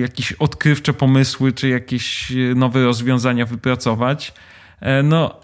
jakieś 0.00 0.32
odkrywcze 0.32 0.92
pomysły, 0.92 1.52
czy 1.52 1.68
jakieś 1.68 2.32
nowe 2.54 2.84
rozwiązania 2.84 3.46
wypracować. 3.46 4.34
E, 4.80 5.02
no, 5.02 5.40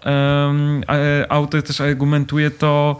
autor 1.29 1.63
też 1.63 1.81
argumentuje 1.81 2.51
to 2.51 2.99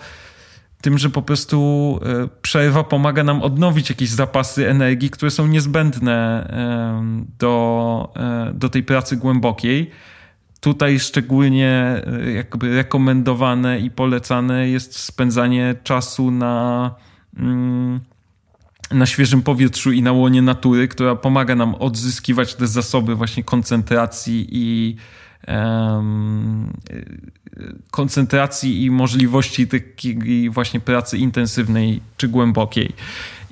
tym, 0.82 0.98
że 0.98 1.10
po 1.10 1.22
prostu 1.22 2.00
e, 2.06 2.28
przerwa 2.42 2.84
pomaga 2.84 3.24
nam 3.24 3.42
odnowić 3.42 3.90
jakieś 3.90 4.10
zapasy 4.10 4.70
energii, 4.70 5.10
które 5.10 5.32
są 5.32 5.48
niezbędne 5.48 6.48
do, 7.40 8.14
e, 8.16 8.52
do 8.54 8.70
tej 8.70 8.84
pracy 8.84 9.18
głębokiej. 9.18 9.92
Tutaj 10.60 11.00
szczególnie 11.00 12.02
e, 12.26 12.32
jakby 12.32 12.76
rekomendowane 12.76 13.80
i 13.80 13.92
polecane 13.92 14.70
jest 14.70 15.00
spędzanie 15.00 15.76
czasu 15.84 16.32
na, 16.32 16.96
mm, 17.38 18.00
na 18.92 19.06
świeżym 19.06 19.42
powietrzu 19.42 19.92
i 19.92 20.02
na 20.02 20.12
łonie 20.12 20.42
natury, 20.42 20.88
która 20.88 21.16
pomaga 21.16 21.56
nam 21.56 21.76
odzyskiwać 21.76 22.56
te 22.56 22.68
zasoby 22.68 23.16
właśnie 23.16 23.44
koncentracji 23.44 24.48
i 24.52 24.96
koncentracji 27.92 28.86
i 28.86 28.92
możliwości 28.92 29.68
takiej 29.68 30.50
właśnie 30.50 30.80
pracy 30.80 31.18
intensywnej 31.18 32.02
czy 32.18 32.28
głębokiej. 32.28 32.94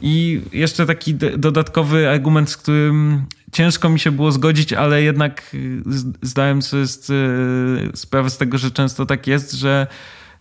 I 0.01 0.41
jeszcze 0.53 0.85
taki 0.85 1.15
dodatkowy 1.37 2.09
argument, 2.09 2.49
z 2.49 2.57
którym 2.57 3.25
ciężko 3.51 3.89
mi 3.89 3.99
się 3.99 4.11
było 4.11 4.31
zgodzić, 4.31 4.73
ale 4.73 5.03
jednak 5.03 5.51
y, 5.53 5.81
zdałem 6.21 6.61
sobie 6.61 6.83
y, 6.83 7.97
sprawę 7.97 8.29
z 8.29 8.37
tego, 8.37 8.57
że 8.57 8.71
często 8.71 9.05
tak 9.05 9.27
jest, 9.27 9.51
że 9.51 9.87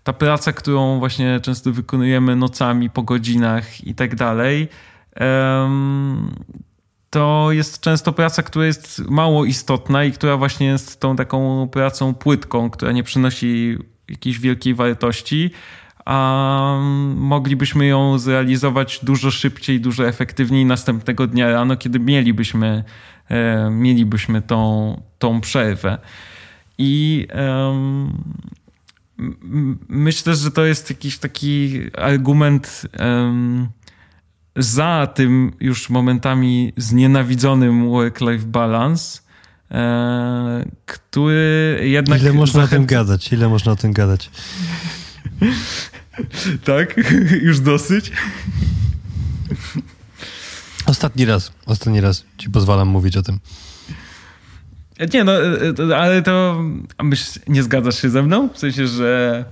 ta 0.04 0.12
praca, 0.12 0.52
którą 0.52 0.98
właśnie 0.98 1.40
często 1.40 1.72
wykonujemy 1.72 2.36
nocami, 2.36 2.90
po 2.90 3.02
godzinach 3.02 3.86
i 3.86 3.94
tak 3.94 4.14
dalej, 4.14 4.68
to 7.10 7.48
jest 7.52 7.80
często 7.80 8.12
praca, 8.12 8.42
która 8.42 8.66
jest 8.66 9.08
mało 9.08 9.44
istotna 9.44 10.04
i 10.04 10.12
która 10.12 10.36
właśnie 10.36 10.66
jest 10.66 11.00
tą 11.00 11.16
taką 11.16 11.68
pracą 11.68 12.14
płytką, 12.14 12.70
która 12.70 12.92
nie 12.92 13.02
przynosi 13.02 13.78
jakiejś 14.08 14.38
wielkiej 14.38 14.74
wartości, 14.74 15.50
a 16.04 16.78
moglibyśmy 17.16 17.86
ją 17.86 18.18
zrealizować 18.18 19.00
dużo 19.02 19.30
szybciej, 19.30 19.80
dużo 19.80 20.08
efektywniej 20.08 20.64
następnego 20.64 21.26
dnia 21.26 21.50
rano, 21.50 21.76
kiedy 21.76 22.00
mielibyśmy, 22.00 22.84
e, 23.28 23.70
mielibyśmy 23.70 24.42
tą, 24.42 25.02
tą 25.18 25.40
przerwę. 25.40 25.98
I 26.78 27.26
um, 27.34 28.12
myślę, 29.88 30.34
że 30.34 30.50
to 30.50 30.64
jest 30.64 30.90
jakiś 30.90 31.18
taki 31.18 31.80
argument 31.96 32.82
um, 32.98 33.68
za 34.56 35.08
tym 35.14 35.52
już 35.60 35.90
momentami 35.90 36.72
znienawidzonym 36.76 37.90
work-life 37.90 38.46
balance, 38.46 39.20
e, 39.70 40.64
który 40.86 41.80
jednak... 41.82 42.20
Ile 42.20 42.32
można 42.32 42.62
zachęca... 42.62 42.76
o 42.76 42.78
tym 42.78 42.86
gadać? 42.86 43.32
Ile 43.32 43.48
można 43.48 43.72
o 43.72 43.76
tym 43.76 43.92
gadać? 43.92 44.30
tak? 46.64 46.96
Już 47.48 47.60
dosyć? 47.60 48.12
Ostatni 50.86 51.24
raz, 51.24 51.52
ostatni 51.66 52.00
raz 52.00 52.24
ci 52.38 52.50
pozwalam 52.50 52.88
mówić 52.88 53.16
o 53.16 53.22
tym. 53.22 53.38
Nie, 55.14 55.24
no, 55.24 55.32
e, 55.32 55.96
ale 55.96 56.22
to 56.22 56.64
nie 57.48 57.62
zgadzasz 57.62 58.02
się 58.02 58.10
ze 58.10 58.22
mną? 58.22 58.48
W 58.48 58.58
sensie, 58.58 58.86
że 58.86 59.44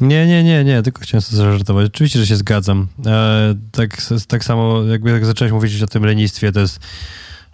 nie, 0.00 0.26
nie, 0.26 0.44
nie, 0.44 0.64
nie, 0.64 0.82
tylko 0.82 1.02
chciałem 1.02 1.22
sobie 1.22 1.36
zażartować. 1.36 1.86
Oczywiście, 1.86 2.18
że 2.18 2.26
się 2.26 2.36
zgadzam. 2.36 2.86
E, 3.06 3.54
tak, 3.72 3.96
tak 4.28 4.44
samo, 4.44 4.82
jakby 4.82 5.10
jak 5.10 5.26
zacząłeś 5.26 5.52
mówić 5.52 5.82
o 5.82 5.86
tym 5.86 6.04
lenistwie, 6.04 6.52
to 6.52 6.60
jest 6.60 6.80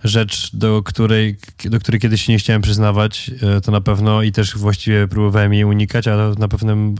rzecz, 0.04 0.56
do 0.56 0.82
której, 0.82 1.36
do 1.64 1.80
której 1.80 2.00
kiedyś 2.00 2.22
się 2.22 2.32
nie 2.32 2.38
chciałem 2.38 2.62
przyznawać, 2.62 3.30
e, 3.42 3.60
to 3.60 3.72
na 3.72 3.80
pewno 3.80 4.22
i 4.22 4.32
też 4.32 4.56
właściwie 4.56 5.08
próbowałem 5.08 5.54
jej 5.54 5.64
unikać, 5.64 6.08
ale 6.08 6.34
na 6.38 6.48
pewnym, 6.48 6.94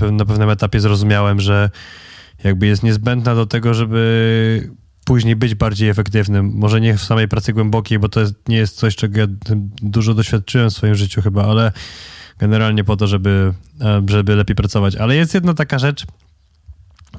e, 0.00 0.12
na 0.12 0.24
pewnym 0.24 0.50
etapie 0.50 0.80
zrozumiałem, 0.80 1.40
że 1.40 1.70
jakby 2.44 2.66
jest 2.66 2.82
niezbędna 2.82 3.34
do 3.34 3.46
tego, 3.46 3.74
żeby 3.74 4.70
później 5.04 5.36
być 5.36 5.54
bardziej 5.54 5.88
efektywnym. 5.88 6.52
Może 6.54 6.80
nie 6.80 6.96
w 6.96 7.02
samej 7.02 7.28
pracy 7.28 7.52
głębokiej, 7.52 7.98
bo 7.98 8.08
to 8.08 8.20
jest, 8.20 8.34
nie 8.48 8.56
jest 8.56 8.76
coś, 8.76 8.96
czego 8.96 9.20
ja 9.20 9.26
dużo 9.82 10.14
doświadczyłem 10.14 10.70
w 10.70 10.72
swoim 10.72 10.94
życiu 10.94 11.22
chyba, 11.22 11.44
ale 11.44 11.72
generalnie 12.38 12.84
po 12.84 12.96
to, 12.96 13.06
żeby, 13.06 13.54
e, 13.80 14.02
żeby 14.06 14.36
lepiej 14.36 14.56
pracować. 14.56 14.96
Ale 14.96 15.16
jest 15.16 15.34
jedna 15.34 15.54
taka 15.54 15.78
rzecz, 15.78 16.04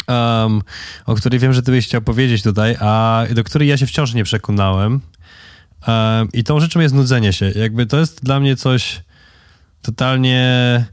um, 0.08 0.62
o 1.06 1.16
której 1.16 1.40
wiem, 1.40 1.54
że 1.54 1.62
ty 1.62 1.72
byś 1.72 1.86
chciał 1.86 2.02
powiedzieć 2.02 2.44
tutaj, 2.44 2.76
a 2.80 3.24
do 3.32 3.44
której 3.44 3.68
ja 3.68 3.78
się 3.78 3.86
wciąż 3.86 4.14
nie 4.14 4.24
przekonałem. 4.24 5.02
Um, 5.88 6.30
I 6.34 6.44
tą 6.44 6.60
rzeczą 6.60 6.80
jest 6.80 6.96
nudzenie 6.96 7.34
się. 7.34 7.52
Jakby 7.56 7.86
to 7.86 8.00
jest 8.00 8.24
dla 8.24 8.40
mnie 8.40 8.56
coś 8.56 9.04
totalnie 9.82 10.86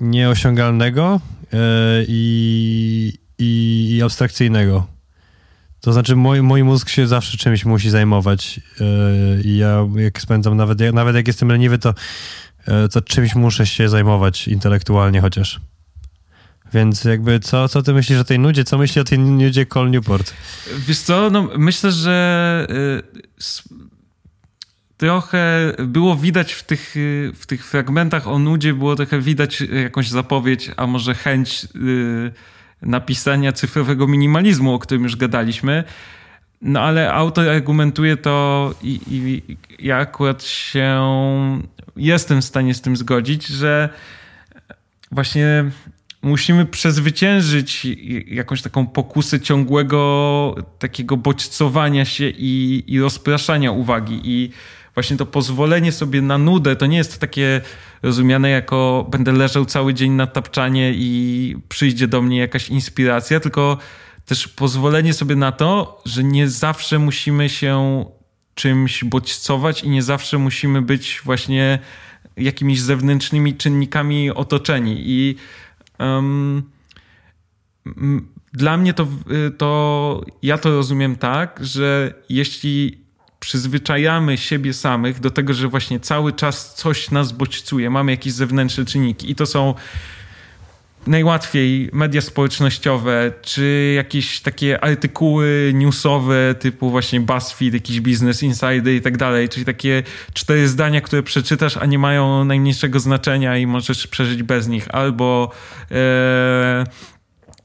nieosiągalnego 0.00 1.20
yy, 1.52 1.58
i, 2.08 3.12
i, 3.38 4.00
abstrakcyjnego. 4.04 4.86
To 5.80 5.92
znaczy 5.92 6.16
mój, 6.16 6.42
mój 6.42 6.64
mózg 6.64 6.88
się 6.88 7.06
zawsze 7.06 7.36
czymś 7.36 7.64
musi 7.64 7.90
zajmować 7.90 8.60
yy, 8.80 9.42
i 9.44 9.56
ja 9.56 9.88
jak 9.96 10.20
spędzam, 10.20 10.56
nawet, 10.56 10.78
nawet 10.92 11.16
jak 11.16 11.26
jestem 11.26 11.48
leniwy, 11.48 11.78
to, 11.78 11.88
yy, 11.88 12.55
to 12.92 13.00
czymś 13.00 13.34
muszę 13.34 13.66
się 13.66 13.88
zajmować 13.88 14.48
intelektualnie 14.48 15.20
chociaż. 15.20 15.60
Więc 16.74 17.04
jakby 17.04 17.40
co, 17.40 17.68
co 17.68 17.82
ty 17.82 17.92
myślisz 17.92 18.18
o 18.18 18.24
tej 18.24 18.38
nudzie? 18.38 18.64
Co 18.64 18.78
myśli 18.78 19.00
o 19.00 19.04
tej 19.04 19.18
nudzie 19.18 19.66
Col 19.66 19.90
Newport? 19.90 20.34
Wiesz 20.78 20.98
co, 20.98 21.30
no 21.30 21.48
myślę, 21.58 21.92
że 21.92 22.66
y, 22.70 23.02
trochę 24.96 25.72
było 25.78 26.16
widać 26.16 26.52
w 26.52 26.62
tych, 26.62 26.96
y, 26.96 27.32
w 27.34 27.46
tych 27.46 27.66
fragmentach 27.66 28.28
o 28.28 28.38
nudzie, 28.38 28.74
było 28.74 28.96
trochę 28.96 29.20
widać 29.20 29.60
jakąś 29.60 30.08
zapowiedź, 30.08 30.70
a 30.76 30.86
może 30.86 31.14
chęć 31.14 31.68
napisania 32.82 33.52
cyfrowego 33.52 34.06
minimalizmu, 34.06 34.74
o 34.74 34.78
którym 34.78 35.02
już 35.02 35.16
gadaliśmy. 35.16 35.84
No 36.62 36.80
ale 36.80 37.12
autor 37.12 37.48
argumentuje 37.48 38.16
to 38.16 38.74
i, 38.82 39.00
i 39.10 39.42
ja 39.78 39.96
akurat 39.96 40.44
się 40.44 41.00
jestem 41.96 42.42
w 42.42 42.44
stanie 42.44 42.74
z 42.74 42.80
tym 42.80 42.96
zgodzić, 42.96 43.46
że 43.46 43.88
właśnie 45.12 45.70
musimy 46.22 46.66
przezwyciężyć 46.66 47.86
jakąś 48.26 48.62
taką 48.62 48.86
pokusę 48.86 49.40
ciągłego 49.40 50.54
takiego 50.78 51.16
bodźcowania 51.16 52.04
się 52.04 52.28
i, 52.28 52.84
i 52.86 53.00
rozpraszania 53.00 53.72
uwagi. 53.72 54.20
I 54.24 54.50
właśnie 54.94 55.16
to 55.16 55.26
pozwolenie 55.26 55.92
sobie 55.92 56.22
na 56.22 56.38
nudę 56.38 56.76
to 56.76 56.86
nie 56.86 56.96
jest 56.96 57.20
takie 57.20 57.60
rozumiane 58.02 58.50
jako 58.50 59.06
będę 59.10 59.32
leżał 59.32 59.64
cały 59.64 59.94
dzień 59.94 60.12
na 60.12 60.26
tapczanie 60.26 60.92
i 60.94 61.56
przyjdzie 61.68 62.08
do 62.08 62.22
mnie 62.22 62.38
jakaś 62.38 62.68
inspiracja, 62.68 63.40
tylko 63.40 63.78
też 64.26 64.48
pozwolenie 64.48 65.14
sobie 65.14 65.36
na 65.36 65.52
to, 65.52 66.02
że 66.04 66.24
nie 66.24 66.48
zawsze 66.48 66.98
musimy 66.98 67.48
się 67.48 68.04
czymś 68.54 69.04
bodźcować 69.04 69.82
i 69.82 69.88
nie 69.88 70.02
zawsze 70.02 70.38
musimy 70.38 70.82
być 70.82 71.20
właśnie 71.24 71.78
jakimiś 72.36 72.80
zewnętrznymi 72.80 73.54
czynnikami 73.54 74.30
otoczeni. 74.30 74.96
I 74.98 75.36
um, 75.98 76.62
dla 78.52 78.76
mnie 78.76 78.94
to, 78.94 79.08
to 79.58 80.24
ja 80.42 80.58
to 80.58 80.70
rozumiem 80.70 81.16
tak, 81.16 81.58
że 81.62 82.14
jeśli 82.28 83.06
przyzwyczajamy 83.40 84.38
siebie 84.38 84.72
samych 84.72 85.20
do 85.20 85.30
tego, 85.30 85.54
że 85.54 85.68
właśnie 85.68 86.00
cały 86.00 86.32
czas 86.32 86.74
coś 86.74 87.10
nas 87.10 87.32
bodźcuje, 87.32 87.90
mamy 87.90 88.12
jakieś 88.12 88.32
zewnętrzne 88.32 88.84
czynniki 88.84 89.30
i 89.30 89.34
to 89.34 89.46
są 89.46 89.74
najłatwiej 91.06 91.90
media 91.92 92.20
społecznościowe, 92.20 93.32
czy 93.42 93.92
jakieś 93.96 94.40
takie 94.40 94.84
artykuły 94.84 95.72
newsowe 95.74 96.54
typu 96.54 96.90
właśnie 96.90 97.20
BuzzFeed, 97.20 97.74
jakiś 97.74 98.00
Business 98.00 98.42
Insider 98.42 98.88
i 98.94 99.00
tak 99.00 99.16
dalej, 99.16 99.48
czyli 99.48 99.66
takie 99.66 100.02
cztery 100.32 100.68
zdania, 100.68 101.00
które 101.00 101.22
przeczytasz, 101.22 101.76
a 101.76 101.86
nie 101.86 101.98
mają 101.98 102.44
najmniejszego 102.44 103.00
znaczenia 103.00 103.56
i 103.58 103.66
możesz 103.66 104.06
przeżyć 104.06 104.42
bez 104.42 104.68
nich, 104.68 104.88
albo 104.94 105.50
e, 105.90 106.84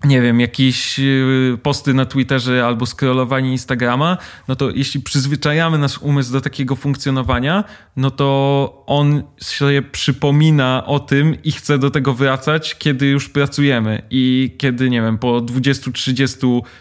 nie 0.04 0.22
wiem, 0.22 0.40
jakieś 0.40 1.00
y, 1.00 1.58
posty 1.64 1.94
na 1.94 2.06
Twitterze 2.06 2.66
albo 2.66 2.86
scrollowanie 2.86 3.52
Instagrama, 3.52 4.18
no 4.48 4.56
to 4.56 4.70
jeśli 4.70 5.02
przyzwyczajamy 5.02 5.78
nasz 5.78 5.98
umysł 5.98 6.34
do 6.34 6.42
takiego 6.42 6.76
funkcjonowania, 6.76 7.64
no 7.96 8.12
to 8.12 8.84
on 8.88 9.24
sobie 9.38 9.82
przypomina 9.82 10.84
o 10.86 11.00
tym 11.00 11.44
i 11.44 11.52
chce 11.52 11.78
do 11.78 11.90
tego 11.90 12.14
wracać, 12.14 12.78
kiedy 12.78 13.08
już 13.08 13.30
pracujemy. 13.30 14.02
I 14.10 14.56
kiedy, 14.58 14.90
nie 14.90 15.02
wiem, 15.02 15.18
po 15.18 15.42
20, 15.42 15.92
30, 15.92 16.38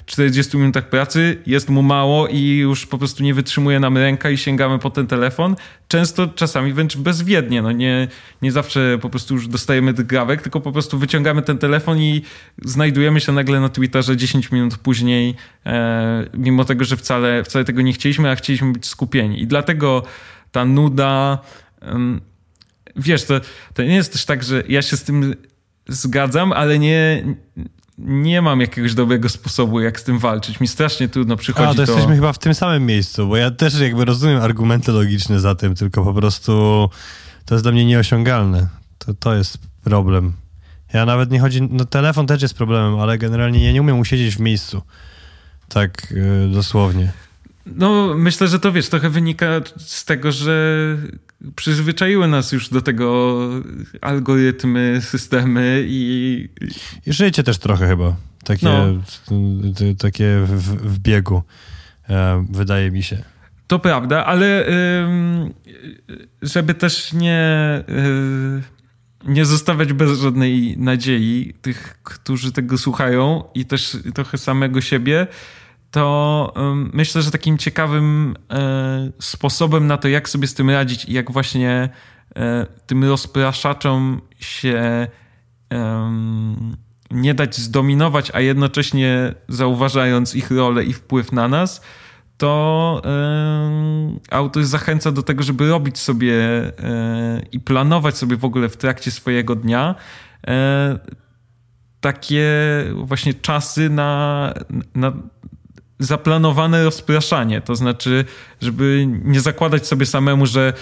40 0.07 0.57
minutach 0.57 0.89
pracy 0.89 1.43
jest 1.47 1.69
mu 1.69 1.83
mało 1.83 2.29
i 2.29 2.57
już 2.57 2.87
po 2.87 2.99
prostu 2.99 3.23
nie 3.23 3.35
wytrzymuje 3.35 3.81
nam 3.81 3.97
ręka 3.97 4.31
i 4.31 4.37
sięgamy 4.37 4.79
po 4.79 4.91
ten 4.91 5.07
telefon. 5.07 5.57
Często, 5.89 6.29
czasami 6.29 6.73
wręcz 6.73 6.97
bezwiednie. 6.97 7.63
No 7.63 7.73
nie, 7.73 8.09
nie 8.43 8.53
zawsze 8.53 8.99
po 9.01 9.11
prostu 9.11 9.35
już 9.35 9.49
dostajemy 9.49 9.93
drgawek, 9.93 10.43
tylko 10.43 10.61
po 10.61 10.73
prostu 10.73 10.99
wyciągamy 10.99 11.43
ten 11.43 11.59
telefon 11.59 11.99
i 11.99 12.23
znajdujemy 12.63 13.10
się 13.19 13.33
nagle 13.33 13.61
na 13.61 13.69
Twitterze 13.69 14.17
10 14.17 14.51
minut 14.53 14.77
później, 14.77 15.35
e, 15.67 16.25
mimo 16.35 16.65
tego, 16.65 16.85
że 16.85 16.97
wcale, 16.97 17.45
wcale 17.45 17.65
tego 17.65 17.83
nie 17.83 17.93
chcieliśmy, 17.93 18.31
a 18.31 18.37
chcieliśmy 18.37 18.73
być 18.73 18.87
skupieni. 18.87 19.43
I 19.43 19.47
dlatego 19.47 20.03
ta 20.53 20.65
nuda. 20.65 21.39
Wiesz, 22.97 23.25
to, 23.25 23.41
to 23.75 23.83
nie 23.83 23.95
jest 23.95 24.13
też 24.13 24.25
tak, 24.25 24.45
że 24.45 24.63
ja 24.69 24.83
się 24.83 24.97
z 24.97 25.03
tym 25.03 25.35
zgadzam, 25.89 26.53
ale 26.53 26.79
nie, 26.79 27.25
nie 27.99 28.43
mam 28.43 28.61
jakiegoś 28.61 28.95
dobrego 28.95 29.29
sposobu, 29.29 29.81
jak 29.81 30.01
z 30.01 30.05
tym 30.05 30.19
walczyć. 30.19 30.61
Mi 30.61 30.69
strasznie 30.69 31.09
trudno 31.09 31.37
przychodzi 31.37 31.71
A, 31.71 31.75
to... 31.75 31.93
jesteśmy 31.93 32.15
chyba 32.15 32.33
w 32.33 32.39
tym 32.39 32.55
samym 32.55 32.87
miejscu, 32.87 33.29
bo 33.29 33.37
ja 33.37 33.51
też 33.51 33.81
jakby 33.81 34.05
rozumiem 34.05 34.41
argumenty 34.43 34.93
logiczne 34.93 35.41
za 35.41 35.55
tym, 35.55 35.75
tylko 35.75 36.05
po 36.05 36.15
prostu 36.15 36.53
to 37.45 37.55
jest 37.55 37.65
dla 37.65 37.73
mnie 37.73 37.85
nieosiągalne. 37.85 38.69
To, 38.99 39.15
to 39.15 39.35
jest 39.35 39.59
problem. 39.85 40.33
Ja 40.93 41.07
nawet 41.07 41.31
nie 41.31 41.41
chodzi... 41.41 41.63
No 41.63 41.85
telefon 41.85 42.27
też 42.27 42.43
jest 42.43 42.55
problemem, 42.55 42.99
ale 42.99 43.19
generalnie 43.19 43.65
ja 43.65 43.73
nie 43.73 43.81
umiem 43.81 43.99
usiedzieć 43.99 44.37
w 44.37 44.41
miejscu. 44.41 44.83
Tak 45.69 46.11
yy, 46.11 46.51
dosłownie. 46.53 47.13
No, 47.67 48.15
myślę, 48.17 48.49
że 48.49 48.59
to 48.59 48.73
wiesz, 48.73 48.89
trochę 48.89 49.11
wynika 49.11 49.61
z 49.79 50.05
tego, 50.05 50.33
że 50.33 50.97
przyzwyczaiły 51.57 52.29
nas 52.29 52.53
już 52.53 52.69
do 52.69 52.81
tego 52.81 53.39
algorytmy, 54.01 55.01
systemy 55.01 55.85
i. 55.87 56.49
I 57.07 57.13
życie 57.13 57.43
też 57.43 57.59
trochę 57.59 57.89
chyba. 57.89 58.17
Takie, 58.45 58.67
no. 58.67 59.03
takie 59.99 60.41
w, 60.47 60.95
w 60.95 60.99
biegu, 60.99 61.43
e, 62.09 62.47
wydaje 62.51 62.91
mi 62.91 63.03
się. 63.03 63.23
To 63.67 63.79
prawda, 63.79 64.27
ale 64.27 64.67
żeby 66.43 66.75
też 66.75 67.13
nie, 67.13 67.85
y, 67.89 68.80
nie 69.25 69.45
zostawiać 69.45 69.93
bez 69.93 70.21
żadnej 70.21 70.79
nadziei 70.79 71.55
tych, 71.63 71.99
którzy 72.03 72.53
tego 72.53 72.79
słuchają 72.79 73.45
i 73.55 73.65
też 73.65 73.97
trochę 74.15 74.39
samego 74.39 74.81
siebie, 74.81 75.27
to 75.91 76.55
myślę, 76.93 77.23
że 77.23 77.31
takim 77.31 77.59
ciekawym 77.59 78.37
e, 78.51 79.11
sposobem 79.21 79.87
na 79.87 79.97
to, 79.97 80.09
jak 80.09 80.29
sobie 80.29 80.47
z 80.47 80.55
tym 80.55 80.71
radzić 80.71 81.05
i 81.05 81.13
jak 81.13 81.31
właśnie 81.33 81.89
e, 82.37 82.67
tym 82.87 83.05
rozpraszaczom 83.05 84.21
się 84.41 85.07
nie 87.11 87.35
dać 87.35 87.57
zdominować, 87.57 88.31
a 88.35 88.41
jednocześnie 88.41 89.35
zauważając 89.49 90.35
ich 90.35 90.51
rolę 90.51 90.85
i 90.85 90.93
wpływ 90.93 91.33
na 91.33 91.49
nas, 91.49 91.81
to 92.41 93.03
autor 94.31 94.65
zachęca 94.65 95.13
do 95.13 95.23
tego, 95.23 95.43
żeby 95.43 95.69
robić 95.69 95.99
sobie 95.99 96.35
e, 96.35 97.43
i 97.53 97.61
planować 97.61 98.17
sobie 98.17 98.37
w 98.37 98.45
ogóle 98.45 98.69
w 98.69 98.77
trakcie 98.77 99.11
swojego 99.11 99.55
dnia 99.55 99.95
takie 102.01 102.49
właśnie 102.95 103.35
czasy 103.35 103.91
na, 103.91 104.55
na 104.95 105.13
zaplanowane 105.99 106.85
rozpraszanie. 106.85 107.61
To 107.61 107.77
znaczy, 107.77 108.25
żeby 108.61 109.07
nie 109.25 109.41
zakładać 109.41 109.87
sobie 109.87 110.07
samemu, 110.07 110.47
że 110.47 110.73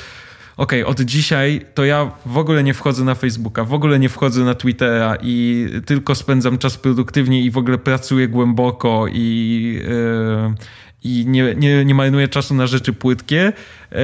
okay, 0.57 0.87
od 0.87 1.01
dzisiaj 1.01 1.67
to 1.75 1.85
ja 1.85 2.11
w 2.27 2.39
ogóle 2.39 2.63
nie 2.63 2.75
wchodzę 2.75 3.05
na 3.05 3.15
Facebooka, 3.15 3.65
w 3.65 3.75
ogóle 3.75 3.99
nie 3.99 4.09
wchodzę 4.09 4.45
na 4.45 4.55
Twittera 4.55 5.17
i 5.23 5.67
tylko 5.87 6.15
spędzam 6.15 6.59
czas 6.59 6.77
produktywnie 6.77 7.43
i 7.43 7.51
w 7.51 7.59
ogóle 7.59 7.79
pracuję 7.79 8.29
głęboko 8.29 9.07
i, 9.13 9.81
yy, 9.83 10.55
i 11.05 11.25
nie, 11.27 11.55
nie, 11.55 11.85
nie 11.85 11.95
marnuję 11.95 12.29
czasu 12.29 12.55
na 12.55 12.67
rzeczy 12.67 12.93
płytkie, 12.93 13.53
yy, 13.93 13.99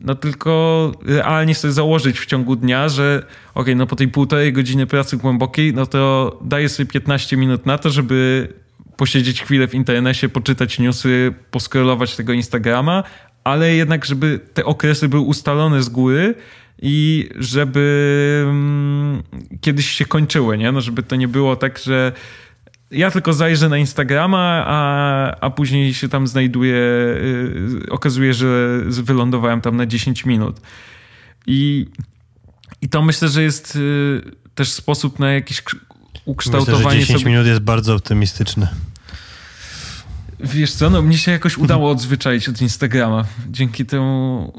no 0.00 0.14
tylko 0.14 0.92
realnie 1.06 1.54
sobie 1.54 1.72
założyć 1.72 2.20
w 2.20 2.26
ciągu 2.26 2.56
dnia, 2.56 2.88
że 2.88 3.26
okay, 3.54 3.74
no 3.74 3.86
po 3.86 3.96
tej 3.96 4.08
półtorej 4.08 4.52
godziny 4.52 4.86
pracy 4.86 5.16
głębokiej, 5.16 5.74
no 5.74 5.86
to 5.86 6.38
daję 6.44 6.68
sobie 6.68 6.90
15 6.90 7.36
minut 7.36 7.66
na 7.66 7.78
to, 7.78 7.90
żeby 7.90 8.48
posiedzieć 8.96 9.42
chwilę 9.42 9.68
w 9.68 9.74
internecie, 9.74 10.28
poczytać 10.28 10.78
newsy, 10.78 11.34
poskrolować 11.50 12.16
tego 12.16 12.32
Instagrama, 12.32 13.04
ale 13.44 13.74
jednak, 13.74 14.04
żeby 14.04 14.40
te 14.54 14.64
okresy 14.64 15.08
były 15.08 15.22
ustalone 15.22 15.82
z 15.82 15.88
góry 15.88 16.34
i 16.82 17.28
żeby 17.36 18.44
um, 18.46 19.22
kiedyś 19.60 19.90
się 19.90 20.04
kończyły, 20.04 20.58
nie? 20.58 20.72
No, 20.72 20.80
żeby 20.80 21.02
to 21.02 21.16
nie 21.16 21.28
było 21.28 21.56
tak, 21.56 21.78
że 21.78 22.12
ja 22.94 23.10
tylko 23.10 23.32
zajrzę 23.32 23.68
na 23.68 23.78
Instagrama, 23.78 24.64
a, 24.66 25.30
a 25.40 25.50
później 25.50 25.94
się 25.94 26.08
tam 26.08 26.26
znajduję, 26.26 26.74
yy, 26.74 27.90
okazuje, 27.90 28.34
że 28.34 28.80
wylądowałem 28.88 29.60
tam 29.60 29.76
na 29.76 29.86
10 29.86 30.24
minut. 30.24 30.60
I, 31.46 31.86
i 32.80 32.88
to 32.88 33.02
myślę, 33.02 33.28
że 33.28 33.42
jest 33.42 33.76
yy, 33.76 34.22
też 34.54 34.72
sposób 34.72 35.18
na 35.18 35.32
jakieś 35.32 35.62
ukształtowanie 36.24 36.84
myślę, 36.84 36.90
że 36.90 37.00
10 37.00 37.20
sobie... 37.20 37.32
minut 37.32 37.46
jest 37.46 37.60
bardzo 37.60 37.94
optymistyczne. 37.94 38.68
Wiesz 40.40 40.72
co, 40.72 40.90
no 40.90 41.02
mnie 41.02 41.18
się 41.18 41.32
jakoś 41.32 41.58
udało 41.58 41.90
odzwyczaić 41.90 42.48
od 42.48 42.60
Instagrama. 42.60 43.24
Dzięki 43.50 43.86
temu 43.86 44.52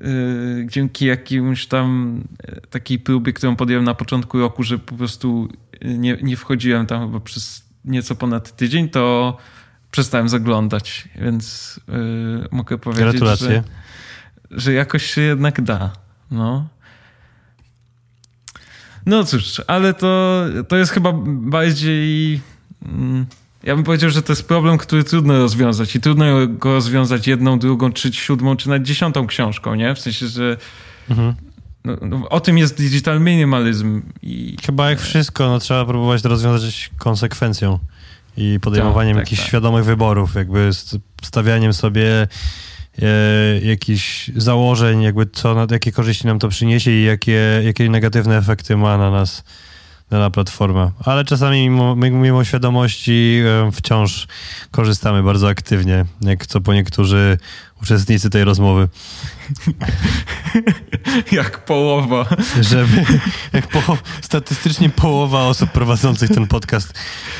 yy, 0.00 0.66
dzięki 0.70 1.06
jakimś 1.06 1.66
tam 1.66 2.20
yy, 2.48 2.60
takiej 2.70 2.98
próbie, 2.98 3.32
którą 3.32 3.56
podjąłem 3.56 3.84
na 3.84 3.94
początku 3.94 4.38
roku, 4.38 4.62
że 4.62 4.78
po 4.78 4.94
prostu 4.94 5.48
nie, 5.82 6.18
nie 6.22 6.36
wchodziłem 6.36 6.86
tam 6.86 7.06
chyba 7.06 7.20
przez 7.20 7.64
nieco 7.84 8.14
ponad 8.14 8.56
tydzień, 8.56 8.88
to 8.88 9.36
przestałem 9.90 10.28
zaglądać, 10.28 11.08
więc 11.16 11.80
yy, 11.88 12.48
mogę 12.50 12.78
powiedzieć, 12.78 13.22
że, 13.38 13.62
że 14.50 14.72
jakoś 14.72 15.06
się 15.06 15.20
jednak 15.20 15.60
da. 15.60 15.92
No. 16.30 16.68
No 19.06 19.24
cóż, 19.24 19.62
ale 19.66 19.94
to, 19.94 20.44
to 20.68 20.76
jest 20.76 20.92
chyba 20.92 21.12
bardziej... 21.26 22.40
Mm, 22.86 23.26
ja 23.62 23.74
bym 23.74 23.84
powiedział, 23.84 24.10
że 24.10 24.22
to 24.22 24.32
jest 24.32 24.48
problem, 24.48 24.78
który 24.78 25.04
trudno 25.04 25.38
rozwiązać 25.38 25.96
i 25.96 26.00
trudno 26.00 26.46
go 26.46 26.72
rozwiązać 26.72 27.26
jedną, 27.26 27.58
drugą, 27.58 27.92
czy 27.92 28.12
siódmą, 28.12 28.56
czy 28.56 28.68
nawet 28.68 28.82
dziesiątą 28.82 29.26
książką, 29.26 29.74
nie? 29.74 29.94
W 29.94 30.00
sensie, 30.00 30.26
że 30.26 30.56
mhm. 31.10 31.34
No, 32.00 32.18
no, 32.18 32.28
o 32.28 32.40
tym 32.40 32.58
jest 32.58 32.76
digital 32.76 33.20
minimalizm. 33.20 34.02
I... 34.22 34.56
Chyba 34.66 34.90
jak 34.90 35.00
wszystko, 35.00 35.48
no 35.48 35.58
trzeba 35.58 35.84
próbować 35.84 36.22
to 36.22 36.28
rozwiązać 36.28 36.90
konsekwencją 36.98 37.78
i 38.36 38.58
podejmowaniem 38.60 39.14
tak, 39.14 39.22
tak, 39.22 39.26
jakichś 39.26 39.40
tak. 39.40 39.48
świadomych 39.48 39.84
wyborów, 39.84 40.34
jakby 40.34 40.70
stawianiem 41.22 41.72
sobie 41.72 42.28
e, 43.02 43.60
jakichś 43.62 44.30
założeń, 44.36 45.02
jakby 45.02 45.26
co, 45.26 45.66
jakie 45.70 45.92
korzyści 45.92 46.26
nam 46.26 46.38
to 46.38 46.48
przyniesie 46.48 46.90
i 46.90 47.04
jakie, 47.04 47.62
jakie 47.64 47.90
negatywne 47.90 48.36
efekty 48.36 48.76
ma 48.76 48.98
na 48.98 49.10
nas 49.10 49.44
dana 50.10 50.30
platforma. 50.30 50.90
Ale 51.04 51.24
czasami 51.24 51.68
mimo, 51.68 51.96
mimo 51.96 52.44
świadomości 52.44 53.42
wciąż 53.72 54.26
korzystamy 54.70 55.22
bardzo 55.22 55.48
aktywnie, 55.48 56.04
jak 56.20 56.46
co 56.46 56.60
po 56.60 56.74
niektórzy 56.74 57.38
uczestnicy 57.82 58.30
tej 58.30 58.44
rozmowy. 58.44 58.88
jak 61.32 61.64
połowa. 61.64 62.26
Żeby, 62.60 63.04
jak 63.52 63.66
po, 63.68 63.98
statystycznie 64.22 64.90
połowa 64.90 65.46
osób 65.46 65.70
prowadzących 65.70 66.30
ten 66.30 66.46
podcast. 66.46 66.94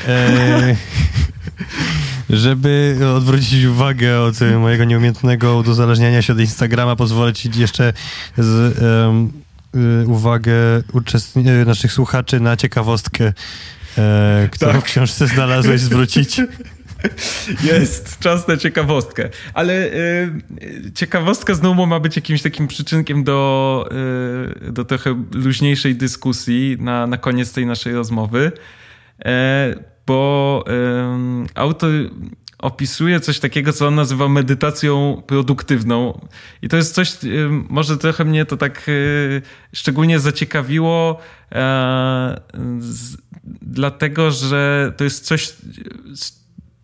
E, 0.07 0.75
żeby 2.29 2.97
odwrócić 3.15 3.65
uwagę 3.65 4.21
od 4.21 4.35
mojego 4.59 4.83
nieumiejętnego 4.83 5.57
uzależniania 5.57 6.21
się 6.21 6.33
od 6.33 6.39
Instagrama, 6.39 6.95
pozwolę 6.95 7.33
ci 7.33 7.49
jeszcze 7.55 7.93
z, 8.37 8.77
um, 8.81 9.31
uwagę 10.05 10.53
uczestni- 10.93 11.65
naszych 11.65 11.93
słuchaczy 11.93 12.39
na 12.39 12.57
ciekawostkę, 12.57 13.33
e, 13.97 14.49
którą 14.51 14.71
tak. 14.71 14.81
w 14.81 14.83
książce 14.83 15.27
znalazłeś, 15.27 15.81
zwrócić. 15.81 16.41
Jest, 17.71 18.19
czas 18.19 18.47
na 18.47 18.57
ciekawostkę. 18.57 19.29
Ale 19.53 19.85
y, 19.85 20.31
ciekawostka 20.95 21.53
znowu 21.53 21.85
ma 21.85 21.99
być 21.99 22.15
jakimś 22.15 22.41
takim 22.41 22.67
przyczynkiem 22.67 23.23
do, 23.23 23.89
y, 24.67 24.71
do 24.71 24.85
trochę 24.85 25.23
luźniejszej 25.33 25.95
dyskusji 25.95 26.77
na, 26.79 27.07
na 27.07 27.17
koniec 27.17 27.53
tej 27.53 27.65
naszej 27.65 27.93
rozmowy. 27.93 28.51
E, 29.25 29.75
bo 30.07 30.63
y, 30.67 31.49
autor 31.55 31.91
opisuje 32.59 33.19
coś 33.19 33.39
takiego, 33.39 33.73
co 33.73 33.87
on 33.87 33.95
nazywa 33.95 34.27
medytacją 34.27 35.23
produktywną. 35.27 36.27
I 36.61 36.69
to 36.69 36.77
jest 36.77 36.95
coś, 36.95 37.17
może 37.69 37.97
trochę 37.97 38.25
mnie 38.25 38.45
to 38.45 38.57
tak 38.57 38.89
szczególnie 39.73 40.19
zaciekawiło, 40.19 41.19
e, 41.51 42.41
dlatego 43.61 44.31
że 44.31 44.93
to 44.97 45.03
jest 45.03 45.25
coś, 45.25 45.53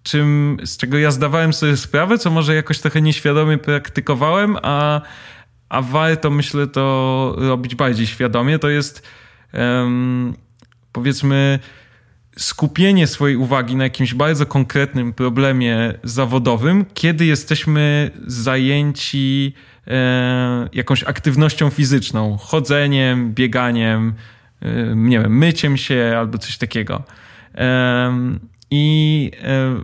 czym, 0.03 0.57
z 0.63 0.77
czego 0.77 0.97
ja 0.97 1.11
zdawałem 1.11 1.53
sobie 1.53 1.77
sprawę, 1.77 2.17
co 2.17 2.31
może 2.31 2.55
jakoś 2.55 2.79
trochę 2.79 3.01
nieświadomie 3.01 3.57
praktykowałem, 3.57 4.57
a, 4.61 5.01
a 5.69 5.81
warto 5.81 6.29
myślę 6.29 6.67
to 6.67 7.35
robić 7.37 7.75
bardziej 7.75 8.07
świadomie. 8.07 8.59
To 8.59 8.69
jest 8.69 9.07
powiedzmy 10.91 11.59
skupienie 12.37 13.07
swojej 13.07 13.37
uwagi 13.37 13.75
na 13.75 13.83
jakimś 13.83 14.13
bardzo 14.13 14.45
konkretnym 14.45 15.13
problemie 15.13 15.93
zawodowym, 16.03 16.85
kiedy 16.93 17.25
jesteśmy 17.25 18.11
zajęci 18.27 19.53
e, 19.87 20.69
jakąś 20.73 21.03
aktywnością 21.03 21.69
fizyczną, 21.69 22.37
chodzeniem, 22.37 23.33
bieganiem, 23.33 24.13
e, 24.61 24.95
nie 24.95 25.19
wiem, 25.19 25.37
myciem 25.37 25.77
się 25.77 26.15
albo 26.17 26.37
coś 26.37 26.57
takiego. 26.57 27.03
E, 27.55 28.37
i 28.71 29.31
e, 29.43 29.75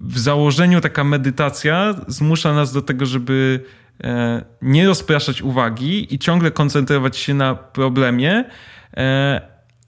w 0.00 0.18
założeniu 0.18 0.80
taka 0.80 1.04
medytacja 1.04 1.94
zmusza 2.08 2.54
nas 2.54 2.72
do 2.72 2.82
tego, 2.82 3.06
żeby 3.06 3.64
e, 4.04 4.44
nie 4.62 4.86
rozpraszać 4.86 5.42
uwagi 5.42 6.14
i 6.14 6.18
ciągle 6.18 6.50
koncentrować 6.50 7.16
się 7.16 7.34
na 7.34 7.54
problemie. 7.54 8.44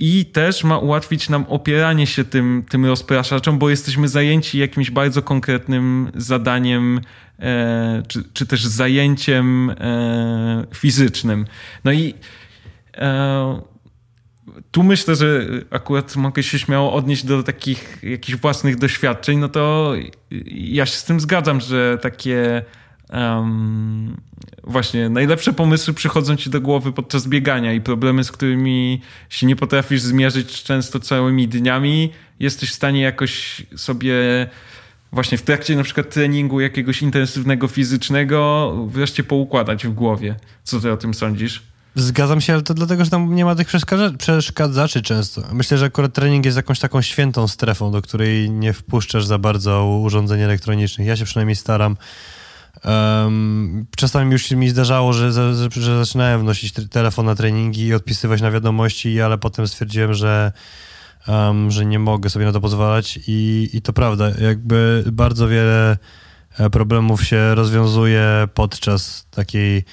E, 0.03 0.05
I 0.05 0.24
też 0.24 0.64
ma 0.64 0.78
ułatwić 0.78 1.28
nam 1.28 1.44
opieranie 1.48 2.07
się 2.07 2.24
tym, 2.24 2.64
tym 2.68 2.86
rozpraszaczom, 2.86 3.59
bo 3.59 3.70
jesteśmy 3.70 4.09
zajęci 4.09 4.59
jakimś 4.59 4.90
bardzo 4.90 5.22
konkretnym 5.22 6.11
zadaniem, 6.14 7.00
czy, 8.09 8.24
czy 8.32 8.46
też 8.46 8.64
zajęciem 8.64 9.74
fizycznym. 10.74 11.46
No 11.84 11.92
i 11.92 12.14
tu 14.70 14.82
myślę, 14.82 15.16
że 15.16 15.46
akurat 15.70 16.16
mogę 16.16 16.42
się 16.42 16.59
śmiało 16.59 16.92
odnieść 16.92 17.24
do 17.24 17.42
takich 17.42 17.98
jakichś 18.03 18.38
własnych 18.38 18.76
doświadczeń, 18.78 19.38
no 19.38 19.48
to 19.48 19.92
ja 20.55 20.86
się 20.86 20.96
z 20.96 21.05
tym 21.05 21.20
zgadzam, 21.20 21.61
że 21.61 21.98
takie 22.03 22.64
um, 23.13 24.17
właśnie 24.65 25.09
najlepsze 25.09 25.53
pomysły 25.53 25.95
przychodzą 25.95 26.37
ci 26.37 26.51
do 26.51 26.61
głowy 26.61 26.93
podczas 26.93 27.29
biegania 27.29 27.73
i 27.73 27.81
problemy, 27.81 28.25
z 28.25 28.33
którymi 28.33 29.01
się 29.29 29.47
nie 29.47 29.57
potrafisz 29.57 30.01
zmierzyć 30.01 30.63
często 30.63 31.01
całymi 31.01 31.49
dniami, 31.49 32.13
jesteś 32.41 32.71
w 32.71 32.75
stanie 32.75 33.01
jakoś 33.01 33.63
sobie 33.77 34.15
właśnie 35.13 35.39
w 35.39 35.43
trakcie 35.43 35.77
na 35.77 35.83
przykład 35.83 36.11
treningu 36.11 36.61
jakiegoś 36.61 37.03
intensywnego 37.03 37.69
fizycznego 37.69 38.73
wreszcie 38.89 39.25
poukładać 39.25 39.87
w 39.87 39.93
głowie. 39.93 40.37
Co 40.65 40.81
ty 40.81 40.93
o 40.93 40.97
tym 40.97 41.15
sądzisz? 41.15 41.63
Zgadzam 41.95 42.41
się, 42.41 42.53
ale 42.53 42.63
to 42.63 42.75
dlatego, 42.75 43.05
że 43.05 43.11
tam 43.11 43.35
nie 43.35 43.45
ma 43.45 43.55
tych 43.55 43.69
przeszkadzaczy 44.19 45.03
często. 45.03 45.43
Myślę, 45.53 45.79
że 45.79 45.87
akurat 45.87 46.13
trening 46.13 46.45
jest 46.45 46.57
jakąś 46.57 46.79
taką 46.79 47.03
świętą 47.03 47.49
strefą, 47.49 47.91
do 47.93 48.03
której 48.03 48.51
nie 48.51 48.73
wpuszczasz 48.73 49.25
za 49.25 49.39
bardzo 49.39 49.87
urządzeń 49.87 50.41
elektronicznych. 50.41 51.07
Ja 51.07 51.17
się 51.17 51.25
przynajmniej 51.25 51.57
staram. 51.57 51.97
Um, 52.85 53.87
czasami 53.97 54.33
już 54.33 54.51
mi 54.51 54.68
zdarzało, 54.68 55.12
że, 55.12 55.33
że, 55.33 55.68
że 55.70 56.05
zaczynałem 56.05 56.41
wnosić 56.41 56.73
telefon 56.91 57.27
na 57.27 57.35
treningi 57.35 57.87
i 57.87 57.95
odpisywać 57.95 58.41
na 58.41 58.51
wiadomości, 58.51 59.20
ale 59.20 59.39
potem 59.39 59.68
stwierdziłem, 59.68 60.14
że, 60.14 60.53
um, 61.29 61.70
że 61.70 61.87
nie 61.87 61.99
mogę 61.99 62.31
sobie 62.31 62.45
na 62.45 62.53
to 62.53 62.61
pozwalać 62.61 63.18
i, 63.27 63.70
i 63.73 63.83
to 63.83 63.93
prawda. 63.93 64.31
Jakby 64.41 65.05
bardzo 65.12 65.49
wiele 65.49 65.97
e, 66.59 66.70
problemów 66.70 67.25
się 67.25 67.55
rozwiązuje 67.55 68.49
podczas 68.55 69.27
takiej 69.31 69.85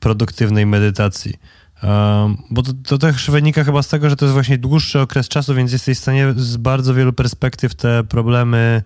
produktywnej 0.00 0.66
medytacji. 0.66 1.34
Um, 1.82 2.36
bo 2.50 2.62
to, 2.62 2.72
to, 2.86 2.98
też 2.98 3.30
wynika 3.30 3.64
chyba 3.64 3.82
z 3.82 3.88
tego, 3.88 4.10
że 4.10 4.16
to 4.16 4.24
jest 4.24 4.32
właśnie 4.32 4.58
dłuższy 4.58 5.00
okres 5.00 5.28
czasu, 5.28 5.54
więc 5.54 5.72
jesteś 5.72 5.98
w 5.98 6.02
stanie 6.02 6.34
z 6.36 6.56
bardzo 6.56 6.94
wielu 6.94 7.12
perspektyw 7.12 7.74
te 7.74 8.04
problemy 8.04 8.82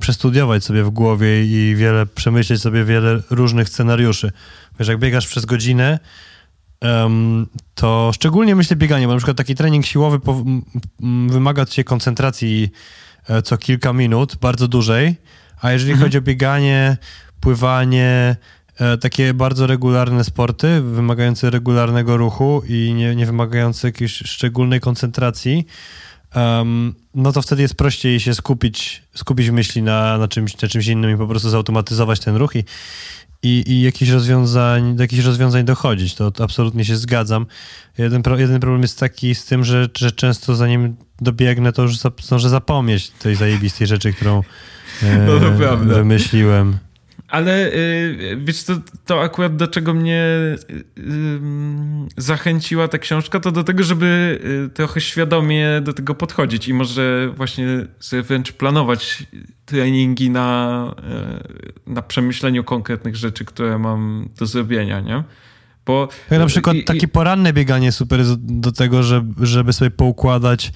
przestudiować 0.00 0.64
sobie 0.64 0.84
w 0.84 0.90
głowie 0.90 1.44
i 1.44 1.74
wiele 1.76 2.06
przemyśleć 2.06 2.60
sobie 2.60 2.84
wiele 2.84 3.22
różnych 3.30 3.68
scenariuszy. 3.68 4.32
Wiesz, 4.78 4.88
jak 4.88 4.98
biegasz 4.98 5.26
przez 5.26 5.44
godzinę, 5.44 5.98
um, 6.82 7.46
to 7.74 8.10
szczególnie 8.14 8.56
myślę 8.56 8.76
bieganie, 8.76 9.06
bo 9.06 9.12
na 9.12 9.18
przykład 9.18 9.36
taki 9.36 9.54
trening 9.54 9.86
siłowy 9.86 10.20
po, 10.20 10.44
m, 11.02 11.28
wymaga 11.28 11.62
od 11.62 11.70
ciebie 11.70 11.84
koncentracji 11.84 12.70
e, 13.28 13.42
co 13.42 13.58
kilka 13.58 13.92
minut, 13.92 14.36
bardzo 14.36 14.68
dużej, 14.68 15.16
a 15.60 15.72
jeżeli 15.72 15.92
mhm. 15.92 16.08
chodzi 16.08 16.18
o 16.18 16.22
bieganie, 16.22 16.96
pływanie, 17.40 18.36
E, 18.80 18.98
takie 18.98 19.34
bardzo 19.34 19.66
regularne 19.66 20.24
sporty, 20.24 20.80
wymagające 20.80 21.50
regularnego 21.50 22.16
ruchu 22.16 22.62
i 22.68 22.94
nie, 22.96 23.16
nie 23.16 23.26
wymagające 23.26 23.88
jakiejś 23.88 24.12
szczególnej 24.12 24.80
koncentracji, 24.80 25.66
um, 26.34 26.94
no 27.14 27.32
to 27.32 27.42
wtedy 27.42 27.62
jest 27.62 27.74
prościej 27.74 28.20
się 28.20 28.34
skupić, 28.34 29.02
skupić 29.14 29.50
myśli 29.50 29.82
na, 29.82 30.18
na, 30.18 30.28
czymś, 30.28 30.62
na 30.62 30.68
czymś 30.68 30.86
innym 30.86 31.14
i 31.14 31.18
po 31.18 31.26
prostu 31.26 31.50
zautomatyzować 31.50 32.20
ten 32.20 32.36
ruch 32.36 32.56
i, 32.56 32.64
i, 33.42 33.64
i 33.66 33.82
jakichś 33.82 34.10
rozwiązań, 34.10 34.96
do 34.96 35.02
jakichś 35.02 35.24
rozwiązań 35.24 35.64
dochodzić. 35.64 36.14
To, 36.14 36.30
to 36.30 36.44
absolutnie 36.44 36.84
się 36.84 36.96
zgadzam. 36.96 37.46
Jeden, 37.98 38.22
pro, 38.22 38.38
jeden 38.38 38.60
problem 38.60 38.82
jest 38.82 38.98
taki 38.98 39.34
z 39.34 39.44
tym, 39.44 39.64
że, 39.64 39.88
że 39.98 40.12
często 40.12 40.54
zanim 40.54 40.96
dobiegnę, 41.20 41.72
to 41.72 41.82
już 41.82 41.98
zdążę 42.22 42.48
zapomnieć 42.48 43.10
tej 43.10 43.36
zajebistej 43.36 43.86
rzeczy, 43.86 44.12
którą 44.12 44.38
e, 45.02 45.26
no 45.26 45.76
wymyśliłem. 45.76 46.78
Ale 47.30 47.72
y, 47.72 48.38
wiesz, 48.44 48.64
to, 48.64 48.74
to 49.06 49.22
akurat 49.22 49.56
do 49.56 49.68
czego 49.68 49.94
mnie 49.94 50.24
y, 50.24 50.72
y, 50.98 51.40
zachęciła 52.16 52.88
ta 52.88 52.98
książka, 52.98 53.40
to 53.40 53.52
do 53.52 53.64
tego, 53.64 53.82
żeby 53.82 54.40
trochę 54.74 55.00
świadomie 55.00 55.80
do 55.82 55.92
tego 55.92 56.14
podchodzić 56.14 56.68
i 56.68 56.74
może 56.74 57.32
właśnie 57.36 57.66
sobie 58.00 58.22
wręcz 58.22 58.52
planować 58.52 59.22
treningi 59.64 60.30
na, 60.30 60.94
na 61.86 62.02
przemyśleniu 62.02 62.64
konkretnych 62.64 63.16
rzeczy, 63.16 63.44
które 63.44 63.78
mam 63.78 64.28
do 64.38 64.46
zrobienia, 64.46 65.00
nie? 65.00 65.24
Bo, 65.86 66.08
Jak 66.30 66.40
na 66.40 66.46
przykład 66.46 66.76
i, 66.76 66.84
takie 66.84 67.08
poranne 67.08 67.52
bieganie 67.52 67.92
super 67.92 68.20
do 68.38 68.72
tego, 68.72 69.02
żeby, 69.02 69.46
żeby 69.46 69.72
sobie 69.72 69.90
poukładać 69.90 70.72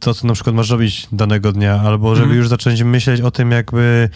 to, 0.00 0.14
co 0.14 0.26
na 0.26 0.34
przykład 0.34 0.56
masz 0.56 0.70
robić 0.70 1.08
danego 1.12 1.52
dnia, 1.52 1.80
albo 1.80 2.14
żeby 2.14 2.26
mm. 2.26 2.38
już 2.38 2.48
zacząć 2.48 2.82
myśleć 2.82 3.20
o 3.20 3.30
tym, 3.30 3.50
jakby 3.50 4.08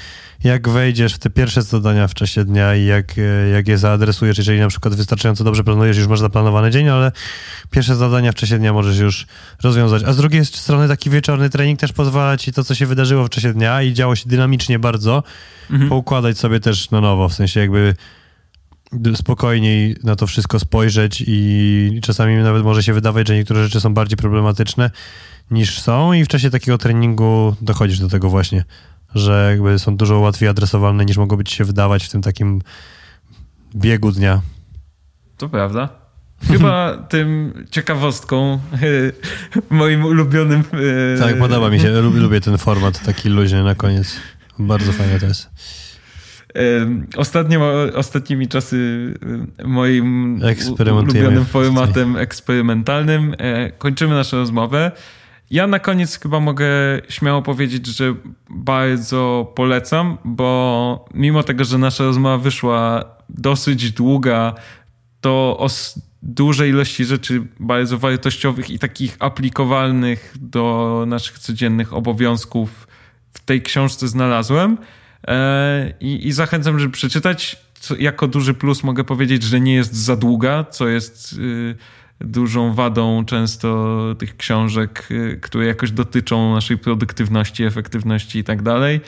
jak 0.45 0.69
wejdziesz 0.69 1.15
w 1.15 1.19
te 1.19 1.31
pierwsze 1.31 1.63
zadania 1.63 2.09
w 2.09 2.15
czasie 2.15 2.45
dnia 2.45 2.75
i 2.75 2.85
jak, 2.85 3.19
e, 3.19 3.49
jak 3.49 3.69
je 3.69 3.79
zaadresujesz, 3.79 4.39
jeżeli 4.39 4.61
na 4.61 4.69
przykład 4.69 4.95
wystarczająco 4.95 5.45
dobrze 5.45 5.65
planujesz, 5.65 5.97
już 5.97 6.07
masz 6.07 6.21
zaplanowany 6.21 6.71
dzień, 6.71 6.89
ale 6.89 7.13
pierwsze 7.71 7.97
zadania 7.97 8.33
w 8.33 8.35
czasie 8.35 8.59
dnia 8.59 8.73
możesz 8.73 8.99
już 8.99 9.27
rozwiązać. 9.63 10.03
A 10.05 10.13
z 10.13 10.17
drugiej 10.17 10.45
strony 10.45 10.89
taki 10.89 11.11
wieczorny 11.11 11.51
trening 11.51 11.81
też 11.81 11.93
pozwala 11.93 12.37
ci 12.37 12.53
to, 12.53 12.65
co 12.65 12.75
się 12.75 12.87
wydarzyło 12.87 13.25
w 13.25 13.31
czasie 13.31 13.53
dnia 13.53 13.83
i 13.83 13.93
działo 13.93 14.17
się 14.17 14.29
dynamicznie 14.29 14.79
bardzo, 14.79 15.23
mm 15.71 15.83
-hmm. 15.83 15.89
poukładać 15.89 16.39
sobie 16.39 16.61
też 16.61 16.91
na 16.91 17.01
nowo, 17.01 17.29
w 17.29 17.35
sensie 17.35 17.61
jakby 17.61 17.95
spokojniej 19.15 19.97
na 20.05 20.17
to 20.17 20.27
wszystko 20.27 20.59
spojrzeć 20.59 21.25
i 21.27 22.01
czasami 22.03 22.37
nawet 22.37 22.65
może 22.65 22.83
się 22.83 22.93
wydawać, 22.93 23.29
że 23.29 23.35
niektóre 23.35 23.65
rzeczy 23.65 23.81
są 23.81 23.95
bardziej 23.95 24.17
problematyczne 24.17 24.91
niż 25.51 25.81
są 25.81 26.13
i 26.13 26.25
w 26.25 26.29
czasie 26.29 26.51
takiego 26.51 26.79
treningu 26.79 27.57
dochodzisz 27.61 27.99
do 27.99 28.09
tego 28.09 28.29
właśnie, 28.29 28.65
że 29.15 29.49
jakby 29.51 29.79
są 29.79 29.97
dużo 29.97 30.19
łatwiej 30.19 30.49
adresowalne 30.49 31.05
niż 31.05 31.17
mogłoby 31.17 31.45
ci 31.45 31.57
się 31.57 31.65
wydawać 31.65 32.05
w 32.05 32.09
tym 32.09 32.23
takim 32.23 32.63
biegu 33.75 34.13
dnia. 34.13 34.41
To 35.37 35.49
prawda. 35.49 35.89
Chyba 36.49 36.97
tym 37.09 37.53
ciekawostką 37.71 38.61
moim 39.71 40.05
ulubionym... 40.05 40.65
E, 41.17 41.19
tak, 41.19 41.39
podoba 41.39 41.71
mi 41.71 41.81
się. 41.81 41.91
Lubię, 42.01 42.21
lubię 42.21 42.41
ten 42.41 42.59
format 42.59 43.05
taki 43.05 43.29
luźny 43.29 43.65
na 43.65 43.75
koniec. 43.75 44.17
Bardzo 44.59 44.93
fajnie 44.93 45.21
to 45.21 45.27
jest. 45.27 45.51
Ostatnio, 47.17 47.61
ostatnimi 47.95 48.49
czasy 48.49 49.15
moim 49.65 50.41
ulubionym 50.93 51.45
formatem 51.45 52.17
eksperymentalnym 52.17 53.35
e, 53.39 53.71
kończymy 53.71 54.15
naszą 54.15 54.37
rozmowę. 54.37 54.93
Ja 55.51 55.67
na 55.67 55.79
koniec 55.79 56.19
chyba 56.19 56.41
mogę 56.41 56.67
śmiało 57.09 57.43
powiedzieć, 57.43 57.87
że 57.87 58.15
bardzo 58.51 59.53
polecam, 59.55 60.19
bo 60.25 61.05
mimo 61.15 61.43
tego, 61.43 61.65
że 61.65 61.79
nasza 61.79 62.05
rozmowa 62.05 62.39
wyszła 62.39 63.05
dosyć 63.29 63.93
długa, 63.93 64.55
to 65.21 65.57
o 65.59 65.69
dużej 66.23 66.71
ilości 66.71 67.05
rzeczy 67.05 67.43
bardzo 67.61 67.99
wartościowych 67.99 68.71
i 68.71 68.79
takich 68.79 69.17
aplikowalnych 69.19 70.35
do 70.41 71.05
naszych 71.07 71.39
codziennych 71.39 71.93
obowiązków 71.93 72.89
w 73.33 73.41
tej 73.41 73.63
książce 73.63 74.09
znalazłem. 74.09 74.79
E, 75.29 75.93
I, 76.01 76.27
i 76.29 76.33
zachęcam, 76.33 76.79
żeby 76.79 76.93
przeczytać. 76.93 77.57
Co, 77.75 77.97
jako 77.97 78.29
duży 78.29 78.55
plus 78.55 78.83
mogę 78.83 79.05
powiedzieć, 79.05 79.43
że 79.43 79.61
nie 79.61 79.75
jest 79.75 79.95
za 79.95 80.17
długa, 80.17 80.65
co 80.65 80.89
jest 80.89 81.33
y, 81.33 81.77
dużą 82.21 82.75
wadą 82.75 83.25
często 83.25 83.99
tych 84.19 84.37
książek, 84.37 85.09
y, 85.11 85.39
które 85.43 85.67
jakoś 85.67 85.91
dotyczą 85.91 86.55
naszej 86.55 86.79
produktywności, 86.79 87.65
efektywności 87.65 88.39
i 88.39 88.45
tak 88.45 88.63
dalej. 88.63 89.01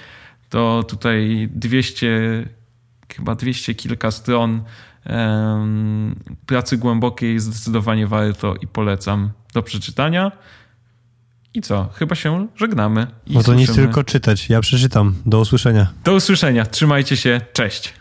To 0.48 0.84
tutaj 0.88 1.48
200, 1.52 2.48
chyba 3.16 3.34
200 3.34 3.74
kilka 3.74 4.10
stron 4.10 4.64
pracy 6.46 6.78
głębokiej 6.78 7.40
zdecydowanie 7.40 8.06
warto 8.06 8.54
i 8.54 8.66
polecam 8.66 9.30
do 9.54 9.62
przeczytania. 9.62 10.32
I 11.54 11.60
co? 11.62 11.88
Chyba 11.94 12.14
się 12.14 12.48
żegnamy. 12.56 13.06
I 13.26 13.34
no 13.34 13.42
to 13.42 13.54
nic 13.54 13.74
tylko 13.74 14.04
czytać. 14.04 14.48
Ja 14.48 14.60
przeczytam. 14.60 15.14
Do 15.26 15.40
usłyszenia. 15.40 15.92
Do 16.04 16.14
usłyszenia. 16.14 16.66
Trzymajcie 16.66 17.16
się. 17.16 17.40
Cześć. 17.52 17.94